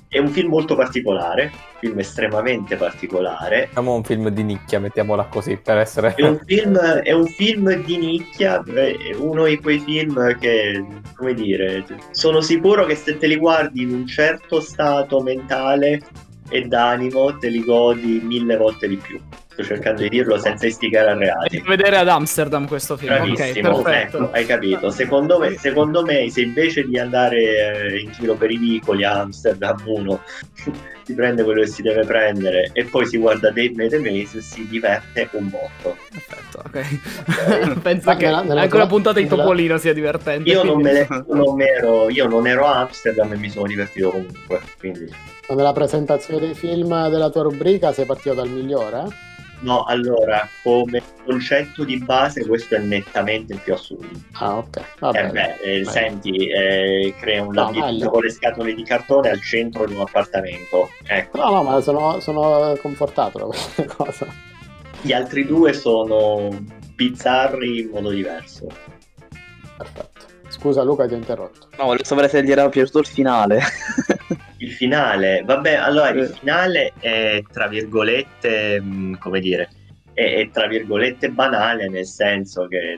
è, 0.08 0.20
un 0.20 0.28
film 0.28 0.50
molto 0.50 0.76
particolare, 0.76 1.44
un 1.44 1.80
film 1.80 2.00
estremamente 2.00 2.76
particolare. 2.76 3.70
Siamo 3.72 3.94
un 3.94 4.04
film 4.04 4.30
di 4.30 4.44
nicchia, 4.44 4.80
mettiamola 4.80 5.26
così, 5.26 5.58
per 5.58 5.78
essere... 5.78 6.16
È 6.16 6.24
un 6.24 6.40
film, 6.46 6.78
è 6.78 7.12
un 7.12 7.26
film 7.28 7.74
di 7.84 7.98
nicchia, 7.98 8.62
è 8.64 9.16
uno 9.18 9.46
di 9.46 9.58
quei 9.60 9.80
film 9.80 10.38
che, 10.38 10.84
come 11.16 11.34
dire, 11.34 11.86
sono 12.12 12.42
sicuro 12.42 12.86
che 12.86 12.96
se 12.96 13.18
te 13.18 13.28
li 13.28 13.38
guardi 13.38 13.84
in 13.84 13.94
un 13.94 14.08
certo 14.08 14.60
stato 14.60 15.22
mentale 15.22 16.02
e 16.50 16.62
d'animo 16.64 17.38
te 17.38 17.48
li 17.48 17.64
godi 17.64 18.22
mille 18.24 18.58
volte 18.58 18.88
di 18.88 18.98
più 18.98 19.20
sto 19.56 19.64
cercando 19.64 20.02
di 20.02 20.10
dirlo 20.10 20.38
senza 20.38 20.68
istigare 20.68 21.12
a 21.12 21.16
reati. 21.16 21.56
Devi 21.56 21.68
vedere 21.68 21.96
ad 21.96 22.10
Amsterdam 22.10 22.68
questo 22.68 22.98
film. 22.98 23.14
Bravissimo, 23.14 23.78
okay, 23.78 24.02
ecco, 24.04 24.30
hai 24.32 24.46
capito. 24.46 24.90
Secondo 24.90 25.40
me, 25.40 25.56
secondo 25.58 26.04
me, 26.04 26.30
se 26.30 26.42
invece 26.42 26.86
di 26.86 27.00
andare 27.00 27.94
eh, 27.94 28.00
in 28.00 28.12
giro 28.12 28.36
per 28.36 28.52
i 28.52 28.58
vicoli 28.58 29.06
a 29.06 29.22
Amsterdam 29.22 29.82
uno 29.86 30.22
si 31.06 31.14
prende 31.14 31.44
quello 31.44 31.62
che 31.62 31.68
si 31.68 31.82
deve 31.82 32.04
prendere 32.04 32.72
e 32.74 32.84
poi 32.84 33.06
si 33.06 33.18
guarda 33.18 33.50
Dave 33.50 33.72
Made 33.76 34.00
Maze 34.00 34.42
si 34.42 34.68
diverte 34.68 35.30
un 35.32 35.50
botto. 35.50 35.96
Perfetto, 36.12 36.62
ok. 36.66 37.00
okay. 37.38 37.80
Penso 37.80 38.16
che 38.16 38.26
nella, 38.26 38.42
nella 38.42 38.62
anche 38.62 38.76
una 38.76 38.88
puntata 38.88 39.22
in 39.22 39.30
Topolino 39.30 39.78
sia 39.78 39.94
divertente. 39.94 40.50
Io 40.50 40.64
non, 40.64 40.82
me 40.82 40.92
le, 40.92 41.08
non 41.30 41.62
ero, 41.62 42.10
io 42.10 42.28
non 42.28 42.46
ero 42.46 42.66
a 42.66 42.82
Amsterdam 42.82 43.32
e 43.32 43.38
mi 43.38 43.50
sono 43.50 43.68
divertito 43.68 44.10
comunque, 44.10 44.60
quindi... 44.78 45.10
Nella 45.48 45.74
presentazione 45.74 46.40
dei 46.40 46.56
film 46.56 47.08
della 47.08 47.30
tua 47.30 47.44
rubrica 47.44 47.94
sei 47.94 48.06
partito 48.06 48.34
dal 48.34 48.50
migliore? 48.50 49.34
No, 49.60 49.84
allora, 49.84 50.48
come 50.62 51.02
concetto 51.24 51.84
di 51.84 51.98
base 51.98 52.46
questo 52.46 52.76
è 52.76 52.80
nettamente 52.80 53.54
il 53.54 53.60
più 53.62 53.74
assurdo. 53.74 54.08
Ah, 54.34 54.58
ok. 54.58 54.78
Eh 55.14 55.28
beh, 55.30 55.56
eh, 55.62 55.86
senti, 55.86 56.48
eh, 56.48 57.14
crea 57.20 57.42
un 57.42 57.54
no, 57.54 57.64
labirinto 57.64 58.10
con 58.10 58.24
le 58.24 58.30
scatole 58.30 58.74
di 58.74 58.84
cartone 58.84 59.30
al 59.30 59.42
centro 59.42 59.86
di 59.86 59.94
un 59.94 60.02
appartamento. 60.02 60.90
Ecco. 61.04 61.38
No, 61.38 61.50
no, 61.50 61.64
ma 61.64 61.82
sono, 61.82 62.20
sono 62.20 62.78
confortato 62.82 63.40
da 63.40 63.46
questa 63.46 63.86
cosa. 63.96 64.28
Gli 65.02 65.14
altri 65.14 65.46
due 65.46 65.74
sono 65.74 66.50
bizzarri 66.94 67.82
in 67.82 67.90
modo 67.90 68.10
diverso. 68.10 68.68
Perfetto. 69.78 70.15
Scusa 70.66 70.82
Luca, 70.82 71.06
ti 71.06 71.14
ho 71.14 71.18
interrotto. 71.18 71.68
No, 71.78 71.84
volevo 71.86 72.04
sapere 72.04 72.28
se 72.28 72.44
gli 72.44 72.50
era 72.50 72.68
piaciuto 72.70 72.98
il 72.98 73.06
finale. 73.06 73.60
il 74.58 74.72
finale, 74.72 75.44
vabbè, 75.46 75.76
allora 75.76 76.10
il 76.10 76.26
finale 76.26 76.92
è 77.00 77.44
tra 77.52 77.68
virgolette, 77.68 78.82
mm, 78.82 79.14
come 79.20 79.40
dire, 79.42 79.70
è, 80.12 80.38
è 80.38 80.50
tra 80.52 80.66
virgolette 80.66 81.30
banale 81.30 81.88
nel 81.88 82.08
senso 82.08 82.66
che 82.66 82.98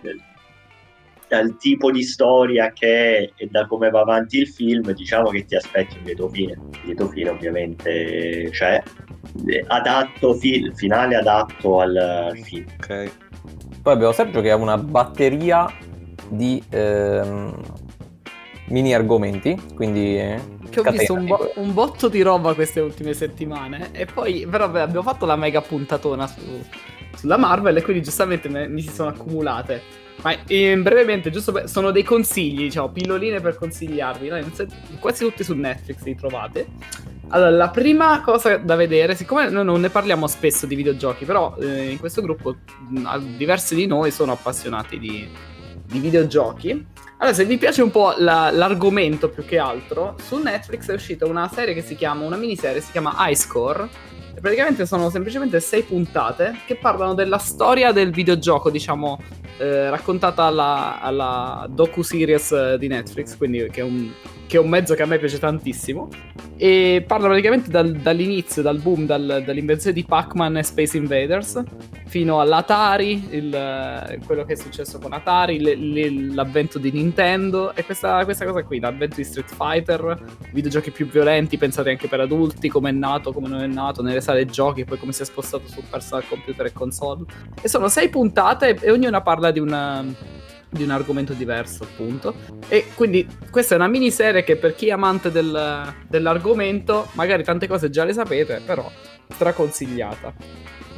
dal 1.27 1.57
tipo 1.57 1.91
di 1.91 2.03
storia 2.03 2.71
che 2.71 3.17
è 3.17 3.31
e 3.35 3.47
da 3.51 3.67
come 3.67 3.89
va 3.89 3.99
avanti 3.99 4.37
il 4.37 4.47
film, 4.47 4.93
diciamo 4.93 5.27
che 5.27 5.43
ti 5.43 5.57
aspetti 5.57 5.97
un 5.97 6.05
lieto 6.05 6.29
fine. 6.29 6.53
Il 6.53 6.79
lieto 6.85 7.09
fine 7.09 7.31
ovviamente 7.31 8.47
c'è, 8.49 8.81
adatto, 9.67 10.35
fi- 10.35 10.71
finale 10.73 11.15
adatto 11.15 11.81
al, 11.81 11.97
al 11.97 12.37
film. 12.37 12.65
Ok. 12.77 13.11
Poi 13.81 13.93
abbiamo 13.93 14.13
Sergio 14.13 14.39
che 14.39 14.51
ha 14.51 14.55
una 14.55 14.77
batteria 14.77 15.67
di 16.29 16.61
ehm, 16.69 17.53
mini 18.67 18.93
argomenti, 18.93 19.59
quindi... 19.75 20.17
Eh, 20.17 20.55
che 20.69 20.81
ho 20.81 20.91
visto 20.91 21.13
un, 21.13 21.25
bo- 21.25 21.51
un, 21.55 21.73
botto 21.73 22.09
di 22.09 22.21
roba 22.21 22.53
queste 22.53 22.81
ultime 22.81 23.13
settimane 23.13 23.89
e 23.93 24.05
poi 24.05 24.45
però 24.49 24.69
beh, 24.69 24.81
abbiamo 24.81 25.03
fatto 25.03 25.25
la 25.25 25.37
mega 25.37 25.61
puntatona 25.61 26.27
su, 26.27 26.41
sulla 27.15 27.37
Marvel 27.37 27.77
e 27.77 27.81
quindi 27.81 28.03
giustamente 28.03 28.49
me, 28.49 28.67
mi 28.67 28.81
si 28.81 28.89
sono 28.89 29.09
accumulate. 29.09 30.05
Ma 30.21 30.35
eh, 30.47 30.77
brevemente, 30.77 31.29
giusto 31.29 31.51
per, 31.51 31.69
sono 31.69 31.91
dei 31.91 32.03
consigli, 32.03 32.63
diciamo, 32.63 32.89
pilloline 32.89 33.39
per 33.39 33.55
consigliarvi. 33.55 34.27
No? 34.29 34.39
Quasi 34.99 35.23
tutti 35.23 35.43
su 35.43 35.53
Netflix 35.53 36.01
li 36.03 36.15
trovate. 36.15 36.67
Allora, 37.29 37.49
la 37.51 37.69
prima 37.69 38.21
cosa 38.21 38.57
da 38.57 38.75
vedere, 38.75 39.15
siccome 39.15 39.49
noi 39.49 39.65
non 39.65 39.81
ne 39.81 39.89
parliamo 39.89 40.27
spesso 40.27 40.65
di 40.65 40.75
videogiochi, 40.75 41.25
però 41.25 41.55
eh, 41.59 41.91
in 41.91 41.99
questo 41.99 42.21
gruppo 42.21 42.55
diversi 43.35 43.75
di 43.75 43.85
noi 43.85 44.11
sono 44.11 44.31
appassionati 44.31 44.97
di, 44.97 45.27
di 45.87 45.99
videogiochi. 45.99 46.85
Allora, 47.17 47.35
se 47.35 47.45
vi 47.45 47.57
piace 47.57 47.81
un 47.81 47.89
po' 47.89 48.13
la, 48.17 48.51
l'argomento 48.51 49.29
più 49.29 49.43
che 49.43 49.57
altro, 49.57 50.15
su 50.21 50.37
Netflix 50.37 50.89
è 50.89 50.93
uscita 50.93 51.25
una 51.25 51.49
serie 51.51 51.73
che 51.73 51.81
si 51.81 51.95
chiama, 51.95 52.25
una 52.25 52.35
miniserie, 52.35 52.81
si 52.81 52.91
chiama 52.91 53.15
Ice 53.29 53.47
Core. 53.47 53.89
Praticamente 54.47 54.85
sono 54.85 55.09
semplicemente 55.09 55.59
sei 55.59 55.83
puntate 55.83 56.59
che 56.65 56.77
parlano 56.77 57.13
della 57.13 57.37
storia 57.37 57.91
del 57.91 58.11
videogioco, 58.11 58.69
diciamo, 58.69 59.19
eh, 59.57 59.89
raccontata 59.89 60.43
alla, 60.43 61.01
alla 61.01 61.67
docu-series 61.69 62.75
di 62.75 62.87
Netflix, 62.87 63.35
quindi 63.35 63.67
che 63.69 63.81
è 63.81 63.83
un 63.83 64.09
che 64.47 64.57
è 64.57 64.59
un 64.59 64.69
mezzo 64.69 64.95
che 64.95 65.03
a 65.03 65.05
me 65.05 65.19
piace 65.19 65.37
tantissimo. 65.37 66.07
E 66.59 67.03
parla 67.05 67.27
praticamente 67.27 67.69
dal, 67.69 67.91
dall'inizio, 67.91 68.63
dal 68.63 68.79
boom, 68.79 69.05
dal, 69.05 69.43
dall'invenzione 69.45 69.93
di 69.93 70.03
Pac-Man 70.03 70.57
e 70.57 70.63
Space 70.63 70.97
Invaders 70.97 71.61
fino 72.07 72.39
all'Atari, 72.39 73.27
il, 73.31 74.19
quello 74.25 74.43
che 74.43 74.53
è 74.53 74.55
successo 74.55 74.97
con 74.97 75.13
Atari, 75.13 75.59
le, 75.59 75.75
le, 75.75 76.09
l'avvento 76.33 76.79
di 76.79 76.89
Nintendo 76.89 77.75
e 77.75 77.83
questa, 77.83 78.23
questa, 78.23 78.45
cosa 78.45 78.63
qui, 78.63 78.79
l'avvento 78.79 79.17
di 79.17 79.23
Street 79.23 79.53
Fighter, 79.53 80.17
videogiochi 80.51 80.89
più 80.89 81.07
violenti, 81.07 81.57
pensati 81.57 81.89
anche 81.89 82.07
per 82.07 82.21
adulti, 82.21 82.69
come 82.69 82.89
è 82.89 82.93
nato, 82.93 83.33
come 83.33 83.49
non 83.49 83.61
è 83.61 83.67
nato, 83.67 84.01
nelle 84.01 84.21
sale 84.21 84.36
giochi, 84.45 84.81
e 84.81 84.85
poi 84.85 84.97
come 84.97 85.11
si 85.11 85.21
è 85.21 85.25
spostato 85.25 85.67
su 85.67 85.81
personal 85.89 86.27
computer 86.27 86.65
e 86.67 86.73
console. 86.73 87.25
E 87.61 87.67
sono 87.67 87.87
sei 87.87 88.09
puntate 88.09 88.77
e 88.79 88.91
ognuna 88.91 89.21
parla 89.21 89.51
di 89.51 89.59
una 89.59 90.03
di 90.69 90.83
un 90.83 90.89
argomento 90.89 91.33
diverso, 91.33 91.83
appunto. 91.83 92.35
E 92.67 92.87
quindi 92.93 93.27
questa 93.49 93.75
è 93.75 93.77
una 93.77 93.87
miniserie 93.87 94.43
che 94.43 94.57
per 94.57 94.75
chi 94.75 94.87
è 94.87 94.91
amante 94.91 95.31
del, 95.31 95.93
dell'argomento, 96.07 97.07
magari 97.13 97.43
tante 97.43 97.67
cose 97.67 97.89
già 97.89 98.03
le 98.03 98.13
sapete, 98.13 98.61
però 98.65 98.89
straconsigliata. 99.29 100.33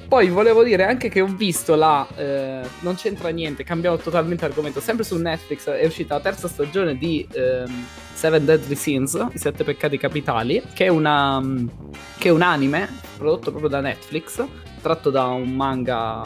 Poi 0.09 0.27
volevo 0.29 0.63
dire 0.63 0.85
anche 0.85 1.07
che 1.07 1.21
ho 1.21 1.27
visto 1.27 1.75
la. 1.75 2.05
Eh, 2.15 2.61
non 2.79 2.95
c'entra 2.95 3.29
niente, 3.29 3.63
cambiamo 3.63 3.95
totalmente 3.97 4.43
argomento. 4.43 4.79
Sempre 4.79 5.05
su 5.05 5.15
Netflix 5.17 5.69
è 5.69 5.85
uscita 5.85 6.15
la 6.15 6.21
terza 6.21 6.47
stagione 6.47 6.97
di 6.97 7.27
ehm, 7.31 7.85
Seven 8.15 8.43
Deadly 8.43 8.73
Sins, 8.73 9.13
I 9.31 9.37
Sette 9.37 9.63
Peccati 9.63 9.99
Capitali, 9.99 10.63
che 10.73 10.85
è, 10.85 10.87
una, 10.87 11.39
che 12.17 12.29
è 12.29 12.31
un 12.31 12.41
anime 12.41 12.89
prodotto 13.17 13.51
proprio 13.51 13.69
da 13.69 13.81
Netflix, 13.81 14.43
tratto 14.81 15.11
da 15.11 15.25
un 15.25 15.51
manga 15.51 16.23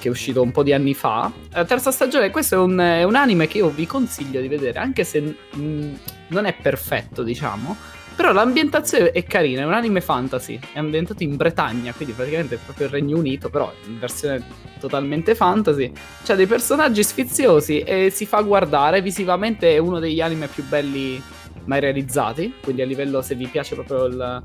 che 0.00 0.08
è 0.08 0.10
uscito 0.10 0.42
un 0.42 0.50
po' 0.50 0.64
di 0.64 0.72
anni 0.72 0.94
fa. 0.94 1.30
La 1.52 1.64
terza 1.64 1.92
stagione, 1.92 2.30
questo 2.30 2.56
è 2.56 2.58
un, 2.58 2.76
è 2.78 3.04
un 3.04 3.14
anime 3.14 3.46
che 3.46 3.58
io 3.58 3.68
vi 3.68 3.86
consiglio 3.86 4.40
di 4.40 4.48
vedere, 4.48 4.80
anche 4.80 5.04
se 5.04 5.20
mh, 5.20 5.98
non 6.30 6.46
è 6.46 6.52
perfetto, 6.60 7.22
diciamo 7.22 7.94
però 8.16 8.32
l'ambientazione 8.32 9.10
è 9.10 9.24
carina, 9.24 9.60
è 9.60 9.64
un 9.66 9.74
anime 9.74 10.00
fantasy, 10.00 10.58
è 10.72 10.78
ambientato 10.78 11.22
in 11.22 11.36
Bretagna, 11.36 11.92
quindi 11.92 12.14
praticamente 12.14 12.54
è 12.54 12.58
proprio 12.58 12.86
il 12.86 12.92
Regno 12.92 13.18
Unito, 13.18 13.50
però 13.50 13.70
in 13.86 13.98
versione 13.98 14.42
totalmente 14.80 15.34
fantasy. 15.34 15.92
C'ha 16.24 16.34
dei 16.34 16.46
personaggi 16.46 17.04
sfiziosi 17.04 17.80
e 17.80 18.08
si 18.08 18.24
fa 18.24 18.40
guardare, 18.40 19.02
visivamente 19.02 19.74
è 19.74 19.78
uno 19.78 19.98
degli 19.98 20.22
anime 20.22 20.46
più 20.46 20.64
belli 20.64 21.22
mai 21.64 21.80
realizzati, 21.80 22.54
quindi 22.62 22.80
a 22.80 22.86
livello, 22.86 23.20
se 23.20 23.34
vi 23.34 23.48
piace 23.48 23.74
proprio 23.74 24.06
il, 24.06 24.42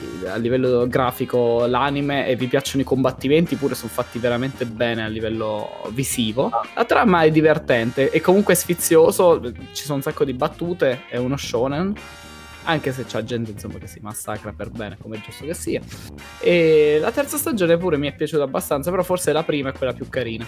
il, 0.00 0.26
a 0.26 0.36
livello 0.36 0.86
grafico 0.86 1.64
l'anime 1.64 2.26
e 2.26 2.36
vi 2.36 2.48
piacciono 2.48 2.82
i 2.82 2.84
combattimenti, 2.84 3.56
pure 3.56 3.74
sono 3.74 3.90
fatti 3.90 4.18
veramente 4.18 4.66
bene 4.66 5.04
a 5.04 5.08
livello 5.08 5.88
visivo. 5.88 6.50
La 6.74 6.84
trama 6.84 7.22
è 7.22 7.30
divertente 7.30 8.10
e 8.10 8.20
comunque 8.20 8.54
sfizioso, 8.54 9.40
ci 9.72 9.84
sono 9.84 9.96
un 9.96 10.02
sacco 10.02 10.24
di 10.24 10.34
battute, 10.34 11.04
è 11.08 11.16
uno 11.16 11.38
shonen 11.38 11.94
anche 12.64 12.92
se 12.92 13.04
c'è 13.04 13.22
gente 13.24 13.50
insomma 13.50 13.78
che 13.78 13.86
si 13.86 14.00
massacra 14.00 14.52
per 14.52 14.70
bene 14.70 14.96
come 15.00 15.16
è 15.16 15.20
giusto 15.20 15.44
che 15.44 15.54
sia 15.54 15.80
e 16.40 16.98
la 17.00 17.10
terza 17.10 17.36
stagione 17.36 17.76
pure 17.76 17.96
mi 17.96 18.08
è 18.08 18.14
piaciuta 18.14 18.42
abbastanza 18.42 18.90
però 18.90 19.02
forse 19.02 19.32
la 19.32 19.42
prima 19.42 19.70
è 19.70 19.72
quella 19.72 19.92
più 19.92 20.08
carina 20.08 20.44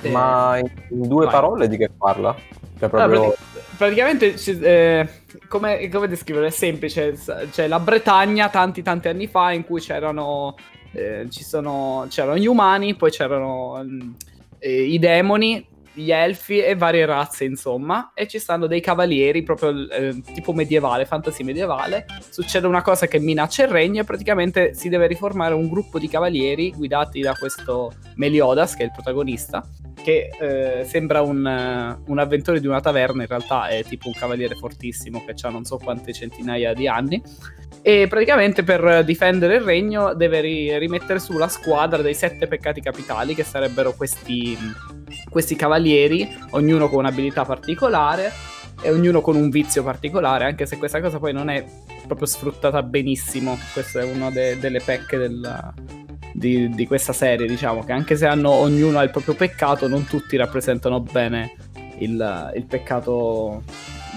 e... 0.00 0.10
ma 0.10 0.58
in 0.58 1.08
due 1.08 1.24
Vai. 1.24 1.34
parole 1.34 1.68
di 1.68 1.76
che 1.76 1.90
parla? 1.90 2.34
Cioè 2.78 2.88
proprio... 2.88 3.30
ah, 3.30 3.34
praticamente 3.76 4.34
eh, 4.34 5.08
come, 5.48 5.88
come 5.88 6.08
descriverlo 6.08 6.48
è 6.48 6.52
semplice 6.52 7.18
c'è 7.50 7.66
la 7.66 7.80
Bretagna 7.80 8.48
tanti 8.48 8.82
tanti 8.82 9.08
anni 9.08 9.26
fa 9.26 9.52
in 9.52 9.64
cui 9.64 9.80
c'erano 9.80 10.54
eh, 10.92 11.26
ci 11.30 11.42
sono, 11.42 12.06
c'erano 12.08 12.36
gli 12.36 12.46
umani 12.46 12.94
poi 12.94 13.10
c'erano 13.10 13.82
eh, 14.58 14.82
i 14.82 14.98
demoni 14.98 15.66
gli 15.96 16.12
elfi 16.12 16.60
e 16.60 16.76
varie 16.76 17.06
razze, 17.06 17.44
insomma, 17.44 18.12
e 18.12 18.28
ci 18.28 18.38
stanno 18.38 18.66
dei 18.66 18.82
cavalieri 18.82 19.42
proprio 19.42 19.88
eh, 19.90 20.20
tipo 20.34 20.52
medievale, 20.52 21.06
fantasy 21.06 21.42
medievale. 21.42 22.04
Succede 22.28 22.66
una 22.66 22.82
cosa 22.82 23.06
che 23.06 23.18
minaccia 23.18 23.64
il 23.64 23.70
regno 23.70 24.02
e 24.02 24.04
praticamente 24.04 24.74
si 24.74 24.90
deve 24.90 25.06
riformare 25.06 25.54
un 25.54 25.68
gruppo 25.68 25.98
di 25.98 26.08
cavalieri 26.08 26.70
guidati 26.72 27.20
da 27.20 27.32
questo 27.32 27.94
Meliodas, 28.16 28.74
che 28.74 28.82
è 28.82 28.86
il 28.86 28.92
protagonista, 28.92 29.66
che 30.02 30.28
eh, 30.38 30.84
sembra 30.84 31.22
un, 31.22 31.38
uh, 31.38 32.10
un, 32.10 32.18
avventore 32.18 32.60
di 32.60 32.66
una 32.66 32.80
taverna, 32.80 33.22
in 33.22 33.28
realtà 33.28 33.68
è 33.68 33.82
tipo 33.82 34.08
un 34.08 34.14
cavaliere 34.14 34.54
fortissimo 34.54 35.24
che 35.24 35.34
ha 35.40 35.48
non 35.48 35.64
so 35.64 35.78
quante 35.78 36.12
centinaia 36.12 36.74
di 36.74 36.86
anni. 36.86 37.22
E 37.82 38.08
praticamente 38.08 38.64
per 38.64 39.04
difendere 39.04 39.56
il 39.56 39.60
regno 39.60 40.12
deve 40.12 40.40
ri- 40.40 40.76
rimettere 40.76 41.20
su 41.20 41.38
la 41.38 41.46
squadra 41.46 42.02
dei 42.02 42.14
sette 42.14 42.48
peccati 42.48 42.80
capitali, 42.80 43.34
che 43.34 43.44
sarebbero 43.44 43.94
questi, 43.94 44.58
questi 45.28 45.56
cavalieri, 45.56 46.28
ognuno 46.50 46.88
con 46.88 47.00
un'abilità 47.00 47.44
particolare 47.44 48.32
e 48.82 48.90
ognuno 48.90 49.20
con 49.20 49.36
un 49.36 49.48
vizio 49.48 49.82
particolare, 49.82 50.44
anche 50.44 50.66
se 50.66 50.76
questa 50.76 51.00
cosa 51.00 51.18
poi 51.18 51.32
non 51.32 51.48
è 51.48 51.64
proprio 52.06 52.26
sfruttata 52.26 52.82
benissimo. 52.82 53.58
Questa 53.72 54.00
è 54.00 54.04
una 54.04 54.30
de- 54.30 54.58
delle 54.58 54.80
pecche 54.80 55.16
del, 55.16 55.72
di, 56.32 56.68
di, 56.68 56.86
questa 56.86 57.12
serie, 57.12 57.46
diciamo, 57.46 57.84
che 57.84 57.92
anche 57.92 58.16
se 58.16 58.26
hanno, 58.26 58.50
ognuno 58.50 58.98
ha 58.98 59.02
il 59.02 59.10
proprio 59.10 59.34
peccato, 59.34 59.88
non 59.88 60.04
tutti 60.04 60.36
rappresentano 60.36 61.00
bene 61.00 61.54
il, 61.98 62.52
il 62.54 62.64
peccato 62.64 63.62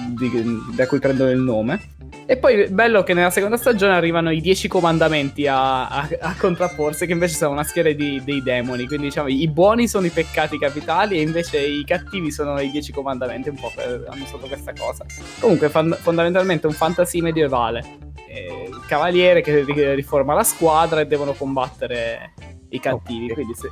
di, 0.07 0.31
da 0.75 0.87
cui 0.87 0.99
prendono 0.99 1.31
il 1.31 1.39
nome. 1.39 1.97
E 2.29 2.37
poi 2.37 2.67
bello 2.69 3.01
che 3.01 3.15
nella 3.15 3.31
seconda 3.31 3.57
stagione 3.57 3.95
arrivano 3.95 4.29
i 4.29 4.39
dieci 4.39 4.67
comandamenti 4.67 5.47
a, 5.47 5.87
a, 5.87 6.07
a 6.19 6.35
contrapporsi, 6.37 7.07
che 7.07 7.13
invece 7.13 7.33
sono 7.33 7.53
una 7.53 7.63
schiera 7.63 7.91
di, 7.91 8.21
dei 8.23 8.43
demoni. 8.43 8.85
Quindi 8.85 9.07
diciamo 9.07 9.29
i 9.29 9.47
buoni 9.47 9.87
sono 9.87 10.05
i 10.05 10.11
peccati 10.11 10.59
capitali 10.59 11.17
e 11.17 11.21
invece 11.21 11.57
i 11.57 11.83
cattivi 11.83 12.29
sono 12.31 12.59
i 12.59 12.69
dieci 12.69 12.91
comandamenti. 12.91 13.49
Un 13.49 13.55
po' 13.55 13.71
per, 13.73 14.05
hanno 14.09 14.25
sotto 14.25 14.45
questa 14.45 14.73
cosa. 14.77 15.05
Comunque 15.39 15.69
fan, 15.69 15.97
fondamentalmente 15.99 16.67
un 16.67 16.73
fantasy 16.73 17.19
medievale. 17.19 17.83
Eh, 18.27 18.67
il 18.69 18.85
cavaliere 18.87 19.41
che 19.41 19.63
riforma 19.95 20.35
la 20.35 20.43
squadra 20.43 20.99
e 20.99 21.07
devono 21.07 21.33
combattere 21.33 22.35
i 22.69 22.79
cattivi. 22.79 23.33
Quindi 23.33 23.55
se, 23.55 23.71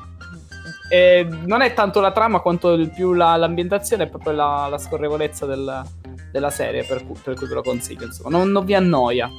eh, 0.89 1.27
non 1.45 1.61
è 1.61 1.75
tanto 1.75 1.99
la 1.99 2.11
trama 2.11 2.39
quanto 2.39 2.89
più 2.91 3.13
la, 3.13 3.35
l'ambientazione, 3.35 4.05
è 4.05 4.07
proprio 4.07 4.33
la, 4.33 4.67
la 4.67 4.79
scorrevolezza 4.79 5.45
del, 5.45 5.83
della 6.31 6.49
serie, 6.49 6.83
per, 6.83 7.05
per, 7.23 7.35
cui 7.35 7.47
ve 7.47 7.53
lo 7.53 7.63
consiglio. 7.63 8.05
Insomma, 8.05 8.29
non, 8.29 8.51
non, 8.51 8.65
vi 8.65 8.73
annoia 8.73 9.29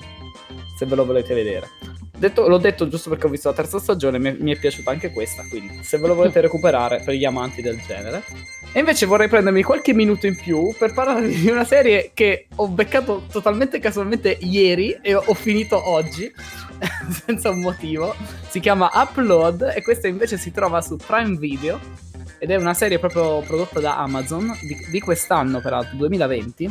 se 0.77 0.87
ve 0.87 0.95
lo 0.95 1.05
volete 1.05 1.35
vedere. 1.35 1.69
Detto, 2.17 2.49
l'ho 2.49 2.59
detto 2.59 2.89
giusto 2.89 3.11
perché 3.11 3.27
ho 3.27 3.31
visto 3.31 3.49
la 3.49 3.55
terza 3.55 3.79
stagione, 3.79 4.19
mi, 4.19 4.37
mi 4.41 4.53
è 4.53 4.59
piaciuta 4.59 4.91
anche 4.91 5.13
questa, 5.13 5.45
quindi 5.49 5.85
se 5.85 5.99
ve 5.99 6.09
lo 6.09 6.15
volete 6.15 6.41
recuperare 6.41 7.01
per 7.05 7.15
gli 7.15 7.25
amanti 7.25 7.63
del 7.63 7.81
genere. 7.87 8.25
E 8.73 8.81
invece 8.81 9.07
vorrei 9.07 9.29
prendermi 9.29 9.63
qualche 9.63 9.95
minuto 9.95 10.27
in 10.27 10.37
più 10.37 10.75
per 10.77 10.93
parlare 10.93 11.29
di 11.29 11.49
una 11.49 11.65
serie 11.65 12.11
che 12.13 12.49
ho 12.57 12.69
beccato 12.69 13.25
totalmente 13.31 13.79
casualmente 13.79 14.37
ieri 14.41 14.99
e 15.01 15.15
ho 15.15 15.35
finito 15.35 15.89
oggi, 15.89 16.31
senza 17.25 17.51
un 17.51 17.61
motivo. 17.61 18.15
Si 18.49 18.59
chiama 18.59 18.91
Upload 18.93 19.73
e 19.75 19.83
questa 19.83 20.09
invece 20.09 20.39
si 20.39 20.51
trova 20.51 20.83
su 20.83 20.97
Prime 20.97 21.37
Video 21.37 22.08
ed 22.39 22.51
è 22.51 22.57
una 22.57 22.75
serie 22.75 22.99
proprio 22.99 23.41
prodotta 23.41 23.81
da 23.81 23.99
Amazon 23.99 24.57
di, 24.63 24.77
di 24.91 25.01
quest'anno, 25.01 25.61
peraltro 25.61 25.97
2020. 25.97 26.71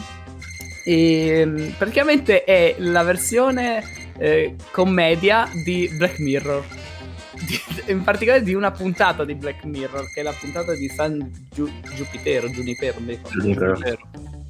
E 0.86 1.43
mm, 1.45 1.70
praticamente 1.78 2.43
è 2.43 2.76
la 2.80 3.03
versione 3.03 3.84
eh, 4.18 4.55
commedia 4.72 5.49
di 5.63 5.89
Black 5.97 6.20
Mirror. 6.20 6.63
Di, 7.34 7.91
in 7.91 8.01
particolare 8.03 8.41
di 8.41 8.53
una 8.53 8.72
puntata 8.72 9.24
di 9.24 9.36
Black 9.36 9.63
Mirror, 9.65 10.11
che 10.11 10.22
è 10.22 10.24
la 10.24 10.34
puntata 10.34 10.74
di 10.74 10.88
San 10.89 11.32
Giu, 11.51 11.70
Giupitero, 11.93 12.49
Giunipero, 12.49 12.97
Giunipero, 13.30 13.78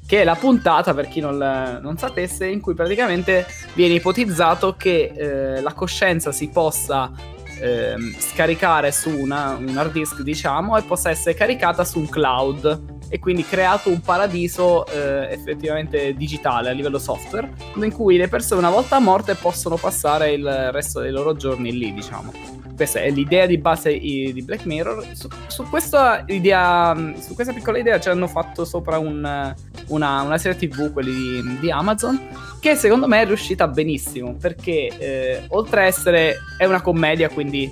che 0.06 0.22
è 0.22 0.24
la 0.24 0.36
puntata, 0.36 0.94
per 0.94 1.08
chi 1.08 1.20
non, 1.20 1.36
non, 1.36 1.98
sapesse, 1.98 2.46
in 2.46 2.60
cui 2.60 2.74
praticamente 2.74 3.46
viene 3.74 3.94
ipotizzato 3.94 4.74
che 4.74 5.12
eh, 5.14 5.60
la 5.60 5.72
coscienza 5.74 6.32
si 6.32 6.48
possa 6.48 7.12
ehm, 7.60 8.14
scaricare 8.18 8.92
su 8.92 9.10
una, 9.10 9.56
un 9.56 9.76
hard 9.76 9.92
disk, 9.92 10.22
diciamo, 10.22 10.76
e 10.76 10.82
possa 10.82 11.10
essere 11.10 11.34
caricata 11.34 11.84
su 11.84 11.98
un 11.98 12.08
cloud 12.08 12.97
e 13.08 13.18
quindi 13.18 13.44
creato 13.44 13.90
un 13.90 14.00
paradiso 14.00 14.86
eh, 14.86 15.32
effettivamente 15.32 16.14
digitale 16.14 16.70
a 16.70 16.72
livello 16.72 16.98
software, 16.98 17.50
in 17.76 17.92
cui 17.92 18.16
le 18.16 18.28
persone 18.28 18.60
una 18.60 18.70
volta 18.70 18.98
morte 18.98 19.34
possono 19.34 19.76
passare 19.76 20.32
il 20.32 20.70
resto 20.72 21.00
dei 21.00 21.10
loro 21.10 21.34
giorni 21.36 21.76
lì, 21.76 21.92
diciamo. 21.92 22.32
Questa 22.78 23.00
è 23.00 23.10
l'idea 23.10 23.46
di 23.46 23.58
base 23.58 23.98
di 23.98 24.40
Black 24.44 24.64
Mirror. 24.64 25.04
Su, 25.12 25.28
su, 25.48 25.64
questa, 25.64 26.22
idea, 26.28 26.94
su 27.18 27.34
questa 27.34 27.52
piccola 27.52 27.78
idea 27.78 27.98
ci 27.98 28.08
hanno 28.08 28.28
fatto 28.28 28.64
sopra 28.64 28.98
un, 28.98 29.52
una, 29.88 30.22
una, 30.22 30.38
serie 30.38 30.56
TV, 30.56 30.92
quelli 30.92 31.12
di, 31.12 31.58
di, 31.58 31.70
Amazon, 31.72 32.28
che 32.60 32.76
secondo 32.76 33.08
me 33.08 33.22
è 33.22 33.26
riuscita 33.26 33.66
benissimo, 33.66 34.36
perché 34.36 34.96
eh, 34.96 35.44
oltre 35.48 35.80
a 35.80 35.84
essere... 35.86 36.36
è 36.56 36.66
una 36.66 36.80
commedia, 36.80 37.28
quindi 37.28 37.68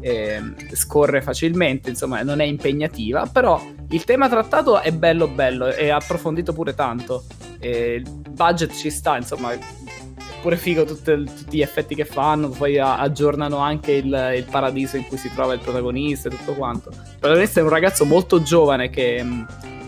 eh, 0.00 0.40
scorre 0.72 1.22
facilmente, 1.22 1.90
insomma 1.90 2.22
non 2.22 2.40
è 2.40 2.44
impegnativa, 2.44 3.26
però 3.26 3.62
il 3.90 4.04
tema 4.04 4.28
trattato 4.28 4.80
è 4.80 4.92
bello 4.92 5.28
bello 5.28 5.68
e 5.68 5.90
approfondito 5.90 6.52
pure 6.52 6.74
tanto. 6.74 7.24
Eh, 7.58 7.96
il 7.96 8.10
budget 8.30 8.74
ci 8.74 8.90
sta, 8.90 9.16
insomma 9.16 9.56
pure 10.40 10.56
figo 10.56 10.84
tutte, 10.84 11.22
tutti 11.24 11.58
gli 11.58 11.62
effetti 11.62 11.94
che 11.94 12.04
fanno, 12.04 12.48
poi 12.48 12.78
aggiornano 12.78 13.58
anche 13.58 13.92
il, 13.92 14.32
il, 14.36 14.44
paradiso 14.50 14.96
in 14.96 15.06
cui 15.06 15.18
si 15.18 15.30
trova 15.32 15.52
il 15.52 15.60
protagonista 15.60 16.28
e 16.28 16.36
tutto 16.36 16.54
quanto. 16.54 16.88
Il 16.90 17.18
protagonista 17.18 17.60
è 17.60 17.62
un 17.62 17.68
ragazzo 17.68 18.04
molto 18.04 18.42
giovane 18.42 18.90
che, 18.90 19.22
mm, 19.22 19.42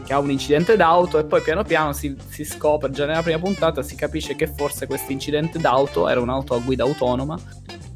che 0.04 0.12
ha 0.12 0.18
un 0.18 0.30
incidente 0.30 0.76
d'auto 0.76 1.18
e 1.18 1.24
poi 1.24 1.40
piano 1.40 1.64
piano 1.64 1.92
si, 1.92 2.14
si, 2.28 2.44
scopre, 2.44 2.90
già 2.90 3.06
nella 3.06 3.22
prima 3.22 3.38
puntata 3.38 3.82
si 3.82 3.94
capisce 3.94 4.36
che 4.36 4.46
forse 4.46 4.86
questo 4.86 5.10
incidente 5.12 5.58
d'auto 5.58 6.08
era 6.08 6.20
un'auto 6.20 6.54
a 6.54 6.58
guida 6.58 6.84
autonoma 6.84 7.38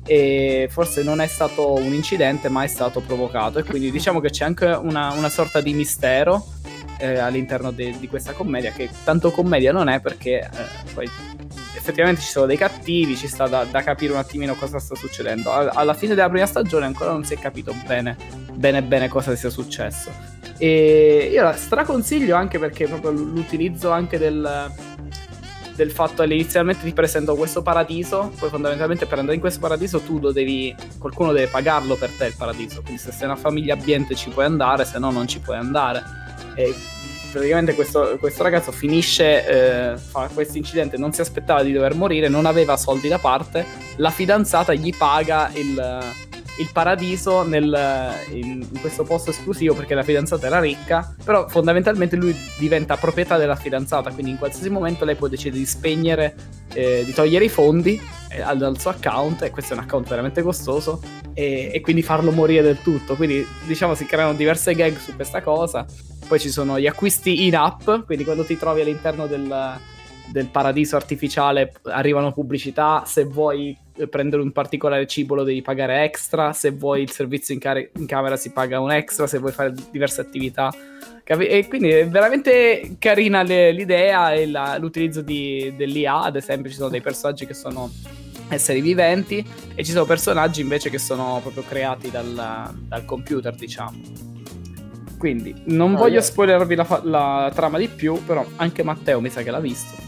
e 0.06 0.68
forse 0.70 1.02
non 1.02 1.20
è 1.20 1.26
stato 1.26 1.74
un 1.74 1.92
incidente 1.92 2.48
ma 2.48 2.62
è 2.62 2.68
stato 2.68 3.00
provocato 3.00 3.58
e 3.58 3.64
quindi 3.64 3.90
diciamo 3.92 4.20
che 4.20 4.30
c'è 4.30 4.44
anche 4.44 4.66
una, 4.66 5.10
una 5.12 5.28
sorta 5.28 5.60
di 5.60 5.74
mistero 5.74 6.46
eh, 6.98 7.18
all'interno 7.18 7.72
de- 7.72 7.96
di 7.98 8.08
questa 8.08 8.32
commedia 8.32 8.70
che 8.70 8.88
tanto 9.04 9.30
commedia 9.30 9.72
non 9.72 9.88
è 9.88 10.00
perché 10.00 10.38
eh, 10.40 10.92
poi 10.94 11.10
effettivamente 11.86 12.20
ci 12.20 12.30
sono 12.30 12.46
dei 12.46 12.56
cattivi, 12.56 13.16
ci 13.16 13.28
sta 13.28 13.46
da, 13.46 13.64
da 13.64 13.82
capire 13.82 14.12
un 14.12 14.18
attimino 14.18 14.54
cosa 14.54 14.80
sta 14.80 14.96
succedendo. 14.96 15.52
alla 15.52 15.94
fine 15.94 16.14
della 16.14 16.28
prima 16.28 16.46
stagione 16.46 16.84
ancora 16.84 17.12
non 17.12 17.24
si 17.24 17.34
è 17.34 17.38
capito 17.38 17.72
bene, 17.86 18.16
bene, 18.52 18.82
bene 18.82 19.08
cosa 19.08 19.36
sia 19.36 19.50
successo. 19.50 20.10
E 20.58 21.30
io 21.32 21.42
la 21.42 21.54
straconsiglio 21.54 22.34
anche 22.34 22.58
perché 22.58 22.88
proprio 22.88 23.10
l'utilizzo 23.12 23.90
anche 23.90 24.18
del, 24.18 24.72
del 25.76 25.90
fatto 25.90 26.24
che 26.24 26.34
inizialmente 26.34 26.82
ti 26.82 26.92
presento 26.92 27.36
questo 27.36 27.62
paradiso, 27.62 28.32
poi 28.38 28.48
fondamentalmente 28.48 29.06
per 29.06 29.18
andare 29.18 29.34
in 29.36 29.40
questo 29.40 29.60
paradiso 29.60 30.00
tu 30.00 30.18
lo 30.18 30.32
devi, 30.32 30.74
qualcuno 30.98 31.32
deve 31.32 31.46
pagarlo 31.48 31.94
per 31.94 32.10
te 32.10 32.26
il 32.26 32.34
paradiso, 32.36 32.80
quindi 32.82 33.00
se 33.00 33.12
sei 33.12 33.26
una 33.26 33.36
famiglia 33.36 33.74
abbiente 33.74 34.14
ci 34.14 34.30
puoi 34.30 34.46
andare, 34.46 34.84
se 34.84 34.98
no 34.98 35.10
non 35.10 35.28
ci 35.28 35.38
puoi 35.38 35.58
andare. 35.58 36.02
E 36.54 36.74
praticamente 37.30 37.74
questo, 37.74 38.16
questo 38.18 38.42
ragazzo 38.42 38.72
finisce, 38.72 39.92
eh, 39.92 39.96
fa 39.98 40.30
questo 40.32 40.56
incidente, 40.56 40.96
non 40.96 41.12
si 41.12 41.20
aspettava 41.20 41.62
di 41.62 41.72
dover 41.72 41.94
morire, 41.94 42.28
non 42.28 42.46
aveva 42.46 42.76
soldi 42.78 43.08
da 43.08 43.18
parte, 43.18 43.64
la 43.96 44.10
fidanzata 44.10 44.72
gli 44.72 44.96
paga 44.96 45.50
il, 45.54 46.02
il 46.58 46.70
paradiso 46.72 47.42
nel, 47.42 48.12
in, 48.30 48.66
in, 48.70 48.80
questo 48.80 49.04
posto 49.04 49.30
esclusivo 49.30 49.74
perché 49.74 49.94
la 49.94 50.02
fidanzata 50.02 50.46
era 50.46 50.60
ricca, 50.60 51.14
però 51.22 51.48
fondamentalmente 51.48 52.16
lui 52.16 52.34
diventa 52.58 52.96
proprietà 52.96 53.36
della 53.36 53.56
fidanzata, 53.56 54.10
quindi 54.10 54.32
in 54.32 54.38
qualsiasi 54.38 54.70
momento 54.70 55.04
lei 55.04 55.16
può 55.16 55.28
decidere 55.28 55.58
di 55.58 55.66
spegnere, 55.66 56.34
eh, 56.72 57.02
di 57.04 57.12
togliere 57.12 57.44
i 57.44 57.48
fondi 57.48 58.00
eh, 58.30 58.56
dal 58.56 58.78
suo 58.78 58.90
account, 58.90 59.42
e 59.42 59.50
questo 59.50 59.74
è 59.74 59.76
un 59.76 59.82
account 59.82 60.08
veramente 60.08 60.42
costoso, 60.42 61.02
e, 61.34 61.70
e 61.72 61.80
quindi 61.80 62.02
farlo 62.02 62.30
morire 62.30 62.62
del 62.62 62.80
tutto. 62.80 63.16
Quindi 63.16 63.46
diciamo 63.66 63.94
si 63.94 64.06
creano 64.06 64.32
diverse 64.34 64.74
gag 64.74 64.96
su 64.96 65.14
questa 65.14 65.42
cosa. 65.42 65.84
Poi 66.26 66.40
ci 66.40 66.50
sono 66.50 66.80
gli 66.80 66.86
acquisti 66.86 67.46
in 67.46 67.54
app, 67.54 67.88
quindi 68.06 68.24
quando 68.24 68.44
ti 68.44 68.56
trovi 68.56 68.80
all'interno 68.80 69.26
del, 69.26 69.78
del 70.32 70.46
paradiso 70.46 70.96
artificiale 70.96 71.72
arrivano 71.84 72.32
pubblicità, 72.32 73.04
se 73.06 73.24
vuoi 73.24 73.76
prendere 74.10 74.42
un 74.42 74.52
particolare 74.52 75.06
cibo 75.06 75.34
lo 75.34 75.42
devi 75.42 75.62
pagare 75.62 76.04
extra, 76.04 76.52
se 76.52 76.70
vuoi 76.70 77.02
il 77.02 77.10
servizio 77.10 77.54
in, 77.54 77.60
car- 77.60 77.88
in 77.96 78.06
camera 78.06 78.36
si 78.36 78.50
paga 78.52 78.80
un 78.80 78.92
extra, 78.92 79.26
se 79.26 79.38
vuoi 79.38 79.52
fare 79.52 79.72
diverse 79.90 80.20
attività. 80.20 80.72
E 81.24 81.66
quindi 81.68 81.88
è 81.90 82.08
veramente 82.08 82.96
carina 82.98 83.42
le- 83.42 83.72
l'idea 83.72 84.32
e 84.32 84.46
la- 84.46 84.76
l'utilizzo 84.78 85.22
di- 85.22 85.72
dell'IA, 85.76 86.22
ad 86.22 86.36
esempio 86.36 86.70
ci 86.70 86.76
sono 86.76 86.88
dei 86.88 87.00
personaggi 87.00 87.46
che 87.46 87.54
sono 87.54 87.90
esseri 88.48 88.80
viventi 88.80 89.44
e 89.74 89.84
ci 89.84 89.90
sono 89.90 90.04
personaggi 90.04 90.60
invece 90.60 90.90
che 90.90 90.98
sono 90.98 91.40
proprio 91.42 91.64
creati 91.66 92.10
dal, 92.10 92.72
dal 92.86 93.04
computer, 93.04 93.54
diciamo. 93.54 94.34
Quindi 95.18 95.54
non 95.66 95.94
oh, 95.94 95.98
voglio 95.98 96.14
yeah. 96.14 96.22
spoilerarvi 96.22 96.74
la, 96.74 96.84
fa- 96.84 97.00
la, 97.02 97.50
trama 97.54 97.78
di 97.78 97.88
più, 97.88 98.22
però 98.24 98.44
anche 98.56 98.82
Matteo 98.82 99.20
mi 99.20 99.30
sa 99.30 99.42
che 99.42 99.50
l'ha 99.50 99.60
visto. 99.60 100.05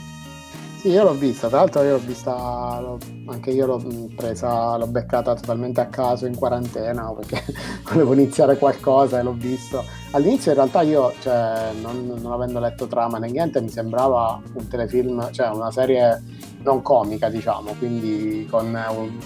Sì, 0.78 0.90
io 0.90 1.02
l'ho 1.02 1.14
vista, 1.14 1.48
tra 1.48 1.58
l'altro 1.58 1.82
io 1.82 1.96
l'ho 1.96 1.98
vista, 1.98 2.78
l'ho, 2.78 2.98
anche 3.26 3.50
io 3.50 3.66
l'ho 3.66 3.82
presa, 4.14 4.76
l'ho 4.76 4.86
beccata 4.86 5.34
totalmente 5.34 5.80
a 5.80 5.86
caso 5.86 6.24
in 6.24 6.36
quarantena 6.36 7.12
perché 7.14 7.42
volevo 7.90 8.12
iniziare 8.12 8.56
qualcosa 8.56 9.18
e 9.18 9.24
l'ho 9.24 9.32
visto. 9.32 9.84
All'inizio 10.12 10.52
in 10.52 10.56
realtà 10.56 10.82
io, 10.82 11.12
cioè, 11.18 11.72
non, 11.82 12.06
non 12.22 12.30
avendo 12.30 12.60
letto 12.60 12.86
trama 12.86 13.18
né 13.18 13.28
niente, 13.28 13.60
mi 13.60 13.70
sembrava 13.70 14.40
un 14.52 14.68
telefilm, 14.68 15.32
cioè 15.32 15.48
una 15.48 15.72
serie 15.72 16.22
non 16.62 16.80
comica 16.80 17.28
diciamo, 17.28 17.74
quindi 17.76 18.46
con, 18.48 18.66
un, 18.66 19.18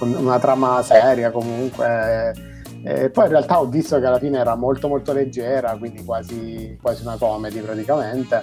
con 0.00 0.12
una 0.12 0.40
trama 0.40 0.82
seria 0.82 1.30
comunque 1.30 2.50
e 2.84 3.10
poi 3.10 3.24
in 3.24 3.30
realtà 3.30 3.60
ho 3.60 3.66
visto 3.66 3.98
che 4.00 4.06
alla 4.06 4.18
fine 4.18 4.38
era 4.38 4.56
molto 4.56 4.88
molto 4.88 5.12
leggera, 5.12 5.76
quindi 5.76 6.04
quasi, 6.04 6.76
quasi 6.80 7.02
una 7.02 7.16
comedy 7.16 7.60
praticamente. 7.60 8.42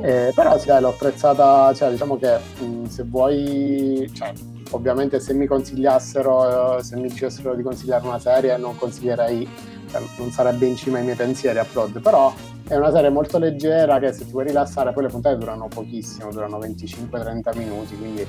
Eh, 0.00 0.32
però 0.34 0.58
sì, 0.58 0.66
dai, 0.66 0.80
l'ho 0.80 0.88
apprezzata, 0.88 1.72
cioè 1.72 1.90
diciamo 1.90 2.18
che 2.18 2.36
mh, 2.58 2.84
se 2.86 3.04
vuoi, 3.04 4.10
cioè, 4.12 4.32
ovviamente 4.70 5.20
se 5.20 5.32
mi 5.34 5.46
consigliassero, 5.46 6.82
se 6.82 6.96
mi 6.96 7.08
dicessero 7.08 7.54
di 7.54 7.62
consigliare 7.62 8.06
una 8.06 8.18
serie 8.18 8.56
non 8.56 8.76
consiglierei, 8.76 9.48
cioè, 9.88 10.02
non 10.18 10.30
sarebbe 10.30 10.66
in 10.66 10.76
cima 10.76 10.98
ai 10.98 11.04
miei 11.04 11.16
pensieri 11.16 11.60
Upload, 11.60 12.00
però 12.00 12.34
è 12.66 12.74
una 12.74 12.90
serie 12.90 13.10
molto 13.10 13.38
leggera 13.38 14.00
che 14.00 14.12
se 14.12 14.24
ti 14.24 14.32
vuoi 14.32 14.46
rilassare, 14.46 14.92
poi 14.92 15.04
le 15.04 15.08
puntate 15.10 15.38
durano 15.38 15.68
pochissimo, 15.68 16.32
durano 16.32 16.58
25-30 16.58 17.56
minuti, 17.56 17.96
quindi 17.96 18.26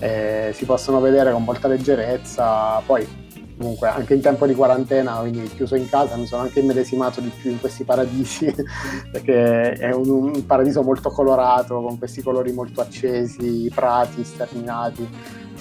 eh, 0.00 0.50
si 0.52 0.64
possono 0.64 1.00
vedere 1.00 1.30
con 1.30 1.44
molta 1.44 1.68
leggerezza, 1.68 2.82
poi 2.84 3.25
comunque 3.56 3.88
anche 3.88 4.14
in 4.14 4.20
tempo 4.20 4.46
di 4.46 4.54
quarantena, 4.54 5.14
quindi 5.16 5.48
chiuso 5.54 5.76
in 5.76 5.88
casa, 5.88 6.16
mi 6.16 6.26
sono 6.26 6.42
anche 6.42 6.60
immedesimato 6.60 7.20
di 7.20 7.30
più 7.40 7.50
in 7.50 7.60
questi 7.60 7.84
paradisi, 7.84 8.52
perché 9.10 9.72
è 9.72 9.92
un, 9.92 10.08
un, 10.08 10.46
paradiso 10.46 10.82
molto 10.82 11.10
colorato, 11.10 11.80
con 11.80 11.98
questi 11.98 12.22
colori 12.22 12.52
molto 12.52 12.80
accesi, 12.80 13.70
prati 13.74 14.24
sterminati. 14.24 15.08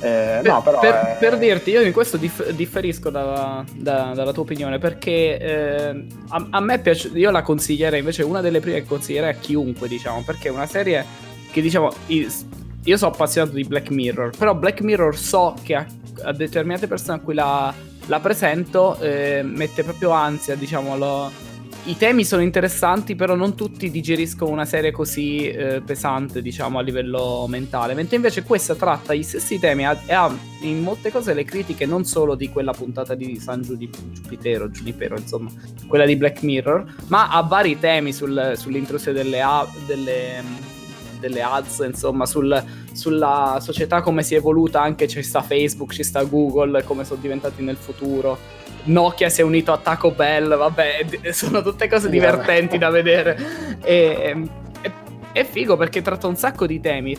Eh, 0.01 0.39
per, 0.41 0.45
no, 0.45 0.61
però 0.61 0.79
per, 0.79 0.93
è... 0.93 1.17
per, 1.17 1.37
dirti, 1.37 1.71
io 1.71 1.81
in 1.81 1.93
questo 1.93 2.17
dif- 2.17 2.51
differisco 2.51 3.09
da, 3.09 3.63
da, 3.73 4.11
dalla 4.13 4.33
tua 4.33 4.43
opinione, 4.43 4.77
perché 4.77 5.39
eh, 5.39 6.07
a, 6.29 6.47
a, 6.49 6.59
me 6.59 6.79
piace, 6.79 7.09
io 7.13 7.31
la 7.31 7.41
consiglierei, 7.41 7.99
invece 7.99 8.23
una 8.23 8.41
delle 8.41 8.59
prime 8.59 8.81
che 8.81 8.87
consiglierei 8.87 9.31
a 9.31 9.35
chiunque, 9.35 9.87
diciamo, 9.87 10.21
perché 10.25 10.49
è 10.49 10.51
una 10.51 10.67
serie 10.67 11.05
che 11.51 11.61
diciamo... 11.61 11.89
Io 12.87 12.97
sono 12.97 13.11
appassionato 13.11 13.55
di 13.55 13.63
Black 13.63 13.89
Mirror, 13.89 14.37
però 14.37 14.53
Black 14.53 14.81
Mirror 14.81 15.17
so 15.17 15.55
che 15.63 15.73
ha 15.73 15.87
a 16.25 16.33
determinate 16.33 16.87
persone 16.87 17.17
a 17.17 17.21
cui 17.21 17.33
la, 17.33 17.73
la 18.07 18.19
presento 18.19 18.97
eh, 18.99 19.41
mette 19.43 19.83
proprio 19.83 20.11
ansia, 20.11 20.55
diciamo. 20.55 20.97
Lo... 20.97 21.31
I 21.87 21.97
temi 21.97 22.25
sono 22.25 22.41
interessanti, 22.41 23.15
però 23.15 23.35
non 23.35 23.55
tutti 23.55 23.91
digeriscono 23.91 24.49
una 24.49 24.65
serie 24.65 24.91
così 24.91 25.47
eh, 25.47 25.81
pesante, 25.85 26.41
diciamo, 26.41 26.79
a 26.79 26.81
livello 26.81 27.45
mentale. 27.47 27.93
Mentre 27.93 28.15
invece 28.15 28.41
questa 28.41 28.73
tratta 28.73 29.13
gli 29.13 29.21
stessi 29.21 29.59
temi 29.59 29.83
e 29.83 30.13
ha 30.13 30.35
in 30.61 30.81
molte 30.81 31.11
cose 31.11 31.35
le 31.35 31.43
critiche 31.43 31.85
non 31.85 32.03
solo 32.03 32.33
di 32.33 32.49
quella 32.49 32.71
puntata 32.71 33.13
di 33.13 33.39
San 33.39 33.61
Giupitero, 33.61 34.71
Giunipero, 34.71 35.15
insomma, 35.15 35.51
quella 35.87 36.05
di 36.05 36.15
Black 36.15 36.41
Mirror, 36.41 36.95
ma 37.07 37.29
ha 37.29 37.41
vari 37.41 37.77
temi 37.77 38.11
sul, 38.11 38.53
sull'intrusione 38.55 39.21
delle, 39.21 39.43
delle 39.85 40.43
delle 41.27 41.41
ads, 41.41 41.79
insomma, 41.85 42.25
sul, 42.25 42.63
sulla 42.93 43.57
società 43.59 44.01
come 44.01 44.21
si 44.23 44.35
è 44.35 44.37
evoluta, 44.37 44.81
anche 44.81 45.07
ci 45.07 45.23
sta 45.23 45.41
Facebook, 45.41 45.91
ci 45.91 46.03
sta 46.03 46.23
Google, 46.23 46.83
come 46.83 47.03
sono 47.03 47.19
diventati 47.19 47.63
nel 47.63 47.77
futuro. 47.77 48.37
Nokia 48.85 49.29
si 49.29 49.41
è 49.41 49.43
unito 49.43 49.71
a 49.71 49.77
Taco 49.77 50.11
Bell, 50.11 50.55
vabbè, 50.55 51.31
sono 51.31 51.63
tutte 51.63 51.89
cose 51.89 52.09
divertenti 52.09 52.77
da 52.77 52.89
vedere. 52.89 53.79
E, 53.81 54.47
e, 54.81 54.91
è 55.31 55.43
figo 55.43 55.75
perché 55.75 56.01
tratta 56.01 56.27
un 56.27 56.35
sacco 56.35 56.67
di 56.67 56.79
temi. 56.79 57.17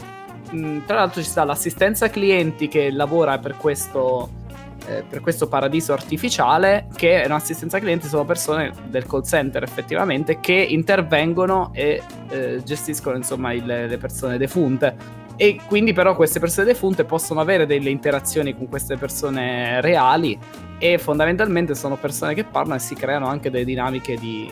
Mm, 0.54 0.86
tra 0.86 0.96
l'altro 0.96 1.22
ci 1.22 1.28
sta 1.28 1.42
l'assistenza 1.42 2.08
clienti 2.08 2.68
che 2.68 2.92
lavora 2.92 3.38
per 3.38 3.56
questo 3.56 4.44
eh, 4.88 5.04
per 5.08 5.20
questo 5.20 5.48
paradiso 5.48 5.92
artificiale 5.92 6.86
che 6.94 7.22
è 7.22 7.26
un'assistenza 7.26 7.78
clienti 7.78 8.08
sono 8.08 8.24
persone 8.24 8.72
del 8.88 9.06
call 9.06 9.22
center 9.22 9.62
effettivamente 9.62 10.40
che 10.40 10.54
intervengono 10.54 11.70
e 11.72 12.02
eh, 12.28 12.62
gestiscono 12.64 13.16
insomma 13.16 13.52
il, 13.52 13.64
le 13.64 13.98
persone 13.98 14.38
defunte 14.38 15.24
e 15.36 15.60
quindi 15.66 15.92
però 15.92 16.16
queste 16.16 16.40
persone 16.40 16.66
defunte 16.66 17.04
possono 17.04 17.40
avere 17.40 17.66
delle 17.66 17.90
interazioni 17.90 18.56
con 18.56 18.68
queste 18.68 18.96
persone 18.96 19.80
reali 19.82 20.38
e 20.78 20.98
fondamentalmente 20.98 21.74
sono 21.74 21.96
persone 21.96 22.32
che 22.34 22.44
parlano 22.44 22.76
e 22.76 22.82
si 22.82 22.94
creano 22.94 23.26
anche 23.26 23.50
delle 23.50 23.64
dinamiche 23.64 24.16
di, 24.16 24.50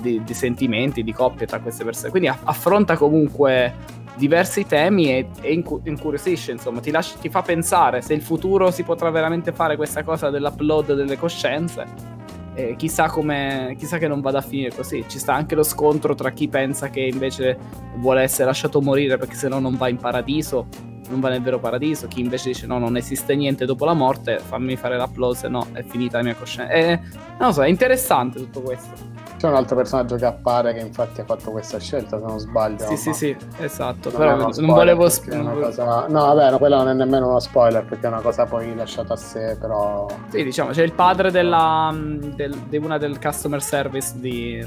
di, 0.00 0.22
di 0.24 0.34
sentimenti, 0.34 1.04
di 1.04 1.12
coppie 1.12 1.46
tra 1.46 1.60
queste 1.60 1.84
persone. 1.84 2.10
Quindi 2.10 2.28
affronta 2.28 2.96
comunque 2.96 3.72
diversi 4.16 4.66
temi 4.66 5.10
e, 5.10 5.28
e 5.40 5.52
incuriosisce, 5.84 6.52
insomma, 6.52 6.80
ti, 6.80 6.90
lascia, 6.90 7.18
ti 7.18 7.28
fa 7.28 7.42
pensare 7.42 8.02
se 8.02 8.14
il 8.14 8.22
futuro 8.22 8.70
si 8.70 8.82
potrà 8.82 9.10
veramente 9.10 9.52
fare 9.52 9.76
questa 9.76 10.02
cosa 10.02 10.30
dell'upload 10.30 10.94
delle 10.94 11.16
coscienze. 11.16 12.14
Eh, 12.54 12.74
chissà, 12.76 13.12
chissà 13.76 13.98
che 13.98 14.08
non 14.08 14.22
vada 14.22 14.38
a 14.38 14.42
finire 14.42 14.74
così. 14.74 15.04
Ci 15.06 15.18
sta 15.18 15.34
anche 15.34 15.54
lo 15.54 15.62
scontro 15.62 16.14
tra 16.14 16.30
chi 16.30 16.48
pensa 16.48 16.88
che 16.88 17.00
invece 17.00 17.58
vuole 17.96 18.22
essere 18.22 18.46
lasciato 18.46 18.80
morire 18.80 19.18
perché 19.18 19.34
se 19.34 19.48
no 19.48 19.58
non 19.58 19.76
va 19.76 19.88
in 19.88 19.98
paradiso, 19.98 20.66
non 21.08 21.20
va 21.20 21.28
nel 21.28 21.42
vero 21.42 21.58
paradiso. 21.58 22.06
Chi 22.06 22.20
invece 22.20 22.50
dice 22.50 22.66
no, 22.66 22.78
non 22.78 22.96
esiste 22.96 23.34
niente 23.34 23.64
dopo 23.64 23.84
la 23.84 23.94
morte, 23.94 24.38
fammi 24.38 24.76
fare 24.76 24.96
se 25.34 25.48
no 25.48 25.66
è 25.72 25.82
finita 25.82 26.18
la 26.18 26.24
mia 26.24 26.34
coscienza. 26.34 26.72
Eh, 26.72 27.00
non 27.38 27.48
lo 27.48 27.52
so, 27.52 27.62
è 27.62 27.68
interessante 27.68 28.38
tutto 28.38 28.60
questo. 28.60 29.14
C'è 29.36 29.48
un 29.48 29.54
altro 29.54 29.76
personaggio 29.76 30.16
che 30.16 30.24
appare 30.24 30.72
che 30.72 30.80
infatti 30.80 31.20
ha 31.20 31.24
fatto 31.24 31.50
questa 31.50 31.78
scelta, 31.78 32.18
se 32.18 32.24
non 32.24 32.38
sbaglio. 32.38 32.86
Sì, 32.86 32.96
sì, 32.96 33.12
sì, 33.12 33.36
esatto. 33.58 34.08
Non 34.10 34.18
Però 34.18 34.36
non, 34.36 34.66
volevo 34.66 35.08
spoilerare. 35.10 35.60
Cosa... 35.60 36.06
No, 36.08 36.34
vabbè, 36.34 36.50
no, 36.52 36.58
quello 36.58 36.76
non 36.76 36.88
è 36.88 36.94
nemmeno 36.94 37.28
uno 37.28 37.38
spoiler 37.38 37.84
perché 37.84 38.06
è 38.06 38.08
una 38.08 38.20
cosa 38.20 38.46
poi 38.46 38.74
lasciata 38.74 39.12
a 39.12 39.16
sé, 39.16 39.56
però... 39.60 40.06
Sì, 40.28 40.42
diciamo, 40.42 40.70
c'è 40.70 40.82
il 40.82 40.92
padre 40.92 41.30
della, 41.30 41.94
del, 41.94 42.56
di 42.68 42.78
una 42.78 42.96
del 42.96 43.20
customer 43.20 43.62
service 43.62 44.12
di 44.16 44.64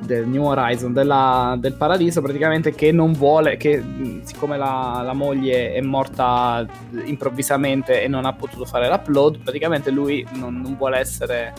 del 0.00 0.26
New 0.26 0.44
Horizon, 0.44 0.92
della, 0.92 1.56
del 1.58 1.74
paradiso, 1.74 2.20
praticamente 2.20 2.74
che 2.74 2.92
non 2.92 3.12
vuole, 3.12 3.56
che 3.56 3.82
siccome 4.22 4.56
la, 4.56 5.02
la, 5.04 5.12
moglie 5.12 5.72
è 5.72 5.80
morta 5.80 6.66
improvvisamente 7.04 8.02
e 8.02 8.08
non 8.08 8.24
ha 8.24 8.32
potuto 8.32 8.64
fare 8.64 8.88
l'upload, 8.88 9.38
praticamente 9.38 9.90
lui 9.90 10.26
non, 10.34 10.60
non 10.60 10.76
vuole 10.76 10.98
essere, 10.98 11.52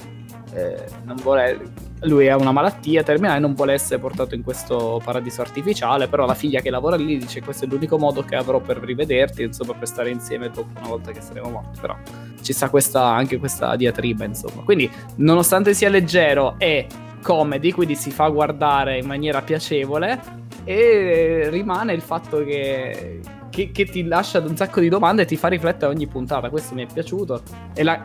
eh, 0.54 0.86
non 1.04 1.18
vuole 1.18 1.88
lui 2.04 2.30
ha 2.30 2.38
una 2.38 2.52
malattia 2.52 3.04
terminale 3.04 3.40
non 3.40 3.54
vuole 3.54 3.74
essere 3.74 4.00
portato 4.00 4.36
in 4.36 4.44
questo 4.44 5.02
paradiso 5.04 5.42
artificiale, 5.42 6.08
però 6.08 6.26
la 6.26 6.34
figlia 6.34 6.62
che 6.62 6.70
lavora 6.70 6.96
lì 6.96 7.18
dice 7.18 7.42
questo 7.42 7.66
è 7.66 7.68
l'unico 7.68 7.98
modo 7.98 8.24
che 8.24 8.36
avrò 8.36 8.60
per 8.60 8.78
rivederti, 8.78 9.44
insomma, 9.44 9.74
per 9.74 9.88
stare 9.88 10.10
insieme 10.10 10.50
dopo 10.50 10.80
una 10.80 10.88
volta 10.88 11.12
che 11.12 11.22
saremo 11.22 11.50
morti, 11.50 11.80
però 11.80 11.98
ci 12.42 12.54
sta 12.54 12.70
questa, 12.70 13.04
anche 13.04 13.38
questa 13.38 13.76
diatriba, 13.76 14.24
insomma. 14.24 14.62
Quindi, 14.64 14.90
nonostante 15.16 15.74
sia 15.74 15.90
leggero 15.90 16.56
e 16.58 16.88
comedy, 17.22 17.72
quindi 17.72 17.96
si 17.96 18.12
fa 18.12 18.28
guardare 18.28 18.98
in 18.98 19.06
maniera 19.06 19.42
piacevole 19.42 20.20
e 20.64 21.48
rimane 21.50 21.94
il 21.94 22.02
fatto 22.02 22.44
che 22.44 23.22
che, 23.50 23.72
che, 23.72 23.86
ti 23.86 24.04
lascia 24.06 24.40
un 24.40 24.56
sacco 24.56 24.80
di 24.80 24.90
domande 24.90 25.24
e 25.24 25.26
ti 25.26 25.36
fa 25.36 25.48
riflettere 25.48 25.92
ogni 25.92 26.08
puntata. 26.08 26.50
Questo 26.50 26.76
mi 26.76 26.84
è 26.84 26.88
piaciuto. 26.92 27.42
E 27.74 27.84
la, 27.84 28.04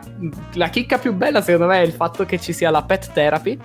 la 0.53 0.69
chicca 0.69 0.97
più 0.97 1.13
bella, 1.13 1.41
secondo 1.41 1.67
me, 1.67 1.81
è 1.81 1.85
il 1.85 1.93
fatto 1.93 2.25
che 2.25 2.39
ci 2.39 2.51
sia 2.51 2.69
la 2.71 2.83
pet 2.83 3.11
therapy. 3.13 3.57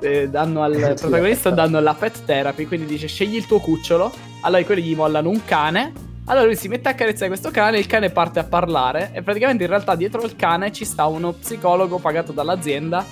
Eh, 0.00 0.28
danno 0.28 0.62
al 0.62 0.94
protagonista 0.98 1.50
danno 1.50 1.80
la 1.80 1.94
pet 1.94 2.24
therapy. 2.24 2.66
Quindi 2.66 2.86
dice: 2.86 3.08
Scegli 3.08 3.36
il 3.36 3.46
tuo 3.46 3.58
cucciolo. 3.58 4.12
Allora 4.42 4.64
quelli 4.64 4.82
gli 4.82 4.94
mollano 4.94 5.28
un 5.28 5.44
cane. 5.44 5.92
Allora 6.26 6.46
lui 6.46 6.56
si 6.56 6.68
mette 6.68 6.88
a 6.88 6.94
carezzare 6.94 7.28
questo 7.28 7.50
cane, 7.50 7.78
il 7.78 7.86
cane 7.86 8.08
parte 8.08 8.38
a 8.38 8.44
parlare 8.44 9.10
e 9.12 9.22
praticamente 9.22 9.64
in 9.64 9.68
realtà 9.68 9.94
dietro 9.94 10.22
il 10.22 10.36
cane 10.36 10.72
ci 10.72 10.86
sta 10.86 11.04
uno 11.04 11.32
psicologo 11.32 11.98
pagato 11.98 12.32
dall'azienda 12.32 13.04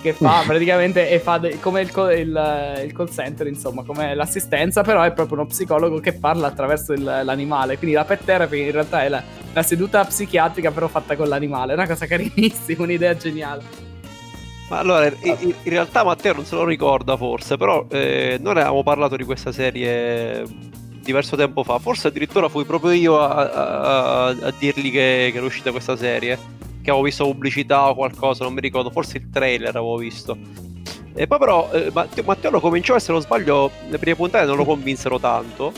che 0.00 0.12
fa 0.12 0.42
praticamente 0.46 1.08
e 1.08 1.20
fa 1.20 1.38
de- 1.38 1.58
come 1.60 1.82
il, 1.82 1.90
co- 1.90 2.10
il, 2.10 2.80
il, 2.84 2.92
call 2.92 3.10
center, 3.10 3.46
insomma, 3.46 3.82
come 3.82 4.14
l'assistenza, 4.14 4.82
però 4.82 5.02
è 5.02 5.12
proprio 5.12 5.38
uno 5.38 5.46
psicologo 5.46 6.00
che 6.00 6.12
parla 6.14 6.48
attraverso 6.48 6.92
il, 6.92 7.02
l'animale. 7.02 7.78
Quindi 7.78 7.96
la 7.96 8.04
pet 8.04 8.24
therapy 8.24 8.60
in 8.60 8.72
realtà 8.72 9.02
è 9.04 9.08
la, 9.08 9.22
la, 9.52 9.62
seduta 9.62 10.04
psichiatrica, 10.04 10.70
però 10.70 10.88
fatta 10.88 11.16
con 11.16 11.28
l'animale. 11.28 11.72
È 11.72 11.74
una 11.74 11.86
cosa 11.86 12.06
carinissima, 12.06 12.82
un'idea 12.82 13.16
geniale. 13.16 13.88
Ma 14.68 14.78
allora, 14.78 15.06
in, 15.06 15.54
realtà 15.64 16.04
Matteo 16.04 16.34
non 16.34 16.44
se 16.44 16.54
lo 16.54 16.64
ricorda 16.64 17.16
forse, 17.16 17.56
però 17.56 17.86
eh, 17.90 18.38
noi 18.40 18.52
avevamo 18.52 18.84
parlato 18.84 19.16
di 19.16 19.24
questa 19.24 19.50
serie 19.50 20.44
diverso 21.02 21.34
tempo 21.34 21.64
fa. 21.64 21.78
Forse 21.78 22.08
addirittura 22.08 22.48
fui 22.48 22.64
proprio 22.64 22.92
io 22.92 23.18
a, 23.18 23.50
a, 23.50 24.26
a 24.28 24.54
dirgli 24.56 24.92
che, 24.92 25.30
che 25.32 25.36
era 25.36 25.44
uscita 25.44 25.72
questa 25.72 25.96
serie 25.96 26.60
che 26.82 26.90
avevo 26.90 27.04
visto 27.04 27.24
pubblicità 27.24 27.88
o 27.88 27.94
qualcosa, 27.94 28.44
non 28.44 28.54
mi 28.54 28.60
ricordo, 28.60 28.90
forse 28.90 29.18
il 29.18 29.30
trailer 29.30 29.68
avevo 29.68 29.96
visto. 29.96 30.36
E 31.14 31.26
poi 31.26 31.38
però 31.38 31.70
eh, 31.72 31.90
Matteo, 31.92 32.24
Matteo 32.24 32.50
lo 32.50 32.60
cominciò 32.60 32.98
se 32.98 33.12
non 33.12 33.20
sbaglio 33.20 33.70
le 33.88 33.98
prime 33.98 34.16
puntate 34.16 34.46
non 34.46 34.56
lo 34.56 34.64
convinsero 34.64 35.18
tanto. 35.18 35.72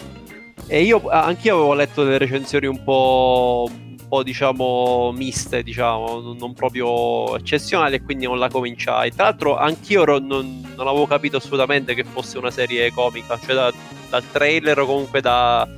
E 0.67 0.83
io 0.83 1.09
anch'io 1.09 1.55
avevo 1.55 1.75
letto 1.75 2.05
delle 2.05 2.19
recensioni 2.19 2.67
un 2.67 2.83
po', 2.85 3.67
un 3.69 3.97
po' 4.09 4.23
diciamo 4.23 5.11
miste, 5.13 5.63
diciamo, 5.63 6.35
non 6.39 6.55
proprio 6.55 7.37
eccezionali 7.37 7.97
e 7.97 8.03
quindi 8.03 8.27
non 8.27 8.39
la 8.39 8.49
cominciai. 8.49 9.13
Tra 9.13 9.25
l'altro 9.25 9.57
anch'io 9.57 10.05
non, 10.05 10.29
non 10.77 10.87
avevo 10.87 11.07
capito 11.07 11.39
assolutamente 11.39 11.95
che 11.95 12.05
fosse 12.05 12.39
una 12.39 12.51
serie 12.51 12.93
comica, 12.93 13.39
cioè 13.39 13.55
da, 13.55 13.73
dal 14.09 14.23
trailer 14.31 14.79
o 14.79 14.87
comunque 14.87 15.21
da, 15.21 15.69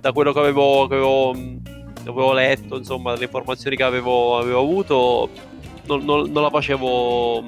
da 0.00 0.12
quello 0.12 0.32
che 0.32 0.38
avevo, 0.38 0.86
che 0.88 0.94
avevo 0.94 1.34
avevo 2.10 2.32
letto, 2.32 2.76
insomma, 2.76 3.14
le 3.14 3.24
informazioni 3.24 3.76
che 3.76 3.82
avevo, 3.82 4.38
avevo 4.38 4.60
avuto, 4.60 5.30
non, 5.86 6.04
non, 6.04 6.30
non, 6.30 6.42
la 6.42 6.50
facevo 6.50 7.44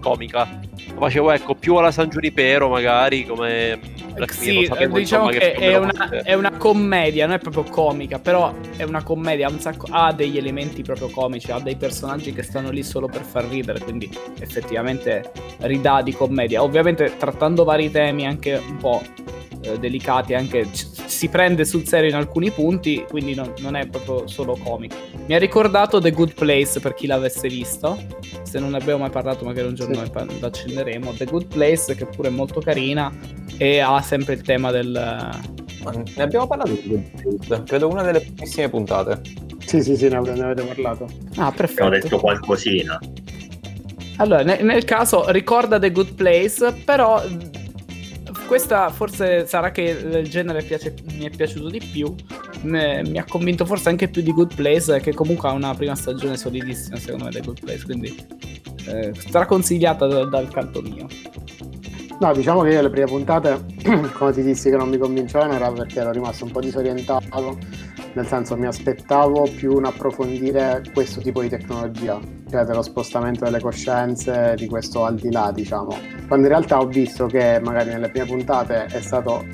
comica. 0.00 0.60
La 0.94 0.98
facevo, 0.98 1.30
ecco, 1.30 1.54
più 1.54 1.74
alla 1.76 1.90
San 1.90 2.08
Giunipero, 2.08 2.68
magari, 2.68 3.24
come... 3.24 4.00
Sì, 4.28 4.66
sapevo, 4.66 4.98
diciamo 4.98 5.30
insomma, 5.30 5.30
che, 5.30 5.58
che 5.58 5.70
è, 5.70 5.78
una, 5.78 6.10
è, 6.22 6.34
una, 6.34 6.50
commedia, 6.50 7.24
non 7.24 7.36
è 7.36 7.38
proprio 7.38 7.62
comica, 7.62 8.18
però 8.18 8.54
è 8.76 8.82
una 8.82 9.02
commedia, 9.02 9.46
ha, 9.46 9.58
sacco, 9.58 9.86
ha 9.88 10.12
degli 10.12 10.36
elementi 10.36 10.82
proprio 10.82 11.08
comici, 11.08 11.50
ha 11.50 11.58
dei 11.58 11.76
personaggi 11.76 12.34
che 12.34 12.42
stanno 12.42 12.70
lì 12.70 12.82
solo 12.82 13.06
per 13.06 13.22
far 13.22 13.46
ridere, 13.46 13.80
quindi 13.80 14.10
effettivamente 14.38 15.32
ridà 15.60 16.02
di 16.02 16.12
commedia. 16.12 16.62
Ovviamente 16.62 17.16
trattando 17.16 17.64
vari 17.64 17.90
temi 17.90 18.26
anche 18.26 18.60
un 18.62 18.76
po' 18.76 19.00
eh, 19.62 19.78
delicati, 19.78 20.34
anche 20.34 20.66
si 20.72 21.28
prende 21.28 21.64
sul 21.64 21.86
serio 21.86 22.10
in 22.10 22.16
alcuni 22.16 22.50
punti, 22.50 23.04
quindi 23.08 23.34
non, 23.34 23.52
non, 23.60 23.76
è 23.76 23.86
proprio 23.86 24.26
solo 24.26 24.56
comico. 24.56 24.96
Mi 25.26 25.34
ha 25.34 25.38
ricordato 25.38 26.00
The 26.00 26.10
Good 26.10 26.34
Place 26.34 26.80
per 26.80 26.94
chi 26.94 27.06
l'avesse 27.06 27.48
visto. 27.48 27.98
Se 28.42 28.58
non 28.58 28.70
ne 28.70 28.78
abbiamo 28.78 29.00
mai 29.00 29.10
parlato, 29.10 29.44
magari 29.44 29.68
un 29.68 29.74
giorno 29.74 29.94
sì. 29.94 30.10
lo 30.40 30.46
accenderemo. 30.46 31.12
The 31.12 31.24
Good 31.26 31.46
Place, 31.46 31.94
che 31.94 32.06
pure 32.06 32.28
è 32.28 32.30
molto 32.32 32.60
carina 32.60 33.12
e 33.56 33.78
ha 33.78 34.00
sempre 34.02 34.34
il 34.34 34.42
tema 34.42 34.70
del. 34.70 34.90
Ne 34.92 36.22
abbiamo 36.22 36.46
parlato 36.46 36.72
di 36.72 36.82
Good 37.22 37.46
Place, 37.46 37.62
credo 37.64 37.88
una 37.88 38.02
delle 38.02 38.20
primissime 38.20 38.68
puntate. 38.68 39.20
Sì, 39.64 39.82
sì, 39.82 39.96
sì, 39.96 40.08
ne 40.08 40.16
avete 40.16 40.64
parlato. 40.64 41.06
Ah, 41.36 41.52
perfetto. 41.52 41.84
Abbiamo 41.84 42.02
detto 42.02 42.18
qualcosina. 42.18 42.98
Allora, 44.16 44.42
nel 44.42 44.84
caso 44.84 45.30
ricorda 45.30 45.78
The 45.78 45.90
Good 45.90 46.14
Place, 46.14 46.72
però 46.84 47.22
questa 48.52 48.90
forse 48.90 49.46
sarà 49.46 49.70
che 49.70 49.80
il 49.80 50.28
genere 50.28 50.62
piace, 50.62 50.94
mi 51.14 51.24
è 51.24 51.30
piaciuto 51.30 51.70
di 51.70 51.80
più. 51.90 52.14
Me, 52.64 53.02
mi 53.02 53.16
ha 53.16 53.24
convinto 53.24 53.64
forse 53.64 53.88
anche 53.88 54.08
più 54.08 54.20
di 54.20 54.30
Good 54.30 54.54
Place, 54.54 55.00
che 55.00 55.14
comunque 55.14 55.48
ha 55.48 55.52
una 55.52 55.74
prima 55.74 55.94
stagione 55.94 56.36
solidissima, 56.36 56.98
secondo 56.98 57.24
me, 57.24 57.30
The 57.30 57.40
Good 57.40 57.60
Place. 57.60 57.82
Quindi 57.82 58.14
eh, 58.88 59.10
straconsigliata 59.14 60.06
da, 60.06 60.26
dal 60.26 60.50
canto 60.50 60.82
mio. 60.82 61.06
No, 62.20 62.32
diciamo 62.34 62.60
che 62.60 62.72
io 62.72 62.82
le 62.82 62.90
prime 62.90 63.06
puntate, 63.06 63.64
come 64.12 64.32
ti 64.32 64.42
dissi 64.42 64.68
che 64.68 64.76
non 64.76 64.90
mi 64.90 64.98
convincevano, 64.98 65.54
era 65.54 65.72
perché 65.72 66.00
ero 66.00 66.10
rimasto 66.10 66.44
un 66.44 66.50
po' 66.50 66.60
disorientato 66.60 67.56
nel 68.12 68.26
senso 68.26 68.54
mi 68.58 68.66
aspettavo 68.66 69.48
più 69.56 69.72
un 69.72 69.86
approfondire 69.86 70.82
questo 70.92 71.22
tipo 71.22 71.40
di 71.40 71.48
tecnologia, 71.48 72.20
dello 72.60 72.82
spostamento 72.82 73.44
delle 73.44 73.60
coscienze, 73.60 74.54
di 74.56 74.66
questo 74.66 75.04
al 75.04 75.16
di 75.16 75.32
là, 75.32 75.50
diciamo. 75.52 75.96
Quando 76.28 76.46
in 76.46 76.52
realtà 76.52 76.78
ho 76.78 76.86
visto 76.86 77.26
che 77.26 77.58
magari 77.62 77.90
nelle 77.90 78.10
prime 78.10 78.26
puntate 78.26 78.84
è 78.86 79.00
stato 79.00 79.44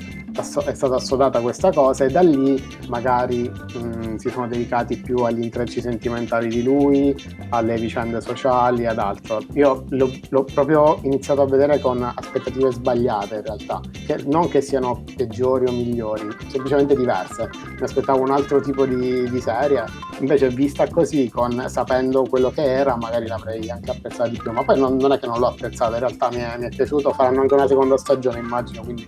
è 0.65 0.73
stata 0.73 0.95
assodata 0.95 1.41
questa 1.41 1.71
cosa 1.71 2.05
e 2.05 2.09
da 2.09 2.21
lì 2.21 2.61
magari 2.87 3.49
mh, 3.49 4.15
si 4.15 4.29
sono 4.29 4.47
dedicati 4.47 4.97
più 4.97 5.17
agli 5.17 5.43
intrecci 5.43 5.81
sentimentali 5.81 6.47
di 6.47 6.63
lui, 6.63 7.15
alle 7.49 7.75
vicende 7.75 8.21
sociali, 8.21 8.85
ad 8.85 8.99
altro. 8.99 9.41
Io 9.53 9.85
l'ho, 9.89 10.11
l'ho 10.29 10.43
proprio 10.45 10.99
iniziato 11.03 11.41
a 11.41 11.45
vedere 11.45 11.79
con 11.79 12.01
aspettative 12.01 12.71
sbagliate 12.71 13.35
in 13.35 13.43
realtà, 13.43 13.81
che 14.05 14.23
non 14.27 14.47
che 14.47 14.61
siano 14.61 15.03
peggiori 15.15 15.65
o 15.65 15.71
migliori, 15.71 16.27
semplicemente 16.47 16.95
diverse. 16.95 17.49
Mi 17.77 17.83
aspettavo 17.83 18.21
un 18.21 18.31
altro 18.31 18.61
tipo 18.61 18.85
di, 18.85 19.29
di 19.29 19.41
serie, 19.41 19.83
invece 20.19 20.49
vista 20.49 20.87
così, 20.87 21.29
con, 21.29 21.65
sapendo 21.67 22.23
quello 22.23 22.49
che 22.49 22.63
era, 22.63 22.88
magari 22.95 23.27
l'avrei 23.27 23.69
anche 23.69 23.91
apprezzata 23.91 24.29
di 24.29 24.37
più, 24.37 24.51
ma 24.51 24.63
poi 24.63 24.79
non, 24.79 24.97
non 24.97 25.11
è 25.11 25.19
che 25.19 25.27
non 25.27 25.39
l'ho 25.39 25.47
apprezzata, 25.47 25.93
in 25.93 25.99
realtà 25.99 26.29
mi 26.29 26.37
è, 26.37 26.57
mi 26.57 26.65
è 26.65 26.69
piaciuto, 26.69 27.11
faranno 27.13 27.41
anche 27.41 27.53
una 27.53 27.67
seconda 27.67 27.97
stagione 27.97 28.39
immagino, 28.39 28.83
quindi 28.83 29.05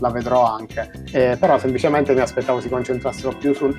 la 0.00 0.10
vedrò 0.10 0.44
anche. 0.44 0.90
Eh, 1.12 1.36
però 1.38 1.58
semplicemente 1.58 2.14
mi 2.14 2.20
aspettavo 2.20 2.60
si 2.60 2.68
concentrassero 2.68 3.36
più 3.36 3.54
sul, 3.54 3.76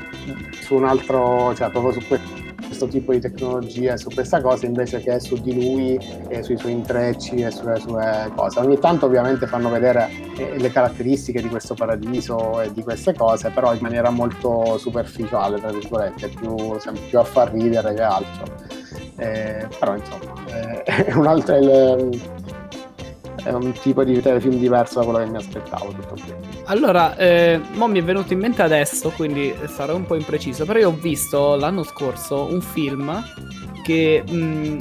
su 0.61 0.75
un 0.75 0.85
altro, 0.85 1.53
cioè 1.55 1.69
proprio 1.69 1.93
su 1.93 2.07
questo 2.07 2.38
tipo 2.87 3.11
di 3.11 3.19
tecnologie, 3.19 3.97
su 3.97 4.09
questa 4.09 4.41
cosa, 4.41 4.65
invece 4.65 4.99
che 4.99 5.19
su 5.19 5.35
di 5.41 5.53
lui 5.53 5.99
e 6.27 6.43
sui 6.43 6.57
suoi 6.57 6.73
intrecci 6.73 7.37
e 7.37 7.51
sulle 7.51 7.79
sue 7.79 8.31
cose. 8.35 8.59
Ogni 8.59 8.79
tanto 8.79 9.05
ovviamente 9.05 9.47
fanno 9.47 9.69
vedere 9.69 10.09
eh, 10.37 10.57
le 10.57 10.71
caratteristiche 10.71 11.41
di 11.41 11.49
questo 11.49 11.73
paradiso 11.73 12.61
e 12.61 12.71
di 12.73 12.83
queste 12.83 13.13
cose, 13.13 13.49
però 13.49 13.73
in 13.73 13.79
maniera 13.81 14.09
molto 14.09 14.77
superficiale, 14.77 15.59
tra 15.59 15.71
virgolette, 15.71 16.29
più, 16.29 16.55
più 17.09 17.19
a 17.19 17.23
far 17.23 17.51
ridere 17.51 17.93
che 17.93 18.01
altro. 18.01 18.55
Eh, 19.17 19.67
però 19.77 19.95
insomma, 19.95 20.33
eh, 20.47 20.83
è 21.05 21.13
un 21.13 21.27
altro... 21.27 21.55
Il, 21.57 22.37
è 23.43 23.51
un 23.51 23.71
tipo 23.73 24.03
di 24.03 24.21
telefilm 24.21 24.55
diverso 24.57 24.99
da 24.99 25.05
quello 25.05 25.19
che 25.19 25.29
mi 25.29 25.37
aspettavo. 25.37 25.91
Tutto. 25.91 26.15
Allora, 26.65 27.15
eh, 27.15 27.59
mo 27.73 27.87
mi 27.87 27.99
è 27.99 28.03
venuto 28.03 28.33
in 28.33 28.39
mente 28.39 28.61
adesso, 28.61 29.11
quindi 29.11 29.53
sarò 29.67 29.95
un 29.95 30.05
po' 30.05 30.15
impreciso, 30.15 30.65
però 30.65 30.79
io 30.79 30.89
ho 30.89 30.97
visto 30.99 31.55
l'anno 31.55 31.83
scorso 31.83 32.51
un 32.51 32.61
film 32.61 33.23
che 33.83 34.23
mh, 34.27 34.77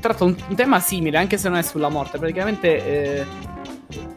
tratta 0.00 0.24
un, 0.24 0.36
un, 0.48 0.54
tema 0.54 0.80
simile, 0.80 1.18
anche 1.18 1.38
se 1.38 1.48
non 1.48 1.58
è 1.58 1.62
sulla 1.62 1.88
morte, 1.88 2.18
praticamente... 2.18 2.86
Eh, 2.86 3.48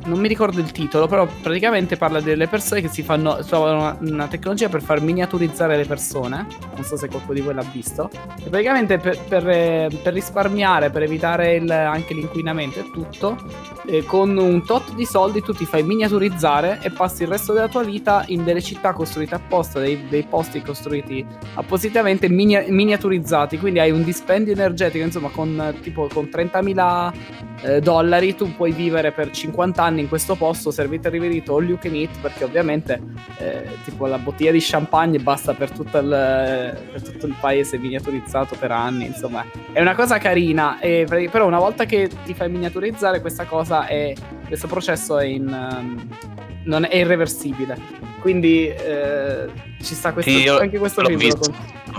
non 0.06 0.20
mi 0.20 0.28
ricordo 0.28 0.60
il 0.60 0.72
titolo, 0.72 1.08
però 1.08 1.28
praticamente 1.42 1.98
parla 1.98 2.20
delle 2.20 2.48
persone 2.48 2.82
che 2.82 2.90
si 2.90 3.04
fanno 3.04 3.38
trovano 3.46 3.80
una, 3.80 3.98
una, 4.00 4.28
tecnologia 4.28 4.70
per 4.70 4.82
far 4.82 5.02
miniaturizzare 5.02 5.76
le 5.78 5.86
persone. 5.86 6.46
Non 6.76 6.84
so 6.84 6.98
se 6.98 7.08
qualcuno 7.08 7.34
di 7.34 7.42
voi 7.42 7.54
l'ha 7.54 7.66
visto. 7.72 8.10
E 8.44 8.50
praticamente 8.50 8.98
per, 8.98 9.18
per, 9.28 9.44
per 9.44 10.14
risparmiare, 10.14 10.90
per 10.90 11.04
evitare 11.04 11.56
il, 11.56 11.70
anche 11.72 12.14
l'inquinamento 12.14 12.80
e 12.80 12.90
tutto, 12.92 13.38
eh, 13.86 14.04
con 14.04 14.38
un 14.38 14.66
tot 14.66 14.94
di 14.94 15.06
soldi 15.06 15.42
tu 15.42 15.54
ti 15.54 15.66
fai 15.66 15.84
miniaturizzare 15.84 16.80
e 16.82 16.92
passi 16.92 17.24
il 17.24 17.30
resto 17.30 17.54
della 17.54 17.70
tua 17.70 17.84
vita 17.84 18.24
in 18.28 18.44
delle 18.44 18.62
città 18.62 18.94
costruite 18.94 19.36
apposta, 19.36 19.80
dei, 19.80 20.08
dei 20.08 20.24
posti 20.24 20.62
costruiti 20.62 21.26
appositamente 21.56 22.30
mini, 22.30 22.64
miniaturizzati. 22.68 23.58
Quindi 23.58 23.80
hai 23.80 23.92
un 23.92 24.04
dispendio 24.04 24.54
energetico, 24.54 25.04
insomma, 25.04 25.30
con 25.30 25.76
tipo 25.82 26.08
con 26.12 26.30
30.000 26.32 27.14
eh, 27.62 27.80
dollari 27.80 28.36
tu 28.36 28.54
puoi 28.56 28.72
vivere 28.72 29.12
per 29.12 29.32
50 29.32 29.63
anni 29.64 29.94
anni 29.94 30.02
in 30.02 30.10
questo 30.10 30.36
posto, 30.36 30.72
servite 30.72 31.08
e 31.08 31.12
riverito 31.12 31.56
all 31.56 31.68
you 31.68 31.78
can 31.78 31.94
eat, 31.94 32.20
perché 32.22 32.44
ovviamente 32.44 33.02
eh, 33.38 33.64
tipo 33.86 34.06
la 34.08 34.18
bottiglia 34.18 34.52
di 34.52 34.60
champagne 34.62 35.20
basta 35.20 35.54
per 35.54 35.72
tutto, 35.72 35.98
il, 35.98 36.10
per 36.92 37.02
tutto 37.02 37.26
il 37.26 37.36
paese 37.40 37.78
miniaturizzato 37.78 38.56
per 38.58 38.72
anni, 38.72 39.06
insomma. 39.06 39.46
È 39.72 39.80
una 39.82 39.96
cosa 39.96 40.18
carina, 40.18 40.80
e, 40.80 41.06
però 41.32 41.48
una 41.48 41.60
volta 41.60 41.86
che 41.86 42.10
ti 42.26 42.34
fai 42.34 42.50
miniaturizzare 42.50 43.22
questa 43.22 43.46
cosa 43.46 43.86
è, 43.86 44.14
questo 44.48 44.68
processo 44.68 45.18
è, 45.18 45.26
in, 45.26 45.48
um, 45.48 46.08
non 46.66 46.86
è 46.86 46.96
irreversibile, 46.96 47.78
quindi 48.20 48.68
eh, 48.68 49.48
ci 49.82 49.96
sta 49.96 50.14
questo, 50.14 50.32
sì, 50.32 50.48
anche 50.48 50.80
questo 50.80 51.04
film. 51.04 51.20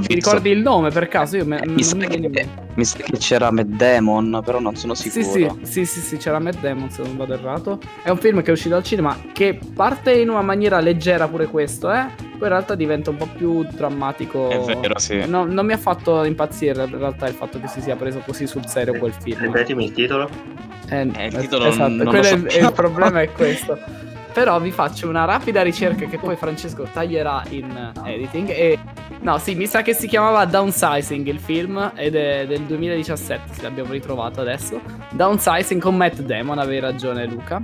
Ti 0.03 0.14
ricordi 0.14 0.51
il 0.51 0.61
nome 0.61 0.90
per 0.90 1.09
caso? 1.09 1.36
Io 1.36 1.47
me, 1.47 1.61
mi, 1.66 1.82
sa 1.82 1.95
mi, 1.97 2.07
che, 2.07 2.49
mi, 2.74 2.84
sa 2.84 2.97
che 2.97 3.16
c'era 3.18 3.51
Matt 3.51 3.66
Damon, 3.66 4.42
però 4.45 4.61
non 4.61 4.74
sono 4.76 4.95
sicuro. 4.95 5.22
Sì, 5.22 5.32
sì, 5.32 5.84
sì, 5.84 5.84
sì, 5.84 6.01
sì, 6.01 6.16
c'era 6.16 6.38
Matt 6.38 6.59
Damon, 6.61 6.90
se 6.90 7.03
non 7.03 7.16
vado 7.16 7.34
errato. 7.34 7.78
È 8.03 8.11
un 8.11 8.18
film 8.18 8.42
che 8.42 8.51
è 8.51 8.53
uscito 8.53 8.74
al 8.74 8.82
cinema 8.82 9.16
che 9.32 9.59
parte 9.74 10.12
in 10.12 10.30
una 10.30 10.42
maniera 10.42 10.80
leggera 10.80 11.28
pure 11.28 11.47
questo, 11.47 11.92
eh? 11.92 12.07
Poi 12.16 12.42
in 12.42 12.49
realtà 12.49 12.74
diventa 12.74 13.11
un 13.11 13.16
po' 13.16 13.28
più 13.36 13.64
drammatico. 13.64 14.51
È 14.51 14.76
vero, 14.76 14.99
sì. 14.99 15.24
No, 15.26 15.45
non 15.45 15.64
mi 15.64 15.72
ha 15.72 15.78
fatto 15.78 16.24
impazzire 16.24 16.84
in 16.84 16.99
realtà 16.99 17.28
il 17.28 17.34
fatto 17.34 17.61
che 17.61 17.68
si 17.68 17.80
sia 17.80 17.97
preso 17.97 18.20
così 18.24 18.47
sul 18.47 18.66
serio 18.66 18.99
quel 18.99 19.12
film. 19.12 19.40
Ripetimi 19.40 19.84
il 19.84 19.92
titolo. 19.92 20.28
Eh, 20.88 21.09
eh, 21.16 21.26
il 21.26 21.36
titolo 21.36 21.66
esatto, 21.66 21.88
non, 21.88 22.12
non 22.12 22.22
so. 22.22 22.47
è, 22.47 22.59
il 22.61 22.72
problema 22.72 23.22
è 23.22 23.30
questo. 23.30 23.78
Però 24.35 24.59
vi 24.59 24.72
faccio 24.72 25.09
una 25.09 25.24
rapida 25.24 25.62
ricerca 25.62 26.07
che 26.07 26.18
poi 26.18 26.35
Francesco 26.35 26.89
taglierà 26.93 27.45
in 27.51 27.93
editing. 28.05 28.51
E 28.51 28.78
no, 29.20 29.39
sì, 29.39 29.55
mi 29.55 29.68
sa 29.68 29.82
che 29.82 29.95
si 29.95 30.09
chiamava 30.09 30.45
Downsizing 30.45 31.24
il 31.28 31.39
film 31.39 31.93
ed 31.95 32.16
è 32.16 32.45
del 32.45 32.62
2017, 32.62 33.55
se 33.55 33.62
l'abbiamo 33.62 33.93
ritrovato 33.93 34.41
adesso. 34.41 34.80
Downsizing 35.12 35.80
con 35.80 35.97
Matt 35.97 36.18
Damon, 36.18 36.59
avevi 36.59 36.80
ragione 36.80 37.26
Luca. 37.26 37.61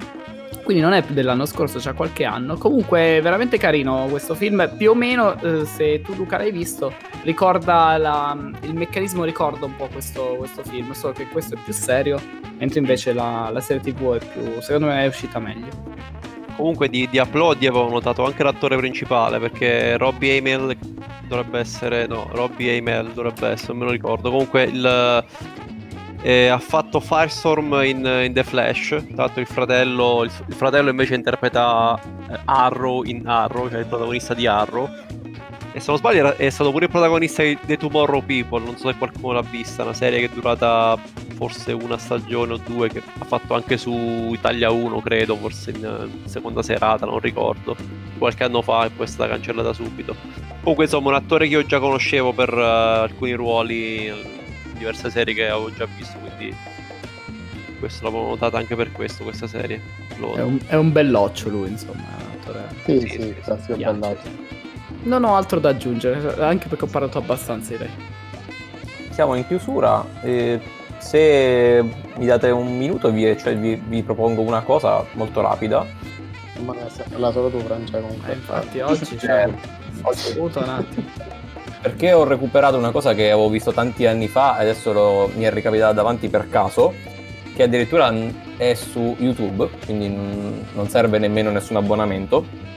Quindi 0.62 0.80
non 0.80 0.92
è 0.92 1.02
dell'anno 1.02 1.44
scorso, 1.46 1.80
c'ha 1.80 1.92
qualche 1.92 2.24
anno. 2.24 2.56
Comunque 2.56 3.16
è 3.16 3.20
veramente 3.20 3.58
carino 3.58 4.06
questo 4.08 4.36
film. 4.36 4.72
Più 4.76 4.90
o 4.90 4.94
meno, 4.94 5.40
eh, 5.40 5.64
se 5.66 6.00
tu 6.02 6.14
Luca 6.14 6.36
l'hai 6.36 6.52
visto, 6.52 6.94
ricorda 7.24 7.96
la, 7.96 8.36
il 8.60 8.74
meccanismo 8.74 9.24
ricorda 9.24 9.66
un 9.66 9.74
po' 9.74 9.88
questo, 9.90 10.36
questo, 10.38 10.62
film. 10.62 10.92
Solo 10.92 11.14
che 11.14 11.26
questo 11.26 11.56
è 11.56 11.58
più 11.58 11.72
serio, 11.72 12.20
mentre 12.58 12.78
invece 12.78 13.12
la, 13.12 13.50
la 13.52 13.60
serie 13.60 13.82
TV 13.82 14.14
è 14.14 14.24
più. 14.24 14.60
secondo 14.60 14.86
me 14.86 15.02
è 15.02 15.08
uscita 15.08 15.40
meglio. 15.40 15.90
Comunque 16.56 16.88
di, 16.88 17.08
di 17.08 17.18
applaudi 17.18 17.66
avevo 17.66 17.88
notato 17.88 18.24
anche 18.24 18.42
l'attore 18.42 18.76
principale 18.76 19.38
perché 19.38 19.96
Robbie 19.96 20.38
Amell 20.38 20.76
dovrebbe 21.26 21.58
essere... 21.58 22.06
No, 22.06 22.28
Robbie 22.32 22.78
Amell 22.78 23.12
dovrebbe 23.12 23.48
essere, 23.48 23.72
non 23.72 23.78
me 23.78 23.84
lo 23.86 23.90
ricordo. 23.92 24.30
Comunque 24.30 24.64
il... 24.64 25.24
Eh, 26.22 26.48
ha 26.48 26.58
fatto 26.58 27.00
Firestorm 27.00 27.80
in, 27.82 28.04
in, 28.24 28.32
The 28.34 28.44
Flash. 28.44 28.88
Tra 28.88 29.24
l'altro, 29.24 29.40
il 29.40 29.46
fratello, 29.46 30.22
il, 30.24 30.30
il 30.48 30.54
fratello 30.54 30.90
invece 30.90 31.14
interpreta 31.14 31.98
eh, 32.28 32.38
Arrow 32.44 33.04
in 33.04 33.26
Arrow, 33.26 33.70
cioè 33.70 33.78
il 33.78 33.86
protagonista 33.86 34.34
di 34.34 34.46
Arrow. 34.46 34.88
E 35.72 35.78
se 35.78 35.86
non 35.88 35.98
sbaglio 35.98 36.36
è 36.36 36.50
stato 36.50 36.72
pure 36.72 36.86
il 36.86 36.90
protagonista 36.90 37.42
di 37.42 37.56
The 37.64 37.76
Tomorrow 37.76 38.24
People, 38.24 38.64
non 38.64 38.76
so 38.76 38.88
se 38.90 38.98
qualcuno 38.98 39.34
l'ha 39.34 39.42
vista, 39.42 39.84
una 39.84 39.92
serie 39.92 40.18
che 40.18 40.26
è 40.26 40.28
durata 40.28 40.98
forse 41.34 41.72
una 41.72 41.96
stagione 41.96 42.54
o 42.54 42.56
due, 42.56 42.88
che 42.88 43.00
ha 43.18 43.24
fatto 43.24 43.54
anche 43.54 43.76
su 43.76 44.30
Italia 44.32 44.70
1, 44.70 45.00
credo, 45.00 45.36
forse 45.36 45.70
in 45.70 46.08
seconda 46.24 46.62
serata, 46.62 47.06
non 47.06 47.20
ricordo, 47.20 47.76
qualche 48.18 48.44
anno 48.44 48.62
fa 48.62 48.84
e 48.86 48.90
poi 48.90 49.06
è 49.06 49.08
stata 49.08 49.30
cancellata 49.30 49.72
subito. 49.72 50.14
Comunque 50.60 50.84
insomma 50.84 51.08
un 51.08 51.14
attore 51.14 51.46
che 51.46 51.54
io 51.54 51.64
già 51.64 51.78
conoscevo 51.78 52.32
per 52.32 52.52
uh, 52.52 53.02
alcuni 53.02 53.32
ruoli 53.32 54.06
in 54.06 54.14
diverse 54.76 55.08
serie 55.08 55.32
che 55.32 55.48
avevo 55.48 55.72
già 55.72 55.86
visto, 55.96 56.18
quindi 56.18 56.54
questo 57.78 58.04
l'avevo 58.04 58.28
notata 58.28 58.58
anche 58.58 58.74
per 58.76 58.92
questo, 58.92 59.22
questa 59.22 59.46
serie. 59.46 59.80
È 60.08 60.42
un, 60.42 60.58
è 60.66 60.74
un, 60.74 60.92
belloccio 60.92 61.48
lui, 61.48 61.70
insomma. 61.70 62.04
Attore... 62.38 62.68
Sì, 62.84 63.00
sì, 63.00 63.08
sì, 63.08 63.34
sì, 63.42 63.54
sì 63.66 63.72
belloccio. 63.74 64.59
Non 65.02 65.24
ho 65.24 65.34
altro 65.34 65.60
da 65.60 65.70
aggiungere, 65.70 66.42
anche 66.42 66.68
perché 66.68 66.84
ho 66.84 66.88
parlato 66.88 67.18
abbastanza 67.18 67.70
direi. 67.70 67.90
Siamo 69.10 69.34
in 69.34 69.46
chiusura. 69.46 70.04
E 70.22 70.60
se 70.98 71.82
mi 72.16 72.26
date 72.26 72.50
un 72.50 72.76
minuto 72.76 73.10
vi, 73.10 73.36
cioè, 73.38 73.56
vi, 73.56 73.82
vi 73.86 74.02
propongo 74.02 74.42
una 74.42 74.60
cosa 74.60 75.04
molto 75.12 75.40
rapida. 75.40 75.86
Ma 76.64 76.74
la 77.16 77.32
solo 77.32 77.48
tu, 77.48 77.60
Francia, 77.60 77.98
comunque. 77.98 78.32
Eh, 78.32 78.34
infatti, 78.34 78.80
oggi 78.80 79.16
c'è 79.16 79.48
oggi. 80.02 80.38
un 80.38 80.50
attimo. 80.68 81.06
Perché 81.80 82.12
ho 82.12 82.24
recuperato 82.24 82.76
una 82.76 82.90
cosa 82.90 83.14
che 83.14 83.30
avevo 83.30 83.48
visto 83.48 83.72
tanti 83.72 84.04
anni 84.04 84.28
fa 84.28 84.58
e 84.58 84.62
adesso 84.62 84.92
lo, 84.92 85.30
mi 85.34 85.44
è 85.44 85.50
ricapitata 85.50 85.94
davanti 85.94 86.28
per 86.28 86.50
caso, 86.50 86.92
che 87.56 87.62
addirittura 87.62 88.12
è 88.58 88.74
su 88.74 89.16
YouTube, 89.18 89.66
quindi 89.86 90.08
non 90.74 90.88
serve 90.88 91.18
nemmeno 91.18 91.50
nessun 91.50 91.76
abbonamento 91.76 92.68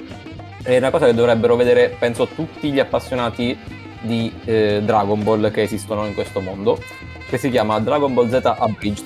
è 0.63 0.77
una 0.77 0.91
cosa 0.91 1.05
che 1.05 1.13
dovrebbero 1.13 1.55
vedere, 1.55 1.95
penso, 1.99 2.25
tutti 2.27 2.71
gli 2.71 2.79
appassionati 2.79 3.57
di 4.01 4.31
eh, 4.45 4.81
Dragon 4.83 5.21
Ball 5.21 5.51
che 5.51 5.61
esistono 5.61 6.05
in 6.05 6.13
questo 6.13 6.39
mondo, 6.39 6.79
che 7.27 7.37
si 7.37 7.49
chiama 7.49 7.79
Dragon 7.79 8.13
Ball 8.13 8.29
Z 8.29 8.45
Abridged, 8.57 9.05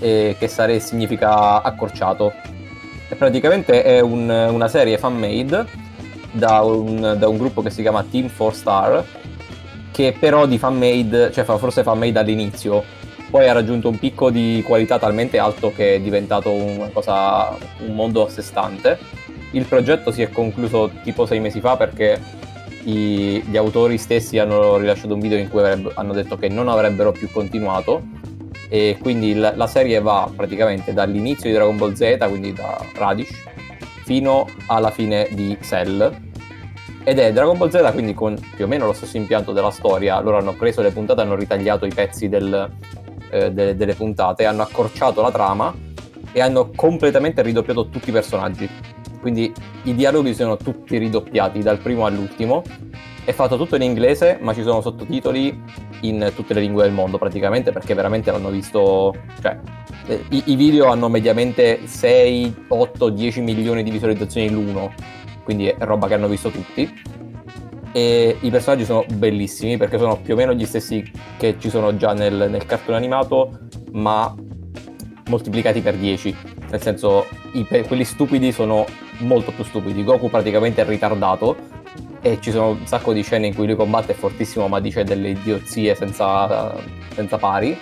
eh, 0.00 0.36
che 0.38 0.48
sare- 0.48 0.80
significa 0.80 1.62
accorciato. 1.62 2.32
E 3.08 3.14
praticamente 3.14 3.84
è 3.84 4.00
un, 4.00 4.28
una 4.28 4.66
serie 4.66 4.98
fan-made 4.98 5.66
da 6.32 6.62
un, 6.62 7.14
da 7.16 7.28
un, 7.28 7.38
gruppo 7.38 7.62
che 7.62 7.70
si 7.70 7.82
chiama 7.82 8.02
Team 8.02 8.28
4 8.34 8.56
Star, 8.56 9.04
che 9.92 10.16
però 10.18 10.46
di 10.46 10.58
fan-made, 10.58 11.30
cioè 11.32 11.44
forse 11.44 11.84
fan-made 11.84 12.18
all'inizio, 12.18 12.82
poi 13.30 13.48
ha 13.48 13.52
raggiunto 13.52 13.88
un 13.88 13.98
picco 14.00 14.30
di 14.30 14.64
qualità 14.66 14.98
talmente 14.98 15.38
alto 15.38 15.72
che 15.72 15.94
è 15.94 16.00
diventato 16.00 16.50
una 16.50 16.88
cosa, 16.88 17.56
un 17.86 17.94
mondo 17.94 18.26
a 18.26 18.30
sé 18.30 18.42
stante 18.42 19.25
il 19.52 19.64
progetto 19.64 20.10
si 20.10 20.22
è 20.22 20.30
concluso 20.30 20.90
tipo 21.02 21.26
sei 21.26 21.40
mesi 21.40 21.60
fa 21.60 21.76
perché 21.76 22.20
i, 22.84 23.42
gli 23.42 23.56
autori 23.56 23.98
stessi 23.98 24.38
hanno 24.38 24.76
rilasciato 24.76 25.14
un 25.14 25.20
video 25.20 25.38
in 25.38 25.48
cui 25.48 25.62
hanno 25.62 26.12
detto 26.12 26.36
che 26.36 26.48
non 26.48 26.68
avrebbero 26.68 27.12
più 27.12 27.30
continuato 27.30 28.02
e 28.68 28.98
quindi 29.00 29.34
la, 29.34 29.54
la, 29.54 29.66
serie 29.66 30.00
va 30.00 30.30
praticamente 30.34 30.92
dall'inizio 30.92 31.48
di 31.48 31.54
Dragon 31.54 31.76
Ball 31.76 31.92
Z, 31.92 32.16
quindi 32.28 32.52
da 32.52 32.78
Radish, 32.94 33.44
fino 34.04 34.46
alla 34.66 34.90
fine 34.90 35.28
di 35.30 35.56
Cell. 35.62 36.24
Ed 37.04 37.20
è 37.20 37.32
Dragon 37.32 37.56
Ball 37.56 37.70
Z, 37.70 37.92
quindi 37.92 38.12
con 38.12 38.36
più 38.56 38.64
o 38.64 38.68
meno 38.68 38.86
lo 38.86 38.92
stesso 38.92 39.16
impianto 39.16 39.52
della 39.52 39.70
storia. 39.70 40.18
Loro 40.20 40.38
hanno 40.38 40.54
preso 40.54 40.82
le 40.82 40.90
puntate, 40.90 41.20
hanno 41.20 41.36
ritagliato 41.36 41.86
i 41.86 41.92
pezzi 41.94 42.28
del, 42.28 42.68
eh, 43.30 43.52
de, 43.52 43.76
delle 43.76 43.94
puntate, 43.94 44.44
hanno 44.44 44.62
accorciato 44.62 45.22
la 45.22 45.30
trama 45.30 45.72
e 46.32 46.40
hanno 46.40 46.70
completamente 46.74 47.42
ridoppiato 47.42 47.88
tutti 47.88 48.08
i 48.08 48.12
personaggi 48.12 48.68
quindi 49.20 49.52
i 49.84 49.94
dialoghi 49.94 50.34
sono 50.34 50.56
tutti 50.56 50.98
ridoppiati 50.98 51.60
dal 51.60 51.78
primo 51.78 52.06
all'ultimo. 52.06 52.62
È 53.24 53.32
fatto 53.32 53.56
tutto 53.56 53.74
in 53.76 53.82
inglese, 53.82 54.38
ma 54.40 54.54
ci 54.54 54.62
sono 54.62 54.80
sottotitoli 54.80 55.60
in 56.02 56.32
tutte 56.34 56.54
le 56.54 56.60
lingue 56.60 56.84
del 56.84 56.92
mondo 56.92 57.18
praticamente 57.18 57.72
perché 57.72 57.94
veramente 57.94 58.30
l'hanno 58.30 58.50
visto, 58.50 59.14
cioè 59.40 59.58
eh, 60.06 60.24
i, 60.30 60.42
i, 60.46 60.56
video 60.56 60.86
hanno 60.86 61.08
mediamente 61.08 61.86
6, 61.86 62.66
8, 62.68 63.08
10 63.08 63.40
milioni 63.40 63.82
di 63.82 63.90
visualizzazioni 63.90 64.48
l'uno, 64.50 64.92
quindi 65.42 65.66
è 65.66 65.76
roba 65.78 66.06
che 66.06 66.14
hanno 66.14 66.28
visto 66.28 66.50
tutti. 66.50 67.14
E 67.90 68.36
i 68.40 68.50
personaggi 68.50 68.84
sono 68.84 69.04
bellissimi 69.14 69.76
perché 69.78 69.98
sono 69.98 70.18
più 70.18 70.34
o 70.34 70.36
meno 70.36 70.52
gli 70.52 70.66
stessi 70.66 71.10
che 71.38 71.56
ci 71.58 71.70
sono 71.70 71.96
già 71.96 72.12
nel, 72.12 72.48
nel 72.50 72.66
cartone 72.66 72.96
animato, 72.96 73.58
ma 73.92 74.32
moltiplicati 75.28 75.80
per 75.80 75.96
10. 75.96 76.36
Nel 76.70 76.82
senso, 76.82 77.26
i, 77.52 77.66
quelli 77.66 78.04
stupidi 78.04 78.52
sono 78.52 78.84
molto 79.18 79.52
più 79.52 79.64
stupidi. 79.64 80.04
Goku 80.04 80.28
praticamente 80.28 80.82
è 80.82 80.86
ritardato 80.86 81.56
e 82.20 82.38
ci 82.40 82.50
sono 82.50 82.70
un 82.70 82.86
sacco 82.86 83.12
di 83.12 83.22
scene 83.22 83.46
in 83.46 83.54
cui 83.54 83.66
lui 83.66 83.76
combatte 83.76 84.14
fortissimo 84.14 84.66
ma 84.68 84.80
dice 84.80 85.04
delle 85.04 85.28
idiozie 85.30 85.94
senza, 85.94 86.74
senza 87.14 87.38
pari, 87.38 87.78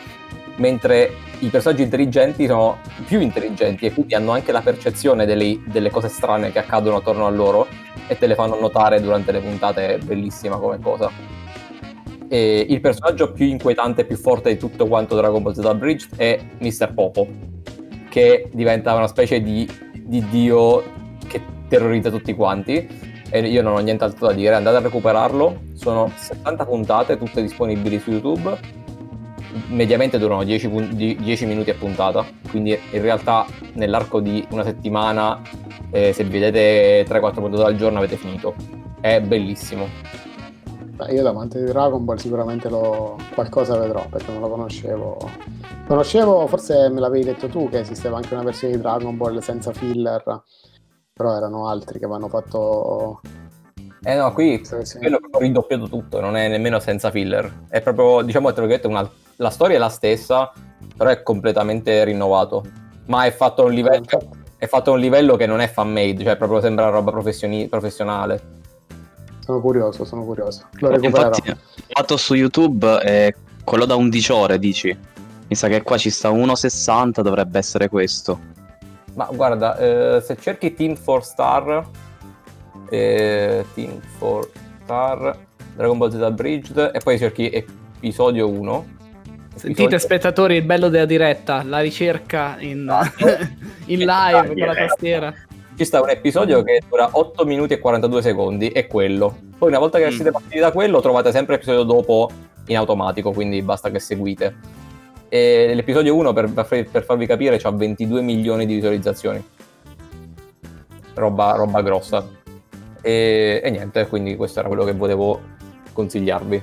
mentre 0.56 1.12
i 1.40 1.48
personaggi 1.48 1.82
intelligenti 1.82 2.46
sono 2.46 2.78
più 3.06 3.20
intelligenti 3.20 3.86
e 3.86 3.92
quindi 3.92 4.14
hanno 4.14 4.32
anche 4.32 4.52
la 4.52 4.60
percezione 4.60 5.26
delle, 5.26 5.60
delle 5.66 5.90
cose 5.90 6.08
strane 6.08 6.52
che 6.52 6.58
accadono 6.58 6.96
attorno 6.96 7.26
a 7.26 7.30
loro 7.30 7.66
e 8.06 8.18
te 8.18 8.26
le 8.26 8.34
fanno 8.34 8.58
notare 8.58 9.00
durante 9.00 9.32
le 9.32 9.40
puntate, 9.40 9.94
è 9.94 9.98
bellissima 9.98 10.56
come 10.56 10.78
cosa. 10.78 11.10
E 12.28 12.66
il 12.68 12.80
personaggio 12.80 13.32
più 13.32 13.46
inquietante 13.46 14.02
e 14.02 14.04
più 14.04 14.16
forte 14.16 14.50
di 14.50 14.58
tutto 14.58 14.86
quanto 14.86 15.14
Dragon 15.14 15.42
Ball 15.42 15.54
Z 15.54 15.74
Bridge 15.76 16.08
è 16.16 16.38
Mr. 16.58 16.92
Popo, 16.92 17.26
che 18.08 18.48
diventa 18.52 18.94
una 18.94 19.06
specie 19.06 19.40
di, 19.40 19.68
di 19.94 20.26
dio 20.28 20.82
terrorizza 21.76 22.10
tutti 22.10 22.34
quanti. 22.34 23.22
E 23.30 23.40
io 23.40 23.62
non 23.62 23.74
ho 23.74 23.78
nient'altro 23.78 24.28
da 24.28 24.32
dire, 24.32 24.54
andate 24.54 24.76
a 24.76 24.80
recuperarlo. 24.80 25.62
Sono 25.74 26.10
70 26.14 26.64
puntate, 26.64 27.18
tutte 27.18 27.42
disponibili 27.42 27.98
su 27.98 28.10
YouTube. 28.10 28.56
Mediamente 29.68 30.18
durano 30.18 30.44
10, 30.44 31.16
10 31.16 31.46
minuti 31.46 31.70
a 31.70 31.74
puntata, 31.74 32.24
quindi 32.50 32.76
in 32.90 33.02
realtà 33.02 33.46
nell'arco 33.74 34.18
di 34.18 34.44
una 34.50 34.64
settimana, 34.64 35.40
eh, 35.90 36.12
se 36.12 36.24
vedete 36.24 37.04
3-4 37.04 37.34
puntate 37.34 37.62
al 37.62 37.76
giorno, 37.76 37.98
avete 37.98 38.16
finito. 38.16 38.54
È 39.00 39.20
bellissimo. 39.20 39.86
Beh, 40.96 41.12
io 41.12 41.28
amante 41.28 41.58
di 41.58 41.66
Dragon 41.66 42.04
Ball 42.04 42.16
sicuramente 42.16 42.68
lo... 42.68 43.18
qualcosa 43.34 43.76
vedrò 43.76 44.06
perché 44.08 44.30
non 44.30 44.40
lo 44.40 44.48
conoscevo. 44.48 45.18
Conoscevo, 45.86 46.46
forse 46.46 46.88
me 46.88 47.00
l'avevi 47.00 47.24
detto 47.24 47.48
tu, 47.48 47.68
che 47.68 47.80
esisteva 47.80 48.16
anche 48.16 48.32
una 48.32 48.44
versione 48.44 48.74
di 48.74 48.80
Dragon 48.80 49.16
Ball 49.16 49.38
senza 49.38 49.72
filler, 49.72 50.42
però 51.14 51.36
erano 51.36 51.68
altri 51.68 52.00
che 52.00 52.06
avevano 52.06 52.28
fatto... 52.28 53.20
Eh 54.02 54.16
no, 54.16 54.32
qui 54.32 54.60
sì. 54.64 54.98
quello 54.98 55.16
è 55.16 55.20
proprio 55.20 55.40
ridoppiato 55.40 55.88
tutto, 55.88 56.20
non 56.20 56.36
è 56.36 56.48
nemmeno 56.48 56.80
senza 56.80 57.12
filler. 57.12 57.66
È 57.68 57.80
proprio, 57.80 58.22
diciamo, 58.22 58.52
tra 58.52 58.66
virgolette, 58.66 58.88
una... 58.88 59.08
la 59.36 59.50
storia 59.50 59.76
è 59.76 59.78
la 59.78 59.88
stessa, 59.88 60.52
però 60.96 61.10
è 61.10 61.22
completamente 61.22 62.02
rinnovato. 62.02 62.64
Ma 63.06 63.26
è 63.26 63.32
fatto 63.32 63.62
a 63.62 63.66
un 63.66 63.72
livello, 63.72 64.04
è 64.56 64.66
fatto 64.66 64.90
a 64.90 64.94
un 64.94 65.00
livello 65.00 65.36
che 65.36 65.46
non 65.46 65.60
è 65.60 65.68
fan 65.68 65.90
made, 65.90 66.24
cioè 66.24 66.36
proprio 66.36 66.60
sembra 66.60 66.88
roba 66.88 67.12
professionale. 67.12 68.42
Sono 69.38 69.60
curioso, 69.60 70.04
sono 70.04 70.24
curioso. 70.24 70.66
Lo 70.80 70.88
recupererò. 70.88 71.28
Infatti, 71.28 71.56
fatto 71.86 72.16
su 72.16 72.34
YouTube 72.34 72.98
è 72.98 73.32
quello 73.62 73.84
da 73.84 73.94
11 73.94 74.32
ore, 74.32 74.58
dici? 74.58 74.98
Mi 75.46 75.54
sa 75.54 75.68
che 75.68 75.82
qua 75.82 75.96
ci 75.96 76.10
sta 76.10 76.30
1,60, 76.30 77.20
dovrebbe 77.20 77.58
essere 77.58 77.88
questo. 77.88 78.52
Ma 79.14 79.28
guarda, 79.32 79.76
eh, 79.76 80.20
se 80.20 80.36
cerchi 80.36 80.74
Team 80.74 80.96
4 81.02 81.20
Star, 81.22 81.88
eh, 82.90 83.64
Team 83.74 84.00
4 84.18 84.50
Star, 84.82 85.38
Dragon 85.74 85.98
Ball 85.98 86.10
Z 86.10 86.32
Bridged, 86.32 86.90
e 86.92 86.98
poi 87.00 87.18
cerchi 87.18 87.50
episodio 87.50 88.48
1. 88.48 88.92
Sentite 89.54 89.98
spettatori 89.98 90.56
il 90.56 90.64
bello 90.64 90.88
della 90.88 91.04
diretta, 91.04 91.62
la 91.62 91.80
ricerca 91.80 92.56
in, 92.58 92.92
in 93.86 93.98
live 94.00 94.46
con 94.48 94.56
la 94.56 94.74
tastiera 94.74 95.34
ci 95.76 95.84
sta 95.84 96.00
un 96.00 96.08
episodio 96.08 96.62
che 96.62 96.82
dura 96.88 97.08
8 97.10 97.44
minuti 97.44 97.72
e 97.72 97.78
42 97.80 98.22
secondi, 98.22 98.68
è 98.68 98.86
quello. 98.86 99.36
Poi 99.58 99.68
una 99.68 99.78
volta 99.78 99.98
che 99.98 100.06
mm. 100.06 100.10
siete 100.10 100.30
partiti 100.30 100.58
da 100.58 100.70
quello 100.70 101.00
trovate 101.00 101.32
sempre 101.32 101.54
l'episodio 101.54 101.82
dopo 101.82 102.30
in 102.66 102.76
automatico, 102.76 103.32
quindi 103.32 103.60
basta 103.62 103.90
che 103.90 103.98
seguite. 103.98 104.54
E 105.28 105.72
l'episodio 105.74 106.14
1, 106.16 106.32
per, 106.32 106.50
per 106.90 107.04
farvi 107.04 107.26
capire, 107.26 107.56
ha 107.56 107.70
22 107.70 108.22
milioni 108.22 108.66
di 108.66 108.74
visualizzazioni. 108.74 109.44
Roba, 111.14 111.52
roba 111.52 111.82
grossa. 111.82 112.26
E, 113.00 113.60
e 113.62 113.70
niente, 113.70 114.06
quindi 114.06 114.36
questo 114.36 114.60
era 114.60 114.68
quello 114.68 114.84
che 114.84 114.92
volevo 114.92 115.40
consigliarvi. 115.92 116.62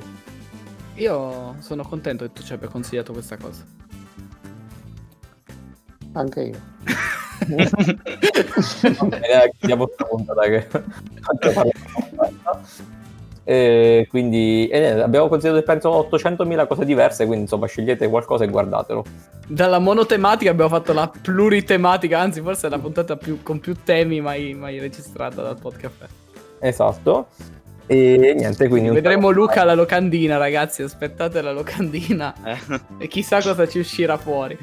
Io 0.95 1.55
sono 1.59 1.83
contento 1.83 2.25
che 2.25 2.33
tu 2.33 2.43
ci 2.43 2.53
abbia 2.53 2.67
consigliato 2.67 3.13
questa 3.13 3.37
cosa. 3.37 3.63
Anche 6.13 6.41
io. 6.41 6.69
chiudiamo 9.57 9.85
questa 9.85 10.05
puntata 10.05 10.41
che 10.43 10.67
e 13.43 14.07
quindi 14.09 14.67
e 14.67 14.85
abbiamo 14.85 15.27
considerato 15.27 15.63
penso 15.63 16.07
800.000 16.11 16.67
cose 16.67 16.85
diverse 16.85 17.25
quindi 17.25 17.43
insomma 17.43 17.65
scegliete 17.65 18.07
qualcosa 18.07 18.43
e 18.43 18.47
guardatelo 18.47 19.03
dalla 19.47 19.79
monotematica 19.79 20.51
abbiamo 20.51 20.69
fatto 20.69 20.93
la 20.93 21.09
pluritematica 21.09 22.19
anzi 22.19 22.41
forse 22.41 22.67
è 22.67 22.69
la 22.69 22.77
puntata 22.77 23.17
più, 23.17 23.41
con 23.41 23.59
più 23.59 23.75
temi 23.83 24.21
mai, 24.21 24.53
mai 24.53 24.79
registrata 24.79 25.41
dal 25.41 25.57
podcast 25.59 26.07
esatto 26.59 27.27
e 27.87 28.35
niente 28.37 28.67
quindi 28.67 28.89
vedremo 28.89 29.31
Luca 29.31 29.61
alla 29.61 29.73
locandina 29.73 30.37
ragazzi 30.37 30.83
aspettate 30.83 31.41
la 31.41 31.51
locandina 31.51 32.33
eh. 32.45 32.79
e 32.99 33.07
chissà 33.07 33.41
cosa 33.41 33.67
ci 33.67 33.79
uscirà 33.79 34.17
fuori 34.17 34.57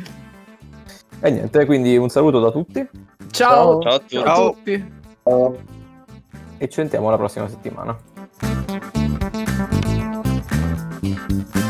e 1.20 1.30
niente, 1.30 1.64
quindi 1.66 1.96
un 1.96 2.08
saluto 2.08 2.38
da 2.38 2.50
tutti. 2.52 2.88
Ciao, 3.30 3.80
ciao, 3.80 4.00
ciao 4.06 4.22
a 4.22 4.52
tutti. 4.52 4.84
Ciao. 5.24 5.56
E 6.58 6.68
ci 6.68 6.74
sentiamo 6.74 7.10
la 7.10 7.16
prossima 7.16 7.48
settimana. 7.48 7.96
Thank 11.28 11.56
you. 11.56 11.67